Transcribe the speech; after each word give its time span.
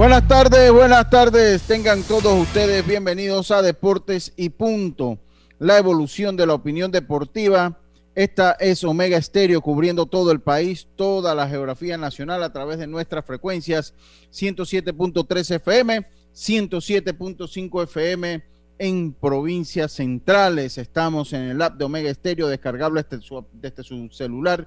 Buenas 0.00 0.26
tardes, 0.26 0.72
buenas 0.72 1.10
tardes. 1.10 1.60
Tengan 1.60 2.02
todos 2.02 2.32
ustedes 2.40 2.86
bienvenidos 2.86 3.50
a 3.50 3.60
Deportes 3.60 4.32
y 4.34 4.48
Punto, 4.48 5.18
la 5.58 5.76
evolución 5.76 6.38
de 6.38 6.46
la 6.46 6.54
opinión 6.54 6.90
deportiva. 6.90 7.78
Esta 8.14 8.52
es 8.52 8.82
Omega 8.82 9.18
Estéreo 9.18 9.60
cubriendo 9.60 10.06
todo 10.06 10.32
el 10.32 10.40
país, 10.40 10.88
toda 10.96 11.34
la 11.34 11.46
geografía 11.46 11.98
nacional 11.98 12.42
a 12.42 12.50
través 12.50 12.78
de 12.78 12.86
nuestras 12.86 13.26
frecuencias 13.26 13.92
107.3 14.32 15.56
FM, 15.56 16.06
107.5 16.34 17.82
FM 17.82 18.42
en 18.78 19.12
provincias 19.12 19.92
centrales. 19.92 20.78
Estamos 20.78 21.34
en 21.34 21.42
el 21.42 21.60
app 21.60 21.76
de 21.76 21.84
Omega 21.84 22.08
Estéreo 22.08 22.48
descargable 22.48 23.02
desde 23.02 23.22
su, 23.22 23.44
desde 23.52 23.82
su 23.82 24.08
celular 24.08 24.66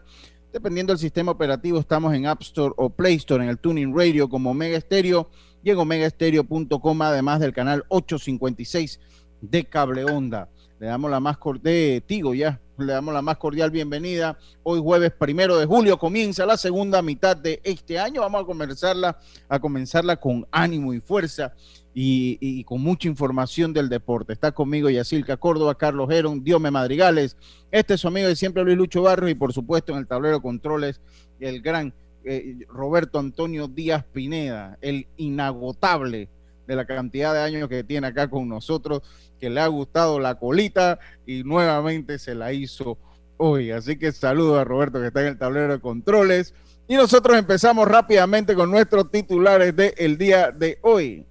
Dependiendo 0.53 0.93
del 0.93 0.99
sistema 0.99 1.31
operativo, 1.31 1.79
estamos 1.79 2.13
en 2.13 2.27
App 2.27 2.43
Store 2.43 2.75
o 2.77 2.87
Play 2.91 3.15
Store, 3.15 3.43
en 3.43 3.49
el 3.49 3.57
Tuning 3.57 3.91
Radio 3.97 4.29
como 4.29 4.51
Omega 4.51 4.79
Stereo 4.79 5.27
y 5.63 5.71
en 5.71 5.79
omegaestereo.com, 5.79 7.01
además 7.01 7.39
del 7.39 7.53
canal 7.53 7.83
856 7.87 8.99
de 9.41 9.65
Cable 9.65 10.05
Onda. 10.05 10.47
Le 10.79 10.85
damos 10.85 11.09
la 11.09 11.19
más 11.19 11.39
cordial, 11.39 12.03
Tigo 12.03 12.35
ya, 12.35 12.61
le 12.77 12.93
damos 12.93 13.15
la 13.15 13.23
más 13.23 13.37
cordial 13.37 13.71
bienvenida. 13.71 14.37
Hoy 14.61 14.79
jueves 14.79 15.11
primero 15.11 15.57
de 15.57 15.65
julio 15.65 15.97
comienza 15.97 16.45
la 16.45 16.55
segunda 16.55 17.01
mitad 17.01 17.35
de 17.35 17.59
este 17.63 17.97
año. 17.97 18.21
Vamos 18.21 18.43
a 18.43 18.45
comenzarla, 18.45 19.17
a 19.49 19.59
comenzarla 19.59 20.17
con 20.17 20.45
ánimo 20.51 20.93
y 20.93 20.99
fuerza 20.99 21.55
y, 21.93 22.63
con 22.63 22.81
mucha 22.81 23.07
información 23.07 23.73
del 23.73 23.89
deporte. 23.89 24.33
Está 24.33 24.51
conmigo 24.51 24.89
Yacilca 24.89 25.37
Córdoba, 25.37 25.75
Carlos 25.75 26.09
Heron, 26.11 26.43
Diome 26.43 26.71
Madrigales. 26.71 27.37
Este 27.71 27.93
es 27.95 28.01
su 28.01 28.07
amigo 28.07 28.27
de 28.27 28.35
siempre 28.35 28.63
Luis 28.63 28.77
Lucho 28.77 29.03
Barrios 29.03 29.31
y 29.31 29.35
por 29.35 29.53
supuesto 29.53 29.93
en 29.93 29.99
el 29.99 30.07
tablero 30.07 30.35
de 30.35 30.41
controles 30.41 31.01
el 31.39 31.61
gran 31.61 31.93
eh, 32.23 32.57
Roberto 32.69 33.19
Antonio 33.19 33.67
Díaz 33.67 34.05
Pineda, 34.11 34.77
el 34.81 35.07
inagotable 35.17 36.29
de 36.65 36.75
la 36.75 36.85
cantidad 36.85 37.33
de 37.33 37.41
años 37.41 37.67
que 37.67 37.83
tiene 37.83 38.07
acá 38.07 38.29
con 38.29 38.47
nosotros, 38.47 39.01
que 39.39 39.49
le 39.49 39.59
ha 39.59 39.67
gustado 39.67 40.19
la 40.19 40.35
colita 40.35 40.99
y 41.25 41.43
nuevamente 41.43 42.17
se 42.17 42.33
la 42.33 42.53
hizo 42.53 42.97
hoy. 43.37 43.71
Así 43.71 43.97
que 43.97 44.11
saludo 44.11 44.57
a 44.57 44.63
Roberto 44.63 44.99
que 44.99 45.07
está 45.07 45.21
en 45.21 45.27
el 45.27 45.37
tablero 45.37 45.73
de 45.73 45.79
controles. 45.79 46.53
Y 46.87 46.95
nosotros 46.95 47.37
empezamos 47.37 47.87
rápidamente 47.87 48.55
con 48.55 48.71
nuestros 48.71 49.09
titulares 49.11 49.75
del 49.75 50.17
día 50.17 50.51
de 50.51 50.79
hoy. 50.81 51.25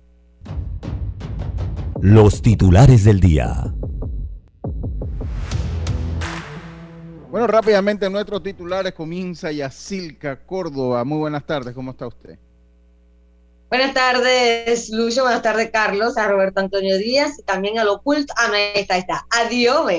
Los 2.00 2.42
titulares 2.42 3.04
del 3.04 3.20
día. 3.20 3.72
Bueno, 7.30 7.47
rápidamente 7.47 8.10
nuestros 8.10 8.42
titulares 8.42 8.92
comienza 8.92 9.50
Yacilca 9.50 10.44
Córdoba. 10.44 11.04
Muy 11.04 11.19
buenas 11.19 11.47
tardes, 11.47 11.75
¿cómo 11.75 11.92
está 11.92 12.06
usted? 12.06 12.38
Buenas 13.70 13.94
tardes, 13.94 14.91
Lucho. 14.91 15.22
Buenas 15.22 15.41
tardes, 15.41 15.70
Carlos, 15.70 16.19
a 16.19 16.28
Roberto 16.28 16.60
Antonio 16.60 16.98
Díaz 16.98 17.38
y 17.38 17.42
también 17.42 17.78
al 17.78 17.88
oculto. 17.88 18.34
Ah, 18.36 18.48
no, 18.48 18.54
ahí 18.54 18.72
está, 18.75 18.94
ahí 18.97 19.00
está. 19.00 19.26
Adiós. 19.31 19.91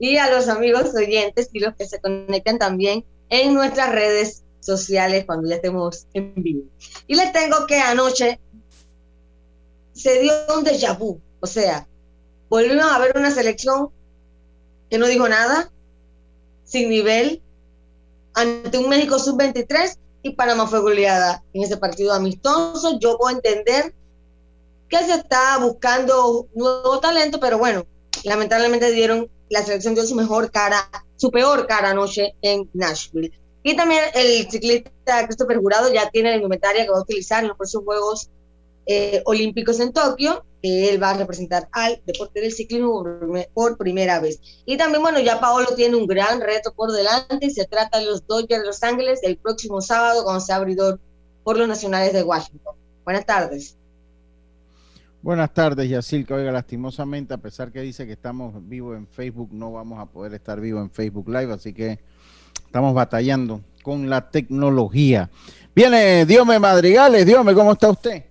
Y 0.00 0.16
a 0.16 0.28
los 0.34 0.48
amigos 0.48 0.92
oyentes 0.96 1.48
y 1.52 1.60
los 1.60 1.76
que 1.76 1.86
se 1.86 2.00
conectan 2.00 2.58
también 2.58 3.04
en 3.28 3.54
nuestras 3.54 3.92
redes 3.92 4.42
sociales 4.58 5.26
cuando 5.26 5.48
ya 5.48 5.54
estemos 5.54 6.08
en 6.14 6.34
vivo. 6.34 6.62
Y 7.06 7.14
les 7.14 7.30
tengo 7.32 7.66
que 7.68 7.78
anoche 7.78 8.40
se 9.94 10.20
dio 10.20 10.32
un 10.56 10.64
déjà 10.64 10.98
vu. 10.98 11.20
O 11.40 11.46
sea, 11.46 11.86
volvimos 12.48 12.84
a 12.84 12.98
ver 12.98 13.16
una 13.16 13.30
selección 13.30 13.90
que 14.90 14.98
no 14.98 15.06
dijo 15.06 15.28
nada, 15.28 15.70
sin 16.64 16.88
nivel, 16.90 17.42
ante 18.34 18.78
un 18.78 18.88
México 18.88 19.18
sub-23 19.18 19.96
y 20.22 20.30
Panamá 20.30 20.66
fue 20.66 20.80
goleada 20.80 21.42
en 21.52 21.62
ese 21.62 21.76
partido 21.76 22.12
amistoso. 22.12 22.98
Yo 22.98 23.16
puedo 23.16 23.34
entender 23.34 23.94
que 24.88 24.98
se 24.98 25.14
está 25.14 25.58
buscando 25.58 26.48
nuevo 26.54 27.00
talento, 27.00 27.38
pero 27.38 27.58
bueno, 27.58 27.86
lamentablemente 28.24 28.90
dieron, 28.90 29.30
la 29.48 29.62
selección 29.62 29.94
dio 29.94 30.06
su 30.06 30.14
mejor 30.14 30.50
cara, 30.50 30.90
su 31.16 31.30
peor 31.30 31.66
cara 31.66 31.90
anoche 31.90 32.34
en 32.42 32.68
Nashville. 32.72 33.32
Y 33.62 33.76
también 33.76 34.02
el 34.14 34.50
ciclista 34.50 35.26
Christopher 35.26 35.58
Jurado 35.58 35.92
ya 35.92 36.10
tiene 36.10 36.30
la 36.30 36.36
indumentaria 36.36 36.84
que 36.84 36.90
va 36.90 36.98
a 36.98 37.02
utilizar 37.02 37.42
en 37.42 37.48
los 37.48 37.56
próximos 37.56 37.84
Juegos 37.84 38.30
eh, 38.86 39.22
Olímpicos 39.24 39.80
en 39.80 39.92
Tokio, 39.92 40.44
que 40.62 40.90
él 40.90 41.02
va 41.02 41.10
a 41.10 41.18
representar 41.18 41.68
al 41.72 42.00
deporte 42.06 42.40
del 42.40 42.52
ciclismo 42.52 43.04
por 43.52 43.76
primera 43.76 44.20
vez. 44.20 44.40
Y 44.64 44.76
también, 44.76 45.02
bueno, 45.02 45.20
ya 45.20 45.40
Paolo 45.40 45.68
tiene 45.76 45.96
un 45.96 46.06
gran 46.06 46.40
reto 46.40 46.72
por 46.74 46.92
delante, 46.92 47.50
se 47.50 47.66
trata 47.66 47.98
de 47.98 48.06
los 48.06 48.26
Dodgers 48.26 48.62
de 48.62 48.66
Los 48.66 48.82
Ángeles 48.82 49.20
el 49.22 49.36
próximo 49.36 49.80
sábado 49.80 50.24
cuando 50.24 50.40
sea 50.40 50.56
abridor 50.56 51.00
por 51.42 51.58
los 51.58 51.68
nacionales 51.68 52.12
de 52.12 52.22
Washington. 52.22 52.74
Buenas 53.04 53.26
tardes. 53.26 53.76
Buenas 55.22 55.54
tardes, 55.54 55.88
Yacilca. 55.88 56.34
Oiga, 56.34 56.52
lastimosamente, 56.52 57.32
a 57.32 57.38
pesar 57.38 57.72
que 57.72 57.80
dice 57.80 58.06
que 58.06 58.12
estamos 58.12 58.54
vivos 58.68 58.96
en 58.96 59.06
Facebook, 59.06 59.48
no 59.52 59.72
vamos 59.72 59.98
a 59.98 60.06
poder 60.06 60.34
estar 60.34 60.60
vivos 60.60 60.82
en 60.82 60.90
Facebook 60.90 61.28
Live, 61.28 61.52
así 61.52 61.72
que 61.72 61.98
estamos 62.66 62.92
batallando 62.92 63.62
con 63.82 64.10
la 64.10 64.30
tecnología. 64.30 65.30
Viene 65.74 66.24
Diome 66.26 66.58
Madrigales. 66.58 67.26
Diome, 67.26 67.54
¿cómo 67.54 67.72
está 67.72 67.90
usted? 67.90 68.24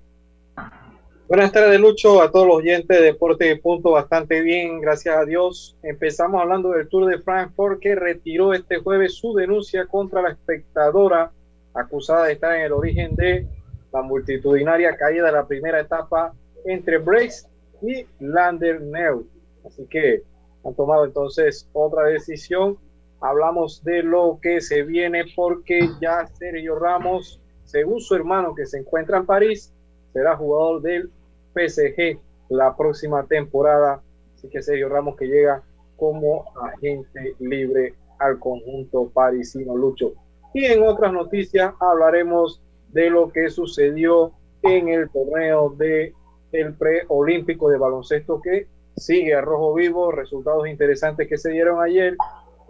Buenas 1.34 1.52
tardes, 1.52 1.80
Lucho, 1.80 2.22
a 2.22 2.30
todos 2.30 2.46
los 2.46 2.58
oyentes 2.58 2.96
de 2.96 3.06
Deporte 3.06 3.46
de 3.46 3.56
Punto, 3.56 3.90
bastante 3.90 4.42
bien, 4.42 4.80
gracias 4.80 5.18
a 5.18 5.26
Dios. 5.26 5.76
Empezamos 5.82 6.40
hablando 6.40 6.70
del 6.70 6.88
Tour 6.88 7.08
de 7.10 7.18
Frankfurt 7.18 7.80
que 7.80 7.96
retiró 7.96 8.54
este 8.54 8.78
jueves 8.78 9.16
su 9.16 9.34
denuncia 9.34 9.88
contra 9.88 10.22
la 10.22 10.30
espectadora 10.30 11.32
acusada 11.74 12.26
de 12.26 12.34
estar 12.34 12.56
en 12.56 12.66
el 12.66 12.72
origen 12.72 13.16
de 13.16 13.48
la 13.92 14.04
multitudinaria 14.04 14.96
caída 14.96 15.26
de 15.26 15.32
la 15.32 15.48
primera 15.48 15.80
etapa 15.80 16.36
entre 16.66 17.00
Brace 17.00 17.48
y 17.82 18.06
Lander 18.20 18.80
Neu. 18.82 19.26
Así 19.66 19.88
que 19.88 20.22
han 20.64 20.76
tomado 20.76 21.04
entonces 21.06 21.68
otra 21.74 22.04
decisión. 22.10 22.78
Hablamos 23.22 23.84
de 23.84 24.04
lo 24.04 24.38
que 24.40 24.62
se 24.62 24.84
viene 24.84 25.24
porque 25.36 25.90
ya 26.00 26.28
Sergio 26.28 26.78
Ramos, 26.78 27.42
según 27.64 28.00
su 28.02 28.14
hermano 28.14 28.54
que 28.54 28.68
se 28.68 28.78
encuentra 28.78 29.18
en 29.18 29.26
París, 29.26 29.74
será 30.14 30.38
jugador 30.38 30.84
del 30.84 31.10
PSG 31.54 32.20
la 32.50 32.76
próxima 32.76 33.26
temporada. 33.26 34.02
Así 34.36 34.50
que 34.50 34.62
Sergio 34.62 34.90
Ramos 34.90 35.16
que 35.16 35.28
llega 35.28 35.64
como 35.98 36.46
agente 36.62 37.36
libre 37.40 37.96
al 38.20 38.40
conjunto 38.40 39.10
parisino 39.10 39.76
Lucho. 39.76 40.14
Y 40.54 40.66
en 40.66 40.84
otras 40.84 41.12
noticias 41.12 41.74
hablaremos 41.80 42.62
de 42.90 43.10
lo 43.10 43.32
que 43.32 43.50
sucedió 43.50 44.32
en 44.62 44.90
el 44.90 45.10
torneo 45.10 45.70
de 45.70 46.14
el 46.52 46.76
preolímpico 46.76 47.70
de 47.70 47.78
baloncesto 47.78 48.40
que 48.42 48.68
sigue 48.96 49.34
a 49.34 49.42
rojo 49.42 49.74
vivo, 49.74 50.12
resultados 50.12 50.68
interesantes 50.68 51.28
que 51.28 51.38
se 51.38 51.50
dieron 51.50 51.82
ayer 51.82 52.16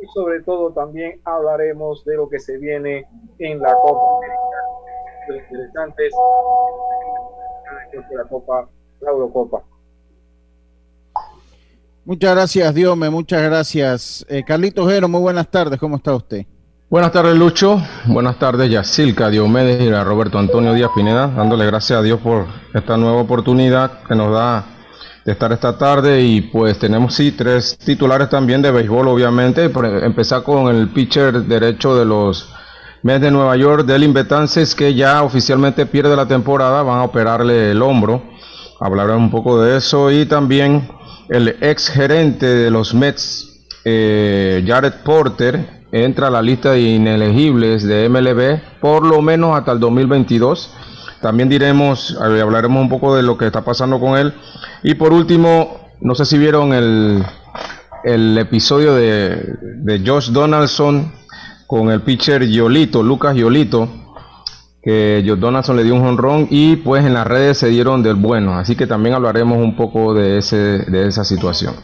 y 0.01 0.05
sobre 0.07 0.41
todo 0.41 0.71
también 0.71 1.19
hablaremos 1.25 2.05
de 2.05 2.15
lo 2.15 2.29
que 2.29 2.39
se 2.39 2.57
viene 2.57 3.05
en 3.39 3.59
la 3.59 3.73
Copa 3.73 4.17
América. 4.17 5.43
Interesantes 5.49 6.13
la 8.11 8.23
Copa 8.25 8.69
la 9.03 9.11
Eurocopa. 9.11 9.63
Muchas 12.05 12.35
gracias, 12.35 12.73
Diome, 12.73 13.09
muchas 13.09 13.41
gracias. 13.43 14.25
Eh, 14.27 14.43
Carlitos 14.45 14.89
Jero, 14.89 15.07
muy 15.07 15.21
buenas 15.21 15.49
tardes, 15.49 15.79
¿cómo 15.79 15.95
está 15.95 16.13
usted? 16.13 16.45
Buenas 16.89 17.11
tardes, 17.11 17.35
Lucho. 17.35 17.81
Buenas 18.05 18.37
tardes, 18.37 18.69
Yacilca, 18.69 19.29
Diomedes 19.29 19.81
y 19.81 19.87
a 19.91 20.03
Roberto 20.03 20.37
Antonio 20.37 20.73
Díaz 20.73 20.91
Pineda, 20.93 21.27
dándole 21.27 21.65
gracias 21.65 21.99
a 21.99 22.01
Dios 22.03 22.19
por 22.19 22.45
esta 22.73 22.97
nueva 22.97 23.21
oportunidad 23.21 24.03
que 24.03 24.15
nos 24.15 24.31
da 24.33 24.65
de 25.25 25.31
estar 25.31 25.51
esta 25.53 25.77
tarde 25.77 26.21
y 26.21 26.41
pues 26.41 26.77
tenemos 26.77 27.15
sí 27.15 27.31
tres 27.31 27.77
titulares 27.77 28.29
también 28.29 28.61
de 28.61 28.71
béisbol 28.71 29.07
obviamente. 29.07 29.71
Empezar 30.03 30.43
con 30.43 30.67
el 30.75 30.89
pitcher 30.89 31.43
derecho 31.43 31.95
de 31.95 32.05
los 32.05 32.53
Mets 33.01 33.21
de 33.21 33.31
Nueva 33.31 33.55
York, 33.57 33.85
Delin 33.85 34.13
Betances, 34.13 34.75
que 34.75 34.93
ya 34.93 35.23
oficialmente 35.23 35.85
pierde 35.85 36.15
la 36.15 36.27
temporada, 36.27 36.83
van 36.83 36.99
a 36.99 37.03
operarle 37.03 37.71
el 37.71 37.81
hombro. 37.81 38.32
Hablaré 38.83 39.15
un 39.15 39.31
poco 39.31 39.61
de 39.61 39.77
eso 39.77 40.11
y 40.11 40.25
también 40.25 40.89
el 41.29 41.55
ex 41.61 41.87
gerente 41.87 42.45
de 42.45 42.69
los 42.69 42.93
Mets, 42.93 43.65
eh, 43.85 44.61
Jared 44.67 44.95
Porter, 45.05 45.85
entra 45.93 46.27
a 46.27 46.29
la 46.29 46.41
lista 46.41 46.71
de 46.71 46.81
inelegibles 46.81 47.83
de 47.83 48.09
MLB 48.09 48.81
por 48.81 49.05
lo 49.05 49.21
menos 49.21 49.57
hasta 49.57 49.71
el 49.71 49.79
2022. 49.79 50.75
También 51.21 51.47
diremos, 51.47 52.17
hablaremos 52.19 52.81
un 52.81 52.89
poco 52.89 53.15
de 53.15 53.23
lo 53.23 53.37
que 53.37 53.45
está 53.45 53.63
pasando 53.63 54.01
con 54.01 54.17
él. 54.17 54.33
Y 54.83 54.95
por 54.95 55.13
último, 55.13 55.89
no 56.01 56.13
sé 56.13 56.25
si 56.25 56.37
vieron 56.37 56.73
el, 56.73 57.23
el 58.03 58.37
episodio 58.37 58.95
de, 58.95 59.55
de 59.77 60.03
Josh 60.05 60.31
Donaldson 60.31 61.09
con 61.67 61.89
el 61.89 62.01
pitcher 62.01 62.45
Yolito, 62.49 63.01
Lucas 63.01 63.33
Yolito, 63.33 63.87
que 64.83 65.23
Josh 65.25 65.39
Donaldson 65.39 65.77
le 65.77 65.83
dio 65.83 65.95
un 65.95 66.05
honrón 66.05 66.47
y 66.49 66.75
pues 66.75 67.05
en 67.05 67.13
las 67.13 67.25
redes 67.25 67.57
se 67.57 67.69
dieron 67.69 68.03
del 68.03 68.15
bueno. 68.15 68.57
Así 68.57 68.75
que 68.75 68.85
también 68.85 69.15
hablaremos 69.15 69.57
un 69.57 69.75
poco 69.77 70.13
de, 70.13 70.39
ese, 70.39 70.55
de 70.55 71.07
esa 71.07 71.23
situación. 71.23 71.75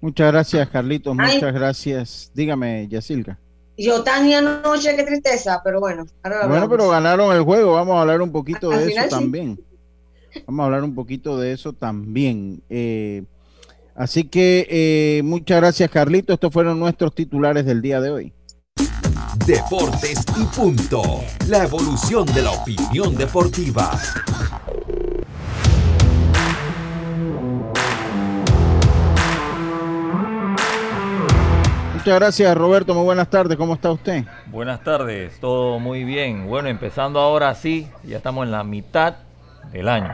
Muchas 0.00 0.32
gracias, 0.32 0.68
Carlitos. 0.70 1.14
Muchas 1.14 1.52
gracias. 1.52 2.30
Dígame, 2.34 2.88
Yacilca. 2.88 3.38
Yo 3.76 4.02
tenía 4.02 4.38
anoche, 4.38 4.96
qué 4.96 5.04
tristeza, 5.04 5.60
pero 5.62 5.80
bueno. 5.80 6.06
bueno, 6.48 6.68
pero 6.68 6.88
ganaron 6.88 7.34
el 7.34 7.42
juego. 7.42 7.74
Vamos 7.74 7.96
a 7.96 8.02
hablar 8.02 8.22
un 8.22 8.32
poquito 8.32 8.70
de 8.70 8.92
eso 8.92 9.08
también. 9.08 9.58
Vamos 10.46 10.62
a 10.62 10.66
hablar 10.66 10.84
un 10.84 10.94
poquito 10.94 11.38
de 11.38 11.52
eso 11.52 11.72
también. 11.74 12.62
Eh, 12.70 13.24
así 13.94 14.24
que 14.24 14.66
eh, 14.70 15.22
muchas 15.24 15.60
gracias, 15.60 15.90
Carlitos. 15.90 16.34
Estos 16.34 16.52
fueron 16.52 16.78
nuestros 16.78 17.14
titulares 17.14 17.66
del 17.66 17.82
día 17.82 18.00
de 18.00 18.10
hoy. 18.10 18.32
Deportes 19.46 20.24
y 20.36 20.44
punto. 20.44 21.02
La 21.48 21.64
evolución 21.64 22.26
de 22.26 22.42
la 22.42 22.50
opinión 22.50 23.16
deportiva. 23.16 23.90
Muchas 31.94 32.14
gracias, 32.18 32.56
Roberto. 32.56 32.94
Muy 32.94 33.04
buenas 33.04 33.28
tardes. 33.28 33.56
¿Cómo 33.56 33.74
está 33.74 33.90
usted? 33.90 34.24
Buenas 34.46 34.82
tardes. 34.84 35.38
Todo 35.40 35.78
muy 35.78 36.04
bien. 36.04 36.46
Bueno, 36.46 36.68
empezando 36.68 37.18
ahora 37.18 37.54
sí, 37.54 37.88
ya 38.04 38.18
estamos 38.18 38.44
en 38.46 38.52
la 38.52 38.64
mitad 38.64 39.16
del 39.72 39.88
año. 39.88 40.12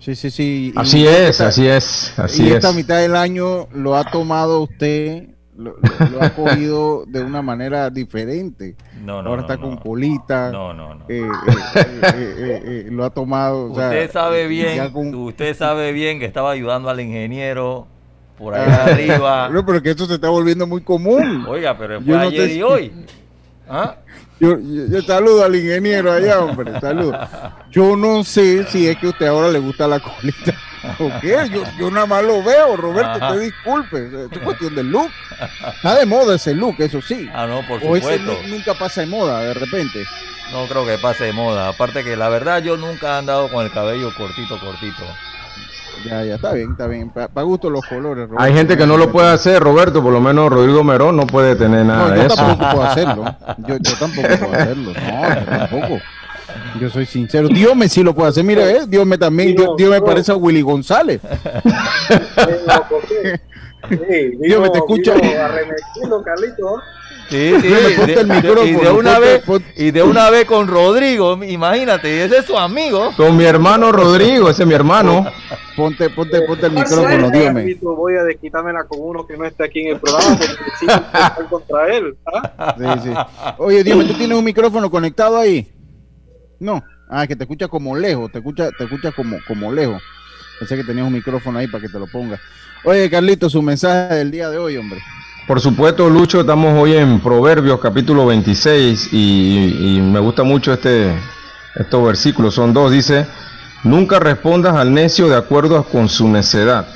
Sí, 0.00 0.14
sí, 0.14 0.30
sí. 0.30 0.72
Así 0.76 1.06
es, 1.06 1.40
así 1.42 1.66
es, 1.68 2.18
así 2.18 2.44
y 2.44 2.52
esta 2.52 2.72
mitad 2.72 2.98
del 2.98 3.14
año 3.14 3.68
lo 3.72 3.96
ha 3.96 4.04
tomado 4.04 4.62
usted, 4.62 5.28
lo, 5.60 5.76
ha 6.20 6.30
cogido 6.30 7.04
de 7.06 7.22
una 7.22 7.42
manera 7.42 7.90
diferente. 7.90 8.76
No, 9.00 9.22
no, 9.22 9.30
Ahora 9.30 9.42
está 9.42 9.56
con 9.56 9.78
colita. 9.78 10.50
No, 10.52 10.74
no, 10.74 10.94
no. 10.94 11.06
Eh, 11.08 11.22
eh, 11.72 12.12
eh, 12.14 12.88
lo 12.90 13.02
ha 13.02 13.08
tomado. 13.08 13.70
usted 13.70 14.10
sabe 14.10 14.46
bien, 14.46 14.78
usted 14.94 15.56
sabe 15.56 15.92
bien 15.92 16.18
que 16.18 16.26
estaba 16.26 16.50
ayudando 16.50 16.90
al 16.90 17.00
ingeniero 17.00 17.86
por 18.36 18.54
allá 18.54 18.84
arriba. 18.84 19.48
No, 19.52 19.64
pero 19.64 19.82
que 19.82 19.90
esto 19.92 20.04
se 20.04 20.14
está 20.14 20.28
volviendo 20.28 20.66
muy 20.66 20.82
común. 20.82 21.46
Oiga, 21.48 21.78
pero 21.78 21.98
fue 22.02 22.18
ayer 22.18 22.50
y 22.50 22.62
hoy. 22.62 22.92
¿Ah? 23.70 23.96
Yo, 24.38 24.58
saludo 25.06 25.44
al 25.44 25.56
ingeniero 25.56 26.12
allá, 26.12 26.40
hombre, 26.40 26.78
saludo. 26.78 27.18
Yo 27.70 27.96
no 27.96 28.22
sé 28.22 28.64
si 28.64 28.86
es 28.86 28.98
que 28.98 29.06
a 29.06 29.10
usted 29.10 29.26
ahora 29.28 29.48
le 29.48 29.60
gusta 29.60 29.88
la 29.88 29.98
colita 29.98 30.54
o 30.98 31.10
qué. 31.20 31.50
Yo, 31.78 31.90
nada 31.90 32.06
más 32.06 32.22
lo 32.22 32.42
veo, 32.42 32.76
Roberto, 32.76 33.18
te 33.32 33.38
disculpe. 33.38 34.08
Es 34.30 34.38
cuestión 34.38 34.74
del 34.74 34.90
look. 34.90 35.10
Está 35.76 35.98
de 35.98 36.06
moda 36.06 36.36
ese 36.36 36.54
look, 36.54 36.76
eso 36.78 37.00
sí. 37.00 37.28
Ah, 37.34 37.46
no, 37.46 37.66
por 37.66 37.80
supuesto. 37.80 38.08
O 38.08 38.12
ese 38.12 38.18
look 38.22 38.48
nunca 38.48 38.74
pasa 38.74 39.02
de 39.02 39.06
moda, 39.06 39.40
de 39.40 39.54
repente. 39.54 40.04
No 40.52 40.66
creo 40.66 40.84
que 40.84 40.98
pase 40.98 41.24
de 41.24 41.32
moda. 41.32 41.68
Aparte 41.68 42.02
que 42.02 42.16
la 42.16 42.28
verdad 42.28 42.62
yo 42.62 42.76
nunca 42.76 43.14
he 43.14 43.18
andado 43.18 43.48
con 43.48 43.64
el 43.64 43.72
cabello 43.72 44.12
cortito, 44.16 44.58
cortito. 44.58 45.04
Ya, 46.04 46.24
ya, 46.24 46.36
está 46.36 46.52
bien, 46.52 46.72
está 46.72 46.86
bien. 46.86 47.10
Para 47.10 47.42
gusto 47.42 47.68
los 47.68 47.84
colores. 47.84 48.28
Hay 48.38 48.54
gente 48.54 48.76
que 48.76 48.86
no 48.86 48.96
lo 48.96 49.12
puede 49.12 49.28
hacer, 49.28 49.62
Roberto. 49.62 50.02
Por 50.02 50.12
lo 50.12 50.20
menos 50.20 50.50
Rodrigo 50.50 50.82
Merón 50.82 51.16
no 51.16 51.26
puede 51.26 51.56
tener 51.56 51.84
nada 51.84 52.08
no, 52.08 52.14
yo 52.14 52.20
de 52.20 52.26
eso. 52.26 52.36
tampoco 52.36 52.70
puedo 52.70 52.82
hacerlo. 52.84 53.36
Yo, 53.58 53.76
yo 53.76 53.96
tampoco 53.98 54.28
puedo 54.28 54.52
hacerlo. 54.60 54.92
No, 54.94 55.34
yo 55.40 55.44
tampoco. 55.46 56.00
Yo 56.78 56.90
soy 56.90 57.06
sincero. 57.06 57.48
Dios 57.48 57.74
me 57.74 57.88
sí 57.88 58.02
lo 58.02 58.14
puede 58.14 58.28
hacer. 58.28 58.44
Mire, 58.44 58.70
eh, 58.70 58.80
Dios 58.86 59.06
me 59.06 59.18
también. 59.18 59.56
Dios, 59.56 59.90
me 59.90 60.00
parece 60.00 60.32
a 60.32 60.36
Willy 60.36 60.62
González. 60.62 61.20
Dios 64.40 64.60
me 64.60 64.70
te 64.70 64.78
escucha. 64.78 65.14
Carlito. 66.24 66.80
Sí, 67.30 67.54
sí, 67.60 67.68
y 67.68 68.72
de 68.72 68.90
una 68.90 69.20
vez 69.20 69.44
y 69.76 69.92
de 69.92 70.02
una 70.02 70.30
vez 70.30 70.46
con 70.46 70.66
Rodrigo, 70.66 71.38
imagínate, 71.44 72.24
ese 72.24 72.38
es 72.38 72.44
su 72.44 72.58
amigo. 72.58 73.12
Con 73.16 73.36
mi 73.36 73.44
hermano 73.44 73.92
Rodrigo, 73.92 74.50
ese 74.50 74.64
es 74.64 74.68
mi 74.68 74.74
hermano. 74.74 75.26
Ponte, 75.76 76.10
ponte, 76.10 76.42
ponte 76.42 76.66
el 76.66 76.72
micrófono, 76.72 77.30
dígame. 77.30 77.78
Voy 77.80 78.16
a 78.16 78.24
desquitármela 78.24 78.82
con 78.82 78.98
uno 79.00 79.24
que 79.28 79.36
no 79.36 79.44
está 79.44 79.66
aquí 79.66 79.78
en 79.80 79.94
el 79.94 80.00
programa 80.00 80.36
porque 80.38 80.70
sí, 80.80 80.86
contra 81.50 81.96
él. 81.96 82.16
¿ah? 82.26 82.74
Sí, 82.76 82.84
sí. 83.04 83.14
Oye, 83.58 83.84
dime, 83.84 84.04
¿tú 84.06 84.14
tienes 84.14 84.36
un 84.36 84.44
micrófono 84.44 84.90
conectado 84.90 85.38
ahí? 85.38 85.70
No. 86.60 86.84
Ah, 87.08 87.26
que 87.26 87.34
te 87.34 87.42
escucha 87.42 87.66
como 87.66 87.96
lejos, 87.96 88.30
te 88.30 88.38
escucha, 88.38 88.70
te 88.70 88.84
escucha 88.84 89.10
como, 89.10 89.38
como 89.48 89.72
lejos. 89.72 90.00
Pensé 90.60 90.76
que 90.76 90.84
tenías 90.84 91.06
un 91.06 91.12
micrófono 91.12 91.58
ahí 91.58 91.66
para 91.66 91.82
que 91.82 91.88
te 91.88 91.98
lo 91.98 92.06
ponga. 92.06 92.38
Oye, 92.84 93.10
Carlito, 93.10 93.50
su 93.50 93.62
mensaje 93.62 94.14
del 94.14 94.30
día 94.30 94.48
de 94.48 94.58
hoy, 94.58 94.76
hombre. 94.76 95.00
Por 95.46 95.60
supuesto, 95.60 96.08
Lucho, 96.08 96.42
estamos 96.42 96.78
hoy 96.78 96.94
en 96.94 97.18
Proverbios 97.18 97.80
capítulo 97.80 98.26
26 98.26 99.12
y, 99.12 99.98
me 100.00 100.20
gusta 100.20 100.44
mucho 100.44 100.72
este, 100.72 101.12
estos 101.74 102.06
versículos, 102.06 102.54
son 102.54 102.72
dos, 102.72 102.92
dice, 102.92 103.26
nunca 103.82 104.20
respondas 104.20 104.76
al 104.76 104.94
necio 104.94 105.28
de 105.28 105.36
acuerdo 105.36 105.82
con 105.84 106.08
su 106.08 106.28
necedad, 106.28 106.86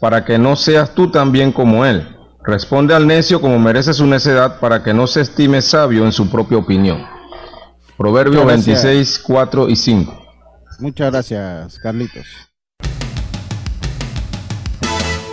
para 0.00 0.24
que 0.24 0.38
no 0.38 0.56
seas 0.56 0.94
tú 0.94 1.10
también 1.10 1.52
como 1.52 1.86
él. 1.86 2.06
Responde 2.44 2.94
al 2.94 3.06
necio 3.06 3.40
como 3.40 3.58
merece 3.58 3.94
su 3.94 4.06
necedad, 4.06 4.60
para 4.60 4.82
que 4.82 4.92
no 4.92 5.06
se 5.06 5.22
estime 5.22 5.62
sabio 5.62 6.04
en 6.04 6.12
su 6.12 6.30
propia 6.30 6.58
opinión. 6.58 7.15
Proverbios 7.96 8.44
26, 8.44 9.20
4 9.26 9.68
y 9.70 9.76
5. 9.76 10.26
Muchas 10.80 11.10
gracias, 11.10 11.78
Carlitos. 11.78 12.26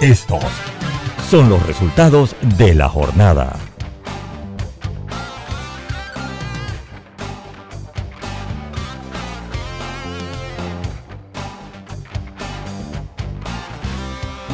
Estos 0.02 0.44
son 1.30 1.50
los 1.50 1.66
resultados 1.66 2.36
de 2.58 2.74
la 2.76 2.88
jornada. 2.88 3.54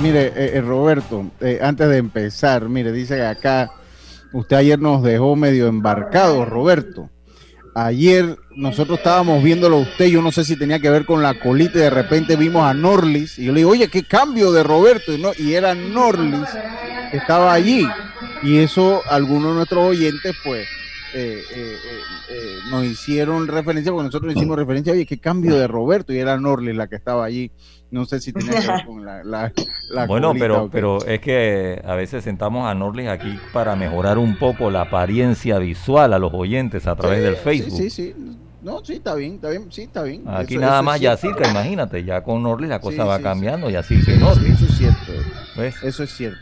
Mire, 0.02 0.28
eh, 0.28 0.58
eh, 0.58 0.62
Roberto, 0.62 1.26
eh, 1.42 1.60
antes 1.62 1.90
de 1.90 1.98
empezar, 1.98 2.70
mire, 2.70 2.92
dice 2.92 3.26
acá, 3.26 3.70
usted 4.32 4.56
ayer 4.56 4.80
nos 4.80 5.04
dejó 5.04 5.36
medio 5.36 5.68
embarcado, 5.68 6.46
Roberto. 6.46 7.10
Ayer 7.76 8.38
nosotros 8.56 8.98
estábamos 8.98 9.44
viéndolo 9.44 9.78
usted, 9.78 10.08
yo 10.08 10.22
no 10.22 10.32
sé 10.32 10.44
si 10.44 10.56
tenía 10.56 10.80
que 10.80 10.90
ver 10.90 11.06
con 11.06 11.22
la 11.22 11.40
colita 11.40 11.78
y 11.78 11.82
de 11.82 11.90
repente 11.90 12.36
vimos 12.36 12.64
a 12.64 12.74
Norlis 12.74 13.40
y 13.40 13.46
yo 13.46 13.54
le 13.54 13.60
digo, 13.60 13.72
oye, 13.72 13.88
qué 13.90 14.04
cambio 14.04 14.52
de 14.52 14.64
Roberto, 14.64 15.14
y, 15.14 15.22
no, 15.22 15.32
y 15.38 15.54
era 15.54 15.76
Norlis, 15.76 16.50
estaba 17.12 17.54
allí. 17.54 17.88
Y 18.42 18.58
eso 18.58 19.02
algunos 19.10 19.52
de 19.52 19.56
nuestros 19.56 19.86
oyentes 19.86 20.36
pues 20.44 20.68
eh, 21.14 21.44
eh, 21.52 21.78
eh, 22.30 22.58
nos 22.70 22.86
hicieron 22.86 23.48
referencia, 23.48 23.92
porque 23.92 24.06
nosotros 24.06 24.36
hicimos 24.36 24.58
referencia, 24.58 24.94
oye, 24.94 25.06
qué 25.06 25.20
cambio 25.20 25.56
de 25.56 25.68
Roberto, 25.68 26.14
y 26.14 26.20
era 26.20 26.38
Norlis 26.38 26.76
la 26.76 26.88
que 26.88 26.96
estaba 26.96 27.26
allí. 27.26 27.52
No 27.92 28.06
sé 28.06 28.20
si 28.20 28.32
tenía 28.32 28.62
que 28.62 28.68
ver 28.68 28.86
con 28.86 29.04
la... 29.04 29.24
la, 29.24 30.06
bueno, 30.06 30.34
pero, 30.38 30.70
pero 30.72 31.04
es 31.06 31.20
que 31.20 31.82
a 31.84 31.96
veces 31.96 32.24
sentamos 32.24 32.70
a 32.70 32.76
Norlis 32.76 33.08
aquí 33.08 33.40
para 33.52 33.76
mejorar 33.76 34.20
un 34.20 34.38
poco 34.38 34.70
la 34.70 34.82
apariencia 34.82 35.58
visual 35.58 36.14
a 36.14 36.20
los 36.20 36.32
oyentes 36.34 36.86
a 36.86 36.96
través 36.96 37.24
del 37.24 37.36
Facebook. 37.36 37.78
Sí, 37.78 37.90
sí, 37.90 38.14
sí. 38.14 38.38
No, 38.62 38.84
sí, 38.84 38.94
está 38.94 39.16
bien, 39.16 39.36
está 39.36 39.50
bien, 39.50 39.72
sí, 39.72 39.84
está 39.84 40.04
bien. 40.04 40.24
Aquí 40.28 40.58
nada 40.58 40.82
más 40.82 41.00
Yacirca, 41.00 41.50
imagínate, 41.50 42.04
ya 42.04 42.22
con 42.22 42.44
Norlis 42.44 42.70
la 42.70 42.80
cosa 42.80 43.06
va 43.06 43.20
cambiando, 43.20 43.70
Yacirca 43.70 44.12
y 44.12 44.18
Norlis. 44.18 44.54
Eso 44.54 44.66
es 44.66 44.78
cierto, 44.78 45.12
eso 45.82 46.04
es 46.04 46.12
cierto. 46.12 46.40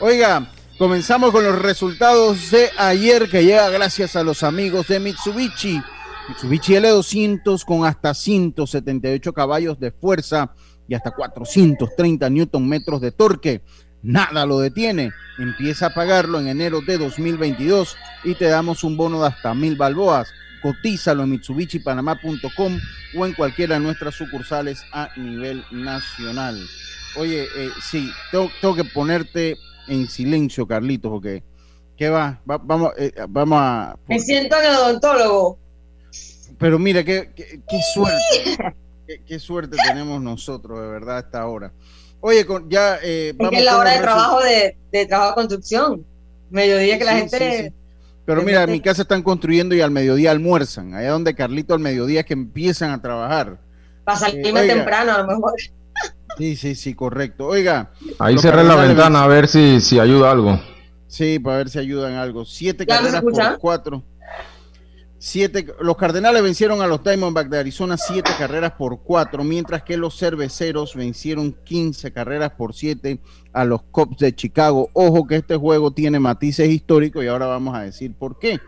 Oiga, 0.00 0.46
comenzamos 0.76 1.30
con 1.30 1.44
los 1.44 1.56
resultados 1.62 2.50
de 2.50 2.68
ayer 2.76 3.30
que 3.30 3.44
llega 3.44 3.70
gracias 3.70 4.16
a 4.16 4.24
los 4.24 4.42
amigos 4.42 4.88
de 4.88 5.00
Mitsubishi. 5.00 5.80
Mitsubishi 6.28 6.74
L200 6.74 7.64
con 7.64 7.84
hasta 7.84 8.12
178 8.12 9.32
caballos 9.32 9.78
de 9.78 9.92
fuerza 9.92 10.52
y 10.88 10.94
hasta 10.94 11.12
430 11.12 12.28
newton 12.30 12.68
metros 12.68 13.00
de 13.00 13.12
torque. 13.12 13.62
Nada 14.02 14.44
lo 14.44 14.58
detiene. 14.58 15.10
Empieza 15.38 15.86
a 15.86 15.94
pagarlo 15.94 16.40
en 16.40 16.48
enero 16.48 16.80
de 16.80 16.98
2022 16.98 17.96
y 18.24 18.34
te 18.34 18.46
damos 18.46 18.82
un 18.84 18.96
bono 18.96 19.20
de 19.20 19.28
hasta 19.28 19.54
mil 19.54 19.76
balboas. 19.76 20.28
Cotízalo 20.62 21.22
en 21.22 21.30
MitsubishiPanamá.com 21.30 22.78
o 23.16 23.26
en 23.26 23.34
cualquiera 23.34 23.74
de 23.74 23.80
nuestras 23.80 24.14
sucursales 24.14 24.82
a 24.92 25.08
nivel 25.16 25.64
nacional. 25.70 26.60
Oye, 27.16 27.44
eh, 27.56 27.70
sí, 27.80 28.10
tengo, 28.32 28.74
que 28.74 28.84
ponerte 28.84 29.56
en 29.86 30.08
silencio, 30.08 30.66
Carlitos, 30.66 31.10
porque 31.10 31.44
¿qué 31.96 32.10
va? 32.10 32.40
vamos, 32.44 32.92
eh, 32.98 33.12
vamos 33.28 33.58
a. 33.60 33.96
Me 34.08 34.18
siento 34.18 34.56
en 34.60 34.74
odontólogo. 34.74 35.65
Pero 36.58 36.78
mira, 36.78 37.04
qué, 37.04 37.32
qué, 37.34 37.80
suerte. 37.94 38.74
qué, 39.26 39.38
suerte 39.38 39.76
tenemos 39.86 40.22
nosotros, 40.22 40.80
de 40.80 40.88
verdad, 40.88 41.16
a 41.16 41.20
esta 41.20 41.46
hora. 41.46 41.72
Oye, 42.20 42.46
con, 42.46 42.68
ya. 42.70 42.98
Eh, 43.02 43.34
es 43.52 43.64
la 43.64 43.78
hora 43.78 43.92
de 43.92 44.00
trabajo 44.00 44.40
de, 44.40 44.76
de, 44.90 45.06
trabajo 45.06 45.30
de 45.30 45.34
construcción. 45.34 46.04
Mediodía 46.50 46.98
que 46.98 47.04
la 47.04 47.12
gente. 47.12 47.72
Pero 48.24 48.42
mira, 48.42 48.64
en 48.64 48.72
mi 48.72 48.80
casa 48.80 49.02
están 49.02 49.22
construyendo 49.22 49.74
y 49.74 49.80
al 49.80 49.92
mediodía 49.92 50.32
almuerzan. 50.32 50.94
Allá 50.94 51.10
donde 51.10 51.34
Carlito 51.34 51.74
al 51.74 51.80
mediodía 51.80 52.20
es 52.20 52.26
que 52.26 52.32
empiezan 52.32 52.90
a 52.90 53.00
trabajar. 53.00 53.58
Para 54.02 54.18
salirme 54.18 54.64
eh, 54.64 54.68
temprano 54.68 55.12
a 55.12 55.18
lo 55.18 55.26
mejor. 55.28 55.52
Sí, 56.36 56.56
sí, 56.56 56.74
sí, 56.74 56.94
correcto. 56.94 57.46
Oiga. 57.46 57.92
Ahí 58.18 58.36
cerré 58.38 58.64
la 58.64 58.76
ventana 58.76 59.22
a 59.22 59.26
ver 59.28 59.46
si, 59.46 59.80
si 59.80 59.98
ayuda 60.00 60.32
algo. 60.32 60.60
Sí, 61.06 61.38
para 61.38 61.58
ver 61.58 61.70
si 61.70 61.78
ayuda 61.78 62.10
en 62.10 62.16
algo. 62.16 62.44
Siete 62.44 62.84
carreras 62.84 63.22
por 63.22 63.58
cuatro. 63.58 64.02
Siete, 65.28 65.66
los 65.80 65.96
Cardenales 65.96 66.40
vencieron 66.40 66.82
a 66.82 66.86
los 66.86 67.02
Diamondbacks 67.02 67.50
de 67.50 67.58
Arizona 67.58 67.96
siete 67.96 68.30
carreras 68.38 68.74
por 68.78 69.00
cuatro, 69.00 69.42
mientras 69.42 69.82
que 69.82 69.96
los 69.96 70.16
Cerveceros 70.16 70.94
vencieron 70.94 71.52
15 71.64 72.12
carreras 72.12 72.52
por 72.52 72.74
siete 72.74 73.18
a 73.52 73.64
los 73.64 73.82
Cubs 73.82 74.18
de 74.18 74.32
Chicago. 74.32 74.88
Ojo 74.92 75.26
que 75.26 75.34
este 75.34 75.56
juego 75.56 75.90
tiene 75.90 76.20
matices 76.20 76.68
históricos 76.68 77.24
y 77.24 77.26
ahora 77.26 77.46
vamos 77.46 77.74
a 77.74 77.80
decir 77.80 78.14
por 78.14 78.38
qué 78.38 78.60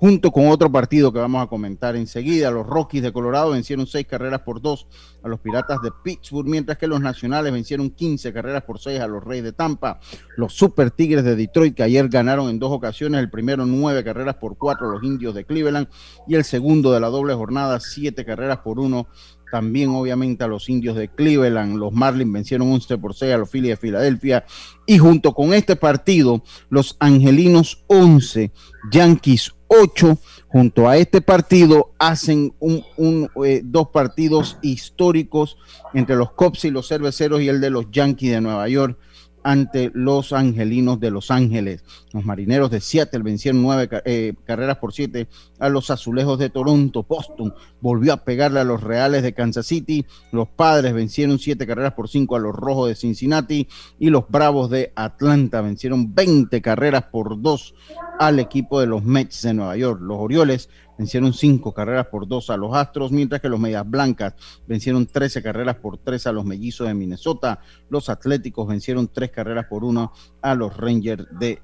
junto 0.00 0.30
con 0.30 0.48
otro 0.48 0.72
partido 0.72 1.12
que 1.12 1.18
vamos 1.18 1.42
a 1.44 1.46
comentar 1.46 1.94
enseguida. 1.94 2.50
Los 2.50 2.66
Rockies 2.66 3.02
de 3.02 3.12
Colorado 3.12 3.50
vencieron 3.50 3.86
seis 3.86 4.06
carreras 4.06 4.40
por 4.40 4.62
dos 4.62 4.86
a 5.22 5.28
los 5.28 5.40
Piratas 5.40 5.82
de 5.82 5.90
Pittsburgh, 6.02 6.48
mientras 6.48 6.78
que 6.78 6.86
los 6.86 7.02
Nacionales 7.02 7.52
vencieron 7.52 7.90
15 7.90 8.32
carreras 8.32 8.62
por 8.62 8.78
seis 8.78 8.98
a 8.98 9.06
los 9.06 9.22
Reyes 9.22 9.44
de 9.44 9.52
Tampa. 9.52 10.00
Los 10.38 10.54
Super 10.54 10.90
Tigres 10.90 11.22
de 11.22 11.36
Detroit, 11.36 11.74
que 11.74 11.82
ayer 11.82 12.08
ganaron 12.08 12.48
en 12.48 12.58
dos 12.58 12.72
ocasiones, 12.72 13.20
el 13.20 13.28
primero 13.28 13.66
nueve 13.66 14.02
carreras 14.02 14.36
por 14.36 14.56
cuatro 14.56 14.88
a 14.88 14.92
los 14.94 15.02
Indios 15.02 15.34
de 15.34 15.44
Cleveland 15.44 15.88
y 16.26 16.34
el 16.34 16.44
segundo 16.44 16.92
de 16.92 17.00
la 17.00 17.08
doble 17.08 17.34
jornada, 17.34 17.78
siete 17.78 18.24
carreras 18.24 18.60
por 18.60 18.80
uno 18.80 19.06
también 19.50 19.90
obviamente 19.90 20.44
a 20.44 20.48
los 20.48 20.68
indios 20.68 20.96
de 20.96 21.08
Cleveland, 21.08 21.76
los 21.76 21.92
Marlins 21.92 22.32
vencieron 22.32 22.72
11 22.72 22.98
por 22.98 23.14
6 23.14 23.34
a 23.34 23.38
los 23.38 23.50
Phillies 23.50 23.70
de 23.70 23.76
Filadelfia. 23.76 24.44
Y 24.86 24.98
junto 24.98 25.34
con 25.34 25.52
este 25.54 25.76
partido, 25.76 26.42
los 26.68 26.96
Angelinos 27.00 27.84
11, 27.88 28.50
Yankees 28.90 29.52
8, 29.68 30.18
junto 30.48 30.88
a 30.88 30.96
este 30.96 31.20
partido 31.20 31.92
hacen 31.98 32.54
un, 32.58 33.30
eh, 33.44 33.62
dos 33.64 33.88
partidos 33.88 34.58
históricos 34.62 35.56
entre 35.94 36.16
los 36.16 36.32
Cubs 36.32 36.64
y 36.64 36.70
los 36.70 36.88
Cerveceros 36.88 37.40
y 37.40 37.48
el 37.48 37.60
de 37.60 37.70
los 37.70 37.90
Yankees 37.90 38.32
de 38.32 38.40
Nueva 38.40 38.68
York 38.68 38.98
ante 39.42 39.90
los 39.94 40.32
Angelinos 40.32 41.00
de 41.00 41.10
Los 41.10 41.30
Ángeles. 41.30 41.84
Los 42.12 42.24
Marineros 42.24 42.70
de 42.70 42.80
Seattle 42.80 43.22
vencieron 43.22 43.62
nueve 43.62 43.88
eh, 44.04 44.34
carreras 44.44 44.78
por 44.78 44.92
siete 44.92 45.28
a 45.58 45.68
los 45.68 45.90
Azulejos 45.90 46.38
de 46.38 46.50
Toronto. 46.50 47.04
Boston 47.08 47.54
volvió 47.80 48.12
a 48.12 48.24
pegarle 48.24 48.60
a 48.60 48.64
los 48.64 48.82
Reales 48.82 49.22
de 49.22 49.32
Kansas 49.32 49.66
City. 49.66 50.06
Los 50.32 50.48
Padres 50.48 50.92
vencieron 50.92 51.38
siete 51.38 51.66
carreras 51.66 51.94
por 51.94 52.08
cinco 52.08 52.36
a 52.36 52.40
los 52.40 52.54
Rojos 52.54 52.88
de 52.88 52.94
Cincinnati 52.94 53.68
y 53.98 54.10
los 54.10 54.28
Bravos 54.28 54.70
de 54.70 54.92
Atlanta 54.94 55.60
vencieron 55.60 56.14
20 56.14 56.60
carreras 56.62 57.04
por 57.04 57.40
dos 57.40 57.74
al 58.18 58.38
equipo 58.38 58.80
de 58.80 58.86
los 58.86 59.02
Mets 59.04 59.42
de 59.42 59.54
Nueva 59.54 59.76
York. 59.76 60.00
Los 60.02 60.18
Orioles 60.18 60.68
vencieron 61.00 61.32
cinco 61.32 61.72
carreras 61.72 62.08
por 62.08 62.28
dos 62.28 62.50
a 62.50 62.58
los 62.58 62.76
Astros, 62.76 63.10
mientras 63.10 63.40
que 63.40 63.48
los 63.48 63.58
Medias 63.58 63.88
Blancas 63.88 64.34
vencieron 64.66 65.06
13 65.06 65.42
carreras 65.42 65.76
por 65.76 65.96
tres 65.96 66.26
a 66.26 66.32
los 66.32 66.44
Mellizos 66.44 66.88
de 66.88 66.92
Minnesota. 66.92 67.60
Los 67.88 68.10
Atléticos 68.10 68.68
vencieron 68.68 69.08
tres 69.08 69.30
carreras 69.30 69.64
por 69.64 69.82
uno 69.82 70.12
a 70.42 70.54
los 70.54 70.76
Rangers 70.76 71.24
de, 71.38 71.62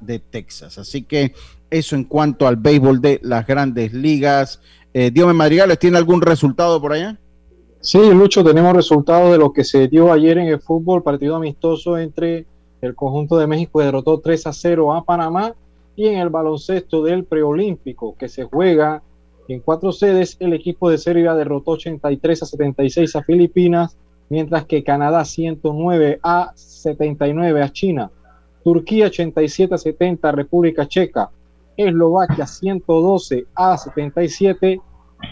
de 0.00 0.18
Texas. 0.20 0.78
Así 0.78 1.02
que 1.02 1.34
eso 1.68 1.94
en 1.94 2.04
cuanto 2.04 2.46
al 2.46 2.56
béisbol 2.56 3.02
de 3.02 3.20
las 3.22 3.46
grandes 3.46 3.92
ligas. 3.92 4.62
Eh, 4.94 5.10
Diome 5.10 5.34
Madrigales, 5.34 5.78
¿tiene 5.78 5.98
algún 5.98 6.22
resultado 6.22 6.80
por 6.80 6.94
allá? 6.94 7.20
Sí, 7.82 7.98
Lucho, 8.10 8.42
tenemos 8.42 8.74
resultados 8.74 9.30
de 9.30 9.36
lo 9.36 9.52
que 9.52 9.62
se 9.62 9.88
dio 9.88 10.10
ayer 10.10 10.38
en 10.38 10.48
el 10.48 10.58
fútbol, 10.58 11.02
partido 11.02 11.36
amistoso 11.36 11.98
entre 11.98 12.46
el 12.80 12.94
conjunto 12.94 13.36
de 13.36 13.46
México 13.46 13.80
derrotó 13.82 14.20
3 14.20 14.46
a 14.46 14.52
0 14.54 14.94
a 14.94 15.04
Panamá 15.04 15.54
y 16.00 16.06
en 16.06 16.18
el 16.18 16.30
baloncesto 16.30 17.02
del 17.02 17.26
preolímpico 17.26 18.16
que 18.16 18.30
se 18.30 18.44
juega 18.44 19.02
en 19.48 19.60
cuatro 19.60 19.92
sedes, 19.92 20.34
el 20.40 20.54
equipo 20.54 20.88
de 20.88 20.96
Serbia 20.96 21.34
derrotó 21.34 21.72
83 21.72 22.42
a 22.42 22.46
76 22.46 23.16
a 23.16 23.22
Filipinas, 23.22 23.98
mientras 24.30 24.64
que 24.64 24.82
Canadá 24.82 25.26
109 25.26 26.20
a 26.22 26.52
79 26.54 27.62
a 27.62 27.68
China, 27.70 28.10
Turquía 28.64 29.08
87 29.08 29.74
a 29.74 29.76
70 29.76 30.26
a 30.26 30.32
República 30.32 30.88
Checa, 30.88 31.28
Eslovaquia 31.76 32.46
112 32.46 33.44
a 33.54 33.76
77, 33.76 34.80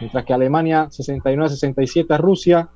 mientras 0.02 0.24
que 0.26 0.34
Alemania 0.34 0.88
69 0.90 1.46
a 1.46 1.48
67 1.48 2.12
a 2.12 2.18
Rusia, 2.18 2.68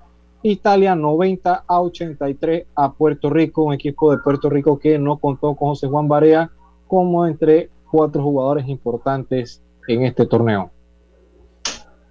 Italia 0.42 0.94
90 0.94 1.64
a 1.68 1.80
83 1.82 2.68
a 2.75 2.90
Puerto 2.90 3.28
Rico, 3.28 3.64
un 3.64 3.75
equipo 3.75 4.11
de 4.12 4.16
Puerto 4.16 4.49
Rico 4.49 4.78
que 4.78 4.99
no 4.99 5.18
contó 5.18 5.54
con 5.54 5.68
José 5.68 5.88
Juan 5.88 6.08
Barea 6.08 6.50
como 6.92 7.26
entre 7.26 7.70
cuatro 7.92 8.22
jugadores 8.22 8.66
importantes 8.68 9.62
en 9.87 10.04
este 10.04 10.25
torneo. 10.26 10.70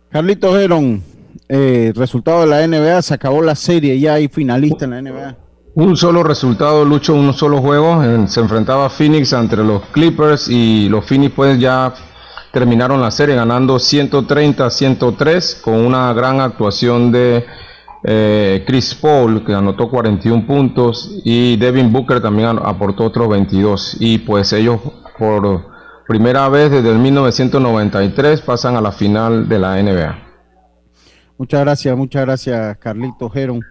Carlitos 0.10 0.56
Heron, 0.56 1.02
eh, 1.50 1.92
resultado 1.96 2.42
de 2.42 2.48
la 2.48 2.68
NBA, 2.68 3.02
se 3.02 3.16
acabó 3.16 3.42
la 3.42 3.56
serie, 3.56 4.00
ya 4.00 4.14
hay 4.14 4.28
finalista 4.28 4.86
en 4.86 4.92
la 4.92 5.02
NBA. 5.02 5.38
Un 5.74 5.98
solo 5.98 6.22
resultado, 6.22 6.86
Lucho, 6.86 7.16
un 7.16 7.34
solo 7.34 7.62
juego. 7.62 8.04
se 8.28 8.42
enfrentaba 8.42 8.90
Phoenix 8.90 9.34
entre 9.34 9.64
los 9.64 9.82
Clippers 9.88 10.50
y 10.50 10.88
los 10.90 11.06
Phoenix 11.06 11.34
pues 11.34 11.58
ya 11.60 11.94
terminaron 12.52 13.02
la 13.02 13.10
serie 13.10 13.36
ganando 13.36 13.78
130-103 13.78 15.62
con 15.62 15.76
una 15.76 16.14
gran 16.14 16.42
actuación 16.42 17.12
de 17.12 17.46
eh, 18.04 18.66
Chris 18.68 18.94
Paul 18.96 19.46
que 19.46 19.54
anotó 19.54 19.90
41 19.90 20.46
puntos 20.46 21.10
y 21.24 21.56
Devin 21.56 21.92
Booker 21.94 22.22
también 22.22 22.60
aportó 22.62 23.06
otros 23.06 23.30
22 23.30 23.96
y 24.02 24.18
pues 24.18 24.52
ellos 24.52 24.82
por 25.18 25.71
primera 26.12 26.50
vez 26.50 26.70
desde 26.70 26.90
el 26.90 27.00
1993 27.00 28.42
pasan 28.42 28.76
a 28.76 28.82
la 28.82 28.92
final 28.92 29.48
de 29.48 29.58
la 29.58 29.82
NBA. 29.82 30.20
Muchas 31.38 31.62
gracias, 31.62 31.96
muchas 31.96 32.26
gracias 32.26 32.78
Carlito 32.80 33.30
Geron. 33.30 33.62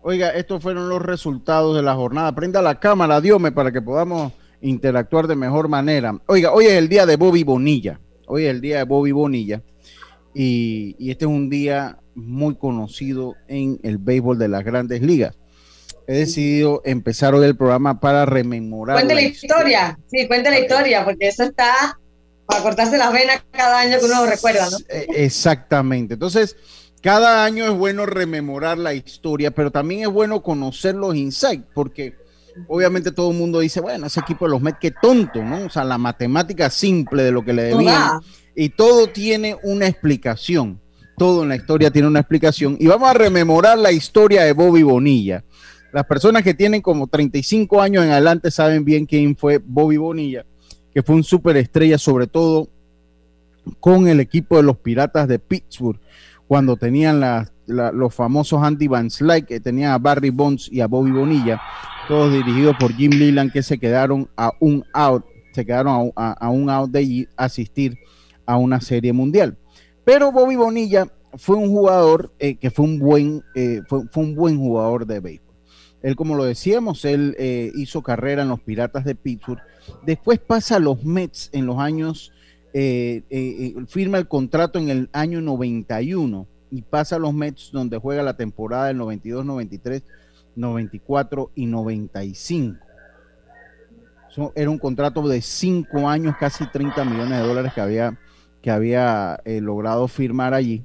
Oiga, 0.00 0.30
estos 0.30 0.62
fueron 0.62 0.88
los 0.88 1.02
resultados 1.02 1.76
de 1.76 1.82
la 1.82 1.94
jornada. 1.94 2.34
Prenda 2.34 2.62
la 2.62 2.80
cámara, 2.80 3.20
Diome, 3.20 3.52
para 3.52 3.70
que 3.70 3.82
podamos 3.82 4.32
interactuar 4.62 5.26
de 5.26 5.36
mejor 5.36 5.68
manera. 5.68 6.18
Oiga, 6.24 6.54
hoy 6.54 6.64
es 6.64 6.72
el 6.72 6.88
día 6.88 7.04
de 7.04 7.16
Bobby 7.16 7.44
Bonilla. 7.44 8.00
Hoy 8.26 8.44
es 8.44 8.50
el 8.50 8.62
día 8.62 8.78
de 8.78 8.84
Bobby 8.84 9.12
Bonilla. 9.12 9.62
Y, 10.34 10.96
y 10.98 11.10
este 11.10 11.26
es 11.26 11.30
un 11.30 11.50
día 11.50 11.98
muy 12.14 12.54
conocido 12.54 13.34
en 13.46 13.78
el 13.82 13.98
béisbol 13.98 14.38
de 14.38 14.48
las 14.48 14.64
grandes 14.64 15.02
ligas 15.02 15.36
he 16.06 16.18
decidido 16.18 16.82
empezar 16.84 17.34
hoy 17.34 17.46
el 17.46 17.56
programa 17.56 18.00
para 18.00 18.26
rememorar. 18.26 18.96
Cuente 18.96 19.14
la, 19.14 19.22
historia. 19.22 19.98
sí, 20.06 20.26
cuente 20.26 20.50
la 20.50 20.58
historia, 20.58 21.04
porque 21.04 21.28
eso 21.28 21.44
está 21.44 21.98
para 22.46 22.62
cortarse 22.62 22.98
las 22.98 23.12
venas 23.12 23.42
cada 23.52 23.80
año 23.80 23.98
que 23.98 24.06
uno 24.06 24.26
recuerda, 24.26 24.68
¿no? 24.70 24.78
Eh, 24.88 25.06
exactamente. 25.14 26.14
Entonces, 26.14 26.56
cada 27.00 27.44
año 27.44 27.64
es 27.64 27.72
bueno 27.72 28.06
rememorar 28.06 28.76
la 28.76 28.92
historia, 28.92 29.52
pero 29.52 29.70
también 29.70 30.02
es 30.02 30.08
bueno 30.08 30.42
conocer 30.42 30.94
los 30.94 31.14
insights, 31.14 31.64
porque 31.74 32.14
obviamente 32.68 33.12
todo 33.12 33.30
el 33.30 33.36
mundo 33.36 33.60
dice, 33.60 33.80
bueno, 33.80 34.06
ese 34.06 34.20
equipo 34.20 34.44
de 34.44 34.50
los 34.50 34.60
Mets, 34.60 34.78
qué 34.80 34.90
tonto, 34.90 35.42
¿no? 35.42 35.66
O 35.66 35.70
sea, 35.70 35.84
la 35.84 35.98
matemática 35.98 36.68
simple 36.68 37.22
de 37.22 37.32
lo 37.32 37.44
que 37.44 37.52
le 37.52 37.62
debían. 37.64 38.20
Y 38.54 38.70
todo 38.70 39.06
tiene 39.06 39.56
una 39.62 39.86
explicación. 39.86 40.80
Todo 41.16 41.42
en 41.42 41.50
la 41.50 41.56
historia 41.56 41.90
tiene 41.90 42.08
una 42.08 42.20
explicación. 42.20 42.76
Y 42.80 42.86
vamos 42.86 43.08
a 43.08 43.14
rememorar 43.14 43.78
la 43.78 43.92
historia 43.92 44.42
de 44.42 44.52
Bobby 44.52 44.82
Bonilla. 44.82 45.44
Las 45.92 46.06
personas 46.06 46.42
que 46.44 46.54
tienen 46.54 46.82
como 46.82 47.08
35 47.08 47.80
años 47.80 48.04
en 48.04 48.12
adelante 48.12 48.50
saben 48.50 48.84
bien 48.84 49.06
quién 49.06 49.36
fue 49.36 49.58
Bobby 49.58 49.96
Bonilla, 49.96 50.44
que 50.94 51.02
fue 51.02 51.16
un 51.16 51.24
superestrella, 51.24 51.98
sobre 51.98 52.28
todo 52.28 52.68
con 53.80 54.06
el 54.06 54.20
equipo 54.20 54.56
de 54.56 54.62
los 54.62 54.78
Piratas 54.78 55.26
de 55.26 55.38
Pittsburgh, 55.38 55.98
cuando 56.46 56.76
tenían 56.76 57.20
los 57.66 58.14
famosos 58.14 58.62
Andy 58.62 58.86
Van 58.86 59.10
Slyke, 59.10 59.46
que 59.46 59.60
tenían 59.60 59.92
a 59.92 59.98
Barry 59.98 60.30
Bonds 60.30 60.68
y 60.70 60.80
a 60.80 60.86
Bobby 60.86 61.10
Bonilla, 61.10 61.60
todos 62.06 62.32
dirigidos 62.32 62.76
por 62.78 62.92
Jim 62.92 63.10
Leland, 63.12 63.52
que 63.52 63.62
se 63.62 63.78
quedaron 63.78 64.28
a 64.36 64.52
un 64.60 64.84
out, 64.92 65.24
se 65.52 65.66
quedaron 65.66 66.12
a, 66.16 66.50
un 66.50 66.70
out 66.70 66.90
de 66.90 67.28
asistir 67.36 67.98
a 68.46 68.56
una 68.56 68.80
serie 68.80 69.12
mundial. 69.12 69.56
Pero 70.04 70.32
Bobby 70.32 70.56
Bonilla 70.56 71.06
fue 71.36 71.56
un 71.56 71.68
jugador 71.68 72.32
eh, 72.38 72.56
que 72.56 72.70
fue 72.70 72.84
un 72.84 72.98
buen, 72.98 73.42
eh, 73.54 73.82
fue, 73.88 74.02
fue 74.10 74.24
un 74.24 74.34
buen 74.34 74.58
jugador 74.58 75.06
de 75.06 75.20
béisbol. 75.20 75.49
Él, 76.02 76.16
como 76.16 76.34
lo 76.34 76.44
decíamos, 76.44 77.04
él 77.04 77.36
eh, 77.38 77.72
hizo 77.74 78.02
carrera 78.02 78.42
en 78.42 78.48
los 78.48 78.60
Piratas 78.60 79.04
de 79.04 79.14
Pittsburgh. 79.14 79.60
Después 80.04 80.38
pasa 80.38 80.76
a 80.76 80.80
los 80.80 81.04
Mets 81.04 81.50
en 81.52 81.66
los 81.66 81.78
años 81.78 82.32
eh, 82.72 83.22
eh, 83.30 83.74
firma 83.88 84.18
el 84.18 84.28
contrato 84.28 84.78
en 84.78 84.88
el 84.88 85.10
año 85.12 85.40
91 85.40 86.46
y 86.70 86.82
pasa 86.82 87.16
a 87.16 87.18
los 87.18 87.34
Mets 87.34 87.70
donde 87.72 87.98
juega 87.98 88.22
la 88.22 88.36
temporada 88.36 88.86
del 88.86 88.96
92, 88.96 89.44
93, 89.44 90.02
94 90.56 91.50
y 91.54 91.66
95. 91.66 92.78
era 94.54 94.70
un 94.70 94.78
contrato 94.78 95.26
de 95.28 95.42
cinco 95.42 96.08
años, 96.08 96.36
casi 96.38 96.64
30 96.66 97.04
millones 97.04 97.40
de 97.40 97.46
dólares 97.46 97.72
que 97.74 97.80
había, 97.80 98.18
que 98.62 98.70
había 98.70 99.40
logrado 99.44 100.08
firmar 100.08 100.54
allí. 100.54 100.84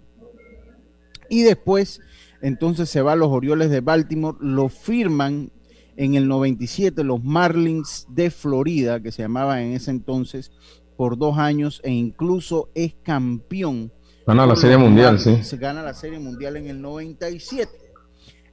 Y 1.29 1.43
después, 1.43 2.01
entonces 2.45 2.91
se 2.91 3.01
va 3.01 3.13
a 3.13 3.15
los 3.15 3.29
Orioles 3.29 3.71
de 3.71 3.81
Baltimore, 3.81 4.37
lo 4.39 4.69
firman 4.69 5.51
en 5.97 6.13
el 6.13 6.27
97 6.27 7.03
los 7.03 7.23
Marlins 7.23 8.05
de 8.09 8.29
Florida, 8.29 9.01
que 9.01 9.11
se 9.11 9.23
llamaban 9.23 9.61
en 9.61 9.73
ese 9.73 9.89
entonces, 9.89 10.51
por 10.95 11.17
dos 11.17 11.39
años 11.39 11.81
e 11.83 11.89
incluso 11.91 12.69
es 12.75 12.93
campeón. 13.01 13.91
Gana 14.27 14.45
la 14.45 14.55
Serie 14.55 14.77
Mundial, 14.77 15.19
sí. 15.19 15.41
Se 15.41 15.57
gana 15.57 15.81
la 15.81 15.95
Serie 15.95 16.19
Mundial 16.19 16.57
en 16.57 16.67
el 16.67 16.79
97. 16.83 17.71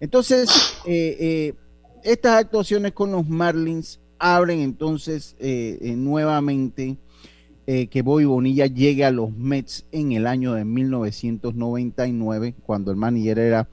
Entonces, 0.01 0.49
eh, 0.87 1.17
eh, 1.21 1.55
estas 2.03 2.41
actuaciones 2.41 2.93
con 2.93 3.13
los 3.13 3.29
Marlins 3.29 4.01
abren 4.19 4.61
entonces 4.61 5.37
eh, 5.39 5.95
nuevamente 5.99 6.97
que 7.67 8.03
Bobby 8.03 8.25
Bonilla 8.25 8.67
llegue 8.67 9.05
a 9.05 9.11
los 9.11 9.33
Mets 9.37 9.87
en 9.93 10.13
el 10.13 10.27
año 10.27 10.55
de 10.55 10.65
1999, 10.65 12.55
cuando 12.65 12.91
el 12.91 12.97
manager 12.97 13.39
era 13.39 13.69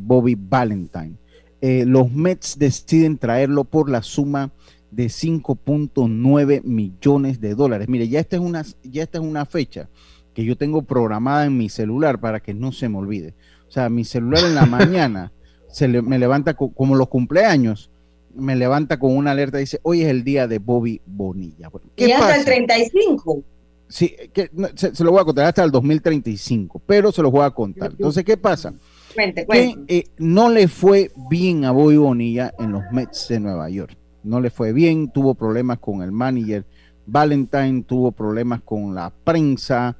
Bobby 0.00 0.36
Valentine. 0.36 1.14
los 1.60 2.12
Mets 2.12 2.58
deciden 2.58 3.18
traerlo 3.18 3.64
por 3.64 3.88
la 3.88 4.02
suma 4.02 4.52
de 4.90 5.06
5.9 5.06 6.62
millones 6.64 7.40
de 7.40 7.54
dólares. 7.54 7.88
Mire, 7.88 8.08
ya 8.08 8.20
esta, 8.20 8.36
es 8.36 8.42
una, 8.42 8.64
ya 8.82 9.02
esta 9.02 9.18
es 9.18 9.24
una 9.24 9.46
fecha 9.46 9.88
que 10.34 10.44
yo 10.44 10.56
tengo 10.56 10.82
programada 10.82 11.46
en 11.46 11.56
mi 11.56 11.68
celular 11.68 12.20
para 12.20 12.40
que 12.40 12.54
no 12.54 12.72
se 12.72 12.88
me 12.88 12.98
olvide. 12.98 13.34
O 13.68 13.70
sea, 13.70 13.88
mi 13.88 14.04
celular 14.04 14.44
en 14.44 14.54
la 14.54 14.66
mañana 14.66 15.32
se 15.68 15.88
me 15.88 16.18
levanta 16.18 16.54
como 16.54 16.96
los 16.96 17.08
cumpleaños, 17.08 17.90
me 18.34 18.56
levanta 18.56 18.98
con 18.98 19.16
una 19.16 19.32
alerta 19.32 19.58
y 19.58 19.62
dice, 19.62 19.80
hoy 19.82 20.02
es 20.02 20.08
el 20.08 20.24
día 20.24 20.46
de 20.46 20.58
Bobby 20.58 21.00
Bonilla. 21.06 21.70
¿Y 21.96 22.10
hasta 22.10 22.36
el 22.36 22.44
35? 22.44 23.42
Sí, 23.88 24.14
que, 24.32 24.50
se, 24.76 25.04
lo 25.04 25.10
voy 25.10 25.20
a 25.20 25.24
contar 25.24 25.46
hasta 25.46 25.64
el 25.64 25.70
2035, 25.70 26.80
pero 26.86 27.10
se 27.10 27.22
lo 27.22 27.30
voy 27.30 27.44
a 27.44 27.50
contar. 27.50 27.90
Entonces, 27.90 28.24
¿qué 28.24 28.36
pasa? 28.36 28.72
Cuente, 29.14 29.44
cuente. 29.44 29.84
Que, 29.86 29.98
eh, 29.98 30.04
no 30.18 30.48
le 30.48 30.68
fue 30.68 31.10
bien 31.28 31.64
a 31.64 31.72
Bobby 31.72 31.96
Bonilla 31.96 32.54
en 32.58 32.72
los 32.72 32.82
Mets 32.92 33.28
de 33.28 33.40
Nueva 33.40 33.68
York 33.68 33.96
no 34.22 34.40
le 34.40 34.50
fue 34.50 34.72
bien, 34.72 35.10
tuvo 35.10 35.34
problemas 35.34 35.78
con 35.78 36.02
el 36.02 36.12
manager 36.12 36.64
Valentine, 37.06 37.82
tuvo 37.82 38.12
problemas 38.12 38.62
con 38.62 38.94
la 38.94 39.10
prensa, 39.10 39.96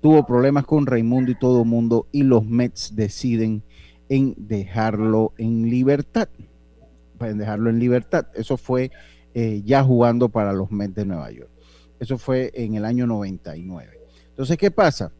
tuvo 0.00 0.24
problemas 0.26 0.64
con 0.64 0.86
Raimundo 0.86 1.32
y 1.32 1.38
todo 1.38 1.62
el 1.62 1.68
mundo, 1.68 2.06
y 2.12 2.22
los 2.22 2.46
Mets 2.46 2.94
deciden 2.94 3.62
en 4.08 4.34
dejarlo 4.36 5.32
en 5.36 5.68
libertad. 5.68 6.28
En 7.28 7.38
dejarlo 7.38 7.70
en 7.70 7.78
libertad. 7.78 8.26
Eso 8.34 8.56
fue 8.56 8.90
eh, 9.34 9.62
ya 9.64 9.82
jugando 9.82 10.28
para 10.28 10.52
los 10.52 10.70
Mets 10.70 10.94
de 10.94 11.04
Nueva 11.04 11.30
York. 11.30 11.50
Eso 11.98 12.18
fue 12.18 12.50
en 12.54 12.74
el 12.74 12.84
año 12.84 13.06
99. 13.06 14.00
Entonces, 14.30 14.56
¿qué 14.56 14.70
pasa? 14.70 15.12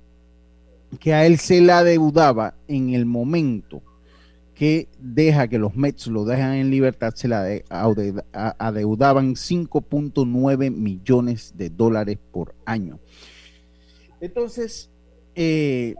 Que 0.98 1.14
a 1.14 1.26
él 1.26 1.38
se 1.38 1.60
la 1.60 1.82
deudaba 1.82 2.54
en 2.68 2.94
el 2.94 3.06
momento 3.06 3.82
que 4.54 4.88
deja 4.98 5.48
que 5.48 5.58
los 5.58 5.74
Mets 5.76 6.06
lo 6.06 6.24
dejan 6.24 6.54
en 6.54 6.70
libertad, 6.70 7.12
se 7.14 7.26
la 7.26 7.44
adeudaban 8.58 9.34
5.9 9.34 10.70
millones 10.70 11.54
de 11.56 11.70
dólares 11.70 12.18
por 12.30 12.54
año. 12.64 13.00
Entonces, 14.20 14.90
eh, 15.34 15.96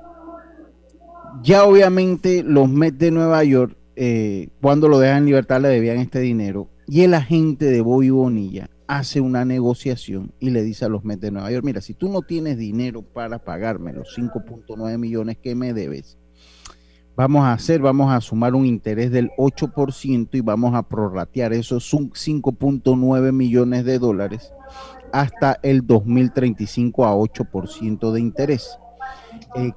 ya 1.42 1.64
obviamente 1.64 2.42
los 2.44 2.68
Mets 2.68 2.98
de 2.98 3.10
Nueva 3.10 3.42
York, 3.42 3.76
eh, 3.96 4.48
cuando 4.60 4.88
lo 4.88 4.98
dejan 4.98 5.18
en 5.18 5.26
libertad, 5.26 5.60
le 5.60 5.68
debían 5.68 5.98
este 5.98 6.20
dinero. 6.20 6.68
Y 6.86 7.02
el 7.02 7.14
agente 7.14 7.66
de 7.66 7.80
Bobby 7.80 8.10
Bonilla 8.10 8.68
hace 8.86 9.20
una 9.20 9.44
negociación 9.44 10.32
y 10.38 10.50
le 10.50 10.62
dice 10.62 10.84
a 10.84 10.88
los 10.88 11.04
Mets 11.04 11.22
de 11.22 11.30
Nueva 11.30 11.50
York, 11.50 11.64
mira, 11.64 11.80
si 11.80 11.94
tú 11.94 12.08
no 12.10 12.22
tienes 12.22 12.58
dinero 12.58 13.02
para 13.02 13.38
pagarme 13.38 13.92
los 13.92 14.16
5.9 14.16 14.98
millones 14.98 15.38
que 15.38 15.54
me 15.54 15.72
debes, 15.72 16.18
vamos 17.16 17.44
a 17.44 17.52
hacer, 17.52 17.80
vamos 17.80 18.12
a 18.12 18.20
sumar 18.20 18.54
un 18.54 18.66
interés 18.66 19.10
del 19.10 19.30
8% 19.38 20.28
y 20.32 20.40
vamos 20.40 20.74
a 20.74 20.82
prorratear 20.82 21.52
esos 21.52 21.92
5.9 21.92 23.32
millones 23.32 23.84
de 23.84 23.98
dólares 23.98 24.52
hasta 25.12 25.58
el 25.62 25.86
2035 25.86 27.06
a 27.06 27.14
8% 27.14 28.12
de 28.12 28.20
interés. 28.20 28.78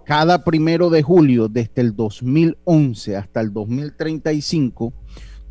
Cada 0.05 0.43
primero 0.43 0.89
de 0.89 1.03
julio, 1.03 1.47
desde 1.47 1.81
el 1.81 1.95
2011 1.95 3.15
hasta 3.15 3.41
el 3.41 3.53
2035, 3.53 4.93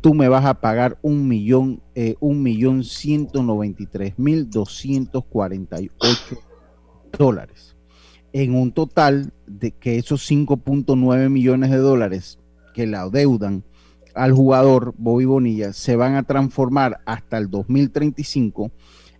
tú 0.01 0.13
me 0.13 0.27
vas 0.27 0.45
a 0.45 0.61
pagar 0.61 0.97
un 1.01 1.27
millón, 1.27 1.81
eh, 1.95 2.15
un 2.19 2.43
millón 2.43 2.83
ciento 2.83 3.43
noventa 3.43 3.83
y 3.83 3.87
tres 3.87 4.17
mil 4.17 4.49
doscientos 4.49 5.25
cuarenta 5.25 5.81
y 5.81 5.89
ocho 5.99 6.37
dólares. 7.17 7.75
En 8.33 8.53
un 8.53 8.71
total 8.71 9.33
de 9.47 9.71
que 9.71 9.97
esos 9.97 10.29
5.9 10.29 11.29
millones 11.29 11.71
de 11.71 11.77
dólares 11.77 12.39
que 12.73 12.85
le 12.85 12.97
adeudan 12.97 13.63
al 14.13 14.33
jugador 14.33 14.93
Bobby 14.97 15.25
Bonilla 15.25 15.73
se 15.73 15.95
van 15.95 16.15
a 16.15 16.23
transformar 16.23 16.99
hasta 17.05 17.37
el 17.37 17.49
2035 17.49 18.71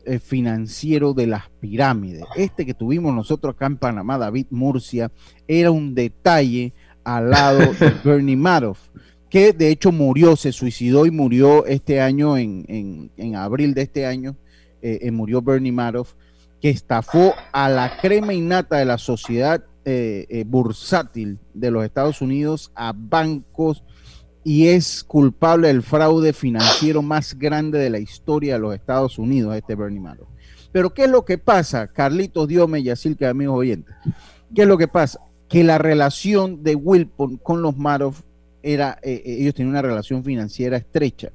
eh, 0.06 0.18
financiero 0.18 1.12
de 1.12 1.26
las 1.26 1.50
pirámides. 1.60 2.24
Este 2.36 2.64
que 2.64 2.74
tuvimos 2.74 3.14
nosotros 3.14 3.54
acá 3.54 3.66
en 3.66 3.76
Panamá, 3.76 4.16
David 4.16 4.46
Murcia, 4.50 5.12
era 5.46 5.70
un 5.70 5.94
detalle 5.94 6.72
al 7.04 7.30
lado 7.30 7.72
de 7.80 7.92
Bernie 8.02 8.36
Madoff, 8.36 8.88
que 9.28 9.52
de 9.52 9.70
hecho 9.70 9.92
murió, 9.92 10.36
se 10.36 10.52
suicidó 10.52 11.06
y 11.06 11.10
murió 11.10 11.66
este 11.66 12.00
año, 12.00 12.38
en, 12.38 13.10
en 13.16 13.36
abril 13.36 13.74
de 13.74 13.82
este 13.82 14.06
año, 14.06 14.36
eh, 14.82 15.08
eh, 15.08 15.10
murió 15.10 15.42
Bernie 15.42 15.72
Madoff, 15.72 16.14
que 16.60 16.70
estafó 16.70 17.34
a 17.50 17.68
la 17.68 17.96
crema 18.00 18.34
innata 18.34 18.76
de 18.76 18.84
la 18.84 18.98
sociedad 18.98 19.64
eh, 19.84 20.44
bursátil 20.46 21.38
de 21.54 21.70
los 21.70 21.84
Estados 21.84 22.20
Unidos 22.20 22.70
a 22.74 22.92
bancos 22.94 23.82
y 24.46 24.68
es 24.68 25.02
culpable 25.02 25.66
del 25.66 25.82
fraude 25.82 26.32
financiero 26.32 27.02
más 27.02 27.36
grande 27.36 27.80
de 27.80 27.90
la 27.90 27.98
historia 27.98 28.54
de 28.54 28.60
los 28.60 28.76
Estados 28.76 29.18
Unidos, 29.18 29.56
este 29.56 29.74
Bernie 29.74 29.98
Madoff. 29.98 30.28
Pero 30.70 30.94
¿qué 30.94 31.06
es 31.06 31.10
lo 31.10 31.24
que 31.24 31.36
pasa, 31.36 31.88
Carlitos 31.88 32.46
Diome 32.46 32.78
y 32.78 32.88
Asilka, 32.88 33.28
amigos 33.28 33.58
oyentes? 33.58 33.92
¿Qué 34.54 34.62
es 34.62 34.68
lo 34.68 34.78
que 34.78 34.86
pasa? 34.86 35.18
Que 35.48 35.64
la 35.64 35.78
relación 35.78 36.62
de 36.62 36.76
Wilpon 36.76 37.38
con 37.38 37.60
los 37.60 37.76
Madoff 37.76 38.22
era, 38.62 39.00
ellos 39.02 39.52
tenían 39.52 39.70
una 39.70 39.82
relación 39.82 40.22
financiera 40.22 40.76
estrecha 40.76 41.32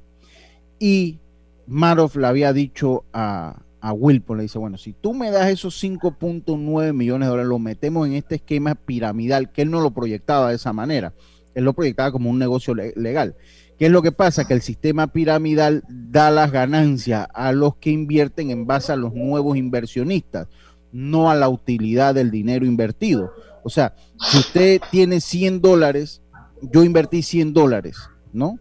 y 0.78 1.18
Maroff 1.66 2.16
le 2.16 2.26
había 2.26 2.54
dicho 2.54 3.04
a, 3.12 3.60
a 3.82 3.92
Wilpon, 3.92 4.38
le 4.38 4.44
dice, 4.44 4.58
bueno, 4.58 4.78
si 4.78 4.94
tú 4.94 5.12
me 5.12 5.30
das 5.30 5.50
esos 5.50 5.84
5.9 5.84 6.94
millones 6.94 7.26
de 7.26 7.30
dólares, 7.30 7.48
lo 7.50 7.58
metemos 7.58 8.06
en 8.06 8.14
este 8.14 8.36
esquema 8.36 8.74
piramidal, 8.74 9.52
que 9.52 9.60
él 9.60 9.70
no 9.70 9.82
lo 9.82 9.90
proyectaba 9.90 10.48
de 10.48 10.54
esa 10.54 10.72
manera, 10.72 11.12
él 11.54 11.64
lo 11.64 11.72
proyectaba 11.72 12.12
como 12.12 12.30
un 12.30 12.38
negocio 12.38 12.74
legal. 12.74 13.34
¿Qué 13.78 13.86
es 13.86 13.92
lo 13.92 14.02
que 14.02 14.12
pasa? 14.12 14.44
Que 14.44 14.54
el 14.54 14.62
sistema 14.62 15.08
piramidal 15.08 15.82
da 15.88 16.30
las 16.30 16.52
ganancias 16.52 17.26
a 17.34 17.52
los 17.52 17.76
que 17.76 17.90
invierten 17.90 18.50
en 18.50 18.66
base 18.66 18.92
a 18.92 18.96
los 18.96 19.14
nuevos 19.14 19.56
inversionistas, 19.56 20.48
no 20.92 21.30
a 21.30 21.34
la 21.34 21.48
utilidad 21.48 22.14
del 22.14 22.30
dinero 22.30 22.64
invertido. 22.64 23.32
O 23.64 23.70
sea, 23.70 23.94
si 24.18 24.38
usted 24.38 24.80
tiene 24.90 25.20
100 25.20 25.60
dólares 25.60 26.22
yo 26.62 26.84
invertí 26.84 27.22
100 27.22 27.52
dólares, 27.52 27.96
¿no? 28.32 28.58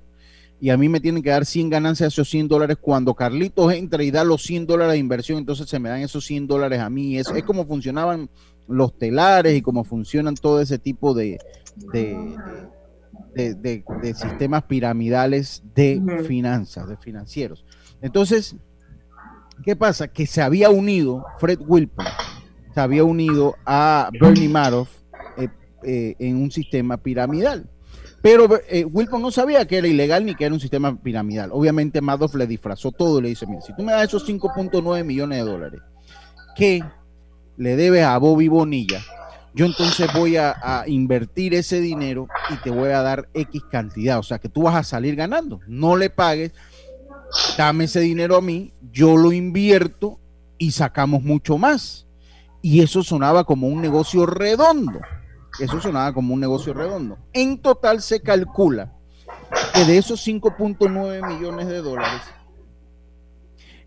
Y 0.59 0.69
a 0.69 0.77
mí 0.77 0.89
me 0.89 0.99
tienen 0.99 1.23
que 1.23 1.29
dar 1.29 1.45
100 1.45 1.69
ganancias 1.69 2.13
esos 2.13 2.29
100 2.29 2.47
dólares. 2.47 2.77
Cuando 2.79 3.15
Carlitos 3.15 3.73
entra 3.73 4.03
y 4.03 4.11
da 4.11 4.23
los 4.23 4.43
100 4.43 4.67
dólares 4.67 4.93
de 4.93 4.99
inversión, 4.99 5.39
entonces 5.39 5.67
se 5.67 5.79
me 5.79 5.89
dan 5.89 6.01
esos 6.01 6.25
100 6.25 6.47
dólares 6.47 6.79
a 6.79 6.89
mí. 6.89 7.17
Es, 7.17 7.31
como 7.45 7.65
funcionaban 7.65 8.29
los 8.67 8.95
telares 8.97 9.57
y 9.57 9.61
cómo 9.61 9.83
funcionan 9.83 10.35
todo 10.35 10.61
ese 10.61 10.77
tipo 10.77 11.15
de, 11.15 11.39
sistemas 14.13 14.63
piramidales 14.63 15.63
de 15.73 16.01
finanzas, 16.27 16.87
de 16.87 16.97
financieros. 16.97 17.65
Entonces, 18.01 18.55
¿qué 19.63 19.75
pasa? 19.75 20.07
Que 20.07 20.25
se 20.25 20.41
había 20.41 20.69
unido 20.69 21.25
Fred 21.39 21.59
Wilpon, 21.65 22.05
se 22.73 22.79
había 22.79 23.03
unido 23.03 23.55
a 23.65 24.09
Bernie 24.19 24.49
Madoff 24.49 24.89
eh, 25.37 25.49
eh, 25.83 26.15
en 26.19 26.37
un 26.37 26.51
sistema 26.51 26.97
piramidal. 26.97 27.69
Pero 28.21 28.47
eh, 28.69 28.85
Wilpon 28.85 29.21
no 29.21 29.31
sabía 29.31 29.65
que 29.65 29.77
era 29.77 29.87
ilegal 29.87 30.25
ni 30.25 30.35
que 30.35 30.45
era 30.45 30.53
un 30.53 30.59
sistema 30.59 30.95
piramidal. 31.01 31.49
Obviamente 31.51 32.01
Madoff 32.01 32.35
le 32.35 32.45
disfrazó 32.45 32.91
todo 32.91 33.19
y 33.19 33.23
le 33.23 33.29
dice, 33.29 33.47
mira, 33.47 33.61
si 33.61 33.75
tú 33.75 33.83
me 33.83 33.93
das 33.93 34.03
esos 34.03 34.27
5.9 34.27 35.03
millones 35.03 35.39
de 35.39 35.51
dólares, 35.51 35.81
que 36.55 36.83
le 37.57 37.75
debes 37.75 38.03
a 38.03 38.17
Bobby 38.17 38.47
Bonilla, 38.47 39.01
yo 39.53 39.65
entonces 39.65 40.07
voy 40.13 40.37
a, 40.37 40.83
invertir 40.87 41.53
ese 41.53 41.81
dinero 41.81 42.27
y 42.49 42.55
te 42.57 42.69
voy 42.69 42.89
a 42.89 43.01
dar 43.01 43.29
X 43.33 43.63
cantidad. 43.69 44.19
O 44.19 44.23
sea 44.23 44.39
que 44.39 44.49
tú 44.49 44.63
vas 44.63 44.75
a 44.75 44.83
salir 44.83 45.15
ganando. 45.15 45.59
No 45.67 45.97
le 45.97 46.09
pagues, 46.09 46.53
dame 47.57 47.85
ese 47.85 47.99
dinero 47.99 48.37
a 48.37 48.41
mí, 48.41 48.73
yo 48.91 49.17
lo 49.17 49.31
invierto 49.33 50.19
y 50.57 50.71
sacamos 50.71 51.23
mucho 51.23 51.57
más. 51.57 52.07
Y 52.61 52.81
eso 52.81 53.03
sonaba 53.03 53.43
como 53.43 53.67
un 53.67 53.81
negocio 53.81 54.25
redondo. 54.25 54.99
Eso 55.59 55.81
sonaba 55.81 56.13
como 56.13 56.33
un 56.33 56.39
negocio 56.39 56.73
redondo. 56.73 57.17
En 57.33 57.57
total 57.57 58.01
se 58.01 58.21
calcula 58.21 58.93
que 59.73 59.83
de 59.83 59.97
esos 59.97 60.25
5.9 60.25 61.27
millones 61.27 61.67
de 61.67 61.81
dólares 61.81 62.21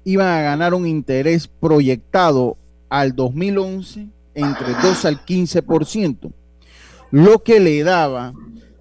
iban 0.05 0.29
a 0.29 0.43
ganar 0.43 0.75
un 0.75 0.87
interés 0.87 1.49
proyectado 1.49 2.59
al 2.91 3.17
2011 3.17 4.09
entre 4.35 4.75
2 4.83 5.05
al 5.05 5.25
15%, 5.25 6.33
lo 7.11 7.43
que 7.43 7.61
le 7.61 7.83
daba 7.85 8.33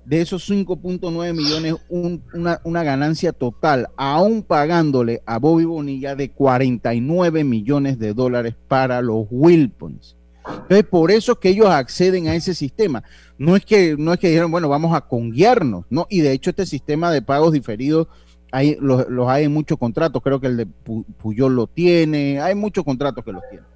de 0.05 0.21
esos 0.21 0.49
5.9 0.49 1.33
millones 1.33 1.75
una, 1.89 2.59
una, 2.63 2.83
ganancia 2.83 3.31
total, 3.31 3.87
aún 3.95 4.43
pagándole 4.43 5.21
a 5.25 5.39
Bobby 5.39 5.65
Bonilla 5.65 6.15
de 6.15 6.31
49 6.31 7.43
millones 7.43 7.99
de 7.99 8.13
dólares 8.13 8.55
para 8.67 9.01
los 9.01 9.27
Wilpons. 9.29 10.17
Entonces, 10.45 10.83
por 10.83 11.09
eso 11.09 11.33
es 11.33 11.37
que 11.37 11.49
ellos 11.49 11.67
acceden 11.67 12.27
a 12.27 12.35
ese 12.35 12.53
sistema. 12.53 13.03
No 13.37 13.55
es 13.55 13.65
que, 13.65 13.95
no 13.97 14.11
es 14.11 14.19
que 14.19 14.27
dijeron, 14.27 14.51
bueno, 14.51 14.67
vamos 14.67 14.93
a 14.93 15.01
conguiarnos, 15.01 15.85
¿no? 15.89 16.05
Y 16.09 16.19
de 16.19 16.33
hecho, 16.33 16.49
este 16.49 16.65
sistema 16.65 17.11
de 17.11 17.21
pagos 17.21 17.53
diferidos 17.53 18.07
hay, 18.51 18.77
los, 18.79 19.07
los 19.09 19.29
hay 19.29 19.45
en 19.45 19.53
muchos 19.53 19.77
contratos. 19.77 20.21
Creo 20.21 20.41
que 20.41 20.47
el 20.47 20.57
de 20.57 20.65
Puyol 20.65 21.55
lo 21.55 21.67
tiene, 21.67 22.41
hay 22.41 22.55
muchos 22.55 22.83
contratos 22.83 23.23
que 23.23 23.31
los 23.31 23.41
tienen. 23.49 23.72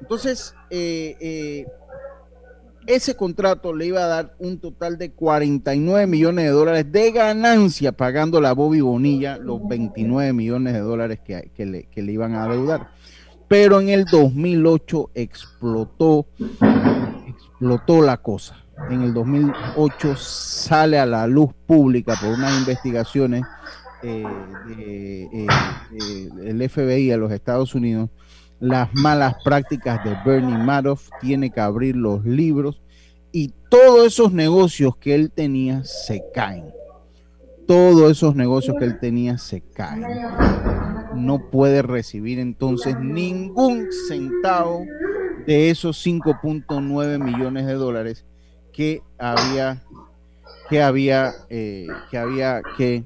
Entonces, 0.00 0.54
eh, 0.70 1.16
eh, 1.20 1.66
ese 2.86 3.16
contrato 3.16 3.74
le 3.74 3.86
iba 3.86 4.02
a 4.02 4.06
dar 4.06 4.34
un 4.38 4.58
total 4.58 4.96
de 4.96 5.12
49 5.12 6.06
millones 6.06 6.46
de 6.46 6.50
dólares 6.50 6.90
de 6.90 7.12
ganancia 7.12 7.92
pagando 7.92 8.40
la 8.40 8.52
Bobby 8.52 8.80
Bonilla 8.80 9.36
los 9.36 9.66
29 9.68 10.32
millones 10.32 10.72
de 10.72 10.80
dólares 10.80 11.20
que, 11.22 11.66
le, 11.66 12.12
iban 12.12 12.34
a 12.34 12.48
deudar. 12.48 12.90
Pero 13.46 13.80
en 13.80 13.90
el 13.90 14.04
2008 14.04 15.10
explotó, 15.14 16.26
explotó 17.26 18.02
la 18.02 18.16
cosa. 18.18 18.64
En 18.90 19.02
el 19.02 19.12
2008 19.12 20.16
sale 20.16 20.98
a 20.98 21.04
la 21.04 21.26
luz 21.26 21.50
pública 21.66 22.14
por 22.20 22.30
unas 22.30 22.56
investigaciones 22.58 23.42
eh, 24.02 25.46
del 26.36 26.70
FBI 26.70 27.10
a 27.10 27.16
los 27.16 27.32
Estados 27.32 27.74
Unidos 27.74 28.08
las 28.60 28.92
malas 28.94 29.36
prácticas 29.44 30.02
de 30.04 30.16
Bernie 30.24 30.56
Madoff, 30.56 31.08
tiene 31.20 31.50
que 31.50 31.60
abrir 31.60 31.96
los 31.96 32.24
libros 32.24 32.80
y 33.32 33.52
todos 33.68 34.06
esos 34.06 34.32
negocios 34.32 34.96
que 34.96 35.14
él 35.14 35.30
tenía 35.30 35.84
se 35.84 36.24
caen. 36.34 36.72
Todos 37.66 38.10
esos 38.10 38.34
negocios 38.34 38.76
que 38.78 38.86
él 38.86 38.98
tenía 38.98 39.36
se 39.36 39.60
caen. 39.60 40.06
No 41.14 41.50
puede 41.50 41.82
recibir 41.82 42.38
entonces 42.38 42.98
ningún 42.98 43.88
centavo 44.08 44.84
de 45.46 45.70
esos 45.70 46.04
5.9 46.04 47.22
millones 47.22 47.66
de 47.66 47.74
dólares 47.74 48.24
que 48.72 49.02
había 49.18 49.82
que 50.68 50.82
había 50.82 51.32
eh, 51.48 51.86
que 52.10 52.18
había 52.18 52.62
que 52.76 53.04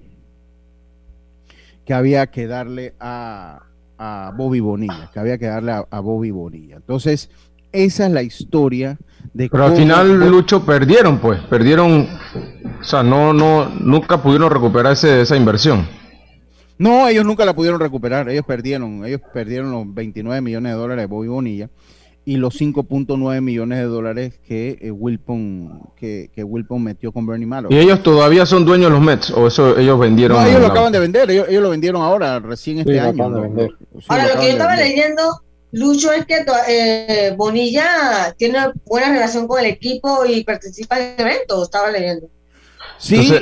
que 1.84 1.94
había 1.94 2.26
que 2.28 2.46
darle 2.46 2.94
a, 3.00 3.66
a 3.98 4.32
Bobby 4.36 4.60
Bonilla, 4.60 5.10
que 5.12 5.20
había 5.20 5.38
que 5.38 5.46
darle 5.46 5.72
a, 5.72 6.00
Bobby 6.00 6.30
Bonilla. 6.30 6.76
Entonces, 6.76 7.30
esa 7.72 8.06
es 8.06 8.12
la 8.12 8.22
historia 8.22 8.98
de 9.32 9.48
Pero 9.48 9.64
al 9.64 9.76
final, 9.76 10.30
Lucho, 10.30 10.64
perdieron, 10.64 11.18
pues, 11.18 11.40
perdieron, 11.42 12.08
o 12.80 12.84
sea, 12.84 13.02
no, 13.02 13.32
no, 13.32 13.68
nunca 13.80 14.22
pudieron 14.22 14.50
recuperar 14.50 14.92
esa 14.92 15.36
inversión. 15.36 15.86
No, 16.78 17.06
ellos 17.06 17.24
nunca 17.24 17.44
la 17.44 17.54
pudieron 17.54 17.80
recuperar, 17.80 18.28
ellos 18.28 18.44
perdieron, 18.44 19.04
ellos 19.04 19.20
perdieron 19.32 19.70
los 19.70 19.94
29 19.94 20.40
millones 20.40 20.72
de 20.72 20.78
dólares 20.78 21.02
de 21.02 21.06
Bobby 21.06 21.28
Bonilla 21.28 21.68
y 22.24 22.36
los 22.36 22.60
5.9 22.60 23.40
millones 23.40 23.78
de 23.78 23.84
dólares 23.84 24.38
que 24.46 24.78
eh, 24.80 24.90
Wilpon 24.90 25.90
que, 25.96 26.30
que, 26.34 26.44
Wilpon 26.44 26.82
metió 26.82 27.12
con 27.12 27.26
Bernie 27.26 27.46
Madoff. 27.46 27.72
¿Y 27.72 27.78
ellos 27.78 28.02
todavía 28.02 28.46
son 28.46 28.64
dueños 28.64 28.90
de 28.90 28.96
los 28.96 29.04
Mets 29.04 29.30
o 29.30 29.48
eso 29.48 29.76
ellos 29.76 29.98
vendieron? 29.98 30.38
No, 30.38 30.46
ellos 30.46 30.60
lo 30.60 30.68
acaban 30.68 30.92
de 30.92 31.00
vender, 31.00 31.30
ellos, 31.30 31.48
lo 31.50 31.70
vendieron 31.70 32.02
ahora, 32.02 32.38
recién 32.38 32.78
este 32.78 33.00
año. 33.00 33.24
ahora, 33.24 34.28
lo, 34.28 34.40
que 34.40 34.46
yo 34.46 34.52
estaba 34.52 34.76
leyendo, 34.76 35.22
Lucho, 35.72 36.12
es 36.12 36.24
que 36.26 36.44
eh, 36.68 37.34
Bonilla 37.36 38.34
tiene 38.38 38.58
buena 38.86 39.10
relación 39.10 39.48
con 39.48 39.58
el 39.60 39.66
equipo 39.66 40.24
y 40.24 40.44
participa 40.44 41.00
en 41.00 41.14
eventos, 41.18 41.64
estaba 41.64 41.90
leyendo. 41.90 42.28
Sí, 43.02 43.32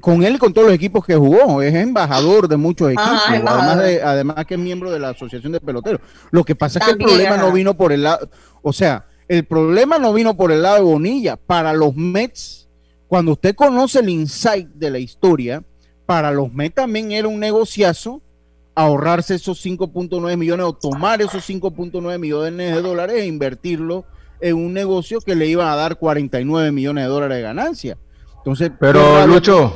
con, 0.00 0.24
él 0.24 0.36
y 0.36 0.38
con 0.38 0.54
todos 0.54 0.68
los 0.68 0.74
equipos 0.74 1.04
que 1.04 1.14
jugó, 1.14 1.60
es 1.60 1.74
embajador 1.74 2.48
de 2.48 2.56
muchos 2.56 2.88
equipos, 2.88 3.20
además, 3.28 3.78
de, 3.80 4.02
además 4.02 4.46
que 4.46 4.54
es 4.54 4.60
miembro 4.60 4.90
de 4.90 4.98
la 4.98 5.10
Asociación 5.10 5.52
de 5.52 5.60
Peloteros. 5.60 6.00
Lo 6.30 6.42
que 6.42 6.54
pasa 6.54 6.78
es 6.78 6.86
que 6.86 6.90
el 6.92 6.96
problema 6.96 7.36
no 7.36 7.52
vino 7.52 7.76
por 7.76 7.92
el 7.92 8.04
lado, 8.04 8.30
o 8.62 8.72
sea, 8.72 9.04
el 9.28 9.44
problema 9.44 9.98
no 9.98 10.14
vino 10.14 10.34
por 10.38 10.52
el 10.52 10.62
lado 10.62 10.76
de 10.76 10.82
Bonilla. 10.84 11.36
Para 11.36 11.74
los 11.74 11.94
Mets, 11.96 12.66
cuando 13.08 13.32
usted 13.32 13.54
conoce 13.54 13.98
el 13.98 14.08
insight 14.08 14.68
de 14.68 14.90
la 14.90 14.98
historia, 14.98 15.62
para 16.06 16.30
los 16.30 16.50
Mets 16.54 16.76
también 16.76 17.12
era 17.12 17.28
un 17.28 17.38
negociazo 17.38 18.22
ahorrarse 18.74 19.34
esos 19.34 19.62
5.9 19.62 20.34
millones 20.38 20.64
o 20.64 20.72
tomar 20.72 21.20
esos 21.20 21.46
5.9 21.46 22.18
millones 22.18 22.74
de 22.74 22.80
dólares 22.80 23.16
e 23.16 23.26
invertirlo 23.26 24.06
en 24.40 24.56
un 24.56 24.72
negocio 24.72 25.20
que 25.20 25.34
le 25.34 25.46
iba 25.46 25.70
a 25.70 25.76
dar 25.76 25.98
49 25.98 26.72
millones 26.72 27.04
de 27.04 27.10
dólares 27.10 27.36
de 27.36 27.42
ganancia 27.42 27.98
pero 28.78 29.26
Lucho, 29.26 29.72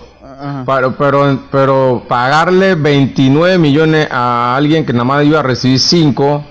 pero, 0.67 0.97
pero, 0.97 1.39
pero 1.51 2.03
pagarle 2.09 2.75
29 2.75 3.59
millones 3.59 4.09
a 4.11 4.57
alguien 4.57 4.85
que 4.85 4.93
nada 4.93 5.05
más 5.05 5.25
iba 5.25 5.41
a 5.41 5.43
recibir 5.43 5.79
5, 5.79 6.45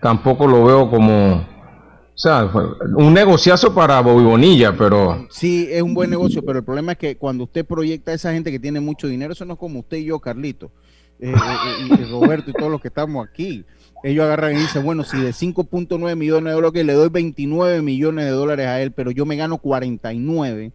tampoco 0.00 0.46
lo 0.46 0.64
veo 0.64 0.90
como, 0.90 1.34
o 1.34 2.18
sea, 2.18 2.50
un 2.96 3.12
negociazo 3.12 3.74
para 3.74 4.00
Bobby 4.00 4.24
Bonilla, 4.24 4.76
pero... 4.76 5.26
Sí, 5.30 5.68
es 5.70 5.82
un 5.82 5.94
buen 5.94 6.10
negocio, 6.10 6.42
pero 6.44 6.58
el 6.58 6.64
problema 6.64 6.92
es 6.92 6.98
que 6.98 7.16
cuando 7.16 7.44
usted 7.44 7.64
proyecta 7.64 8.12
a 8.12 8.14
esa 8.14 8.32
gente 8.32 8.50
que 8.50 8.58
tiene 8.58 8.80
mucho 8.80 9.08
dinero, 9.08 9.32
eso 9.32 9.44
no 9.44 9.54
es 9.54 9.58
como 9.58 9.80
usted 9.80 9.98
y 9.98 10.04
yo, 10.04 10.20
Carlito, 10.20 10.70
eh, 11.18 11.30
eh, 11.30 11.34
eh, 11.34 11.98
y 12.00 12.10
Roberto 12.10 12.50
y 12.50 12.54
todos 12.54 12.70
los 12.70 12.80
que 12.80 12.88
estamos 12.88 13.26
aquí. 13.26 13.64
Ellos 14.04 14.24
agarran 14.24 14.56
y 14.56 14.58
dicen, 14.58 14.84
bueno, 14.84 15.04
si 15.04 15.20
de 15.20 15.30
5.9 15.30 16.16
millones 16.16 16.44
de 16.44 16.60
dólares 16.60 16.84
le 16.84 16.92
doy 16.92 17.08
29 17.08 17.82
millones 17.82 18.24
de 18.24 18.30
dólares 18.32 18.66
a 18.66 18.82
él, 18.82 18.90
pero 18.90 19.12
yo 19.12 19.24
me 19.24 19.36
gano 19.36 19.58
49 19.58 20.72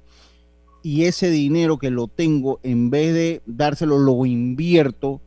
y 0.84 1.06
ese 1.06 1.30
dinero 1.30 1.78
que 1.78 1.90
lo 1.90 2.08
tengo, 2.08 2.60
en 2.64 2.90
vez 2.90 3.14
de 3.14 3.42
dárselo, 3.46 3.98
lo 3.98 4.26
invierto. 4.26 5.22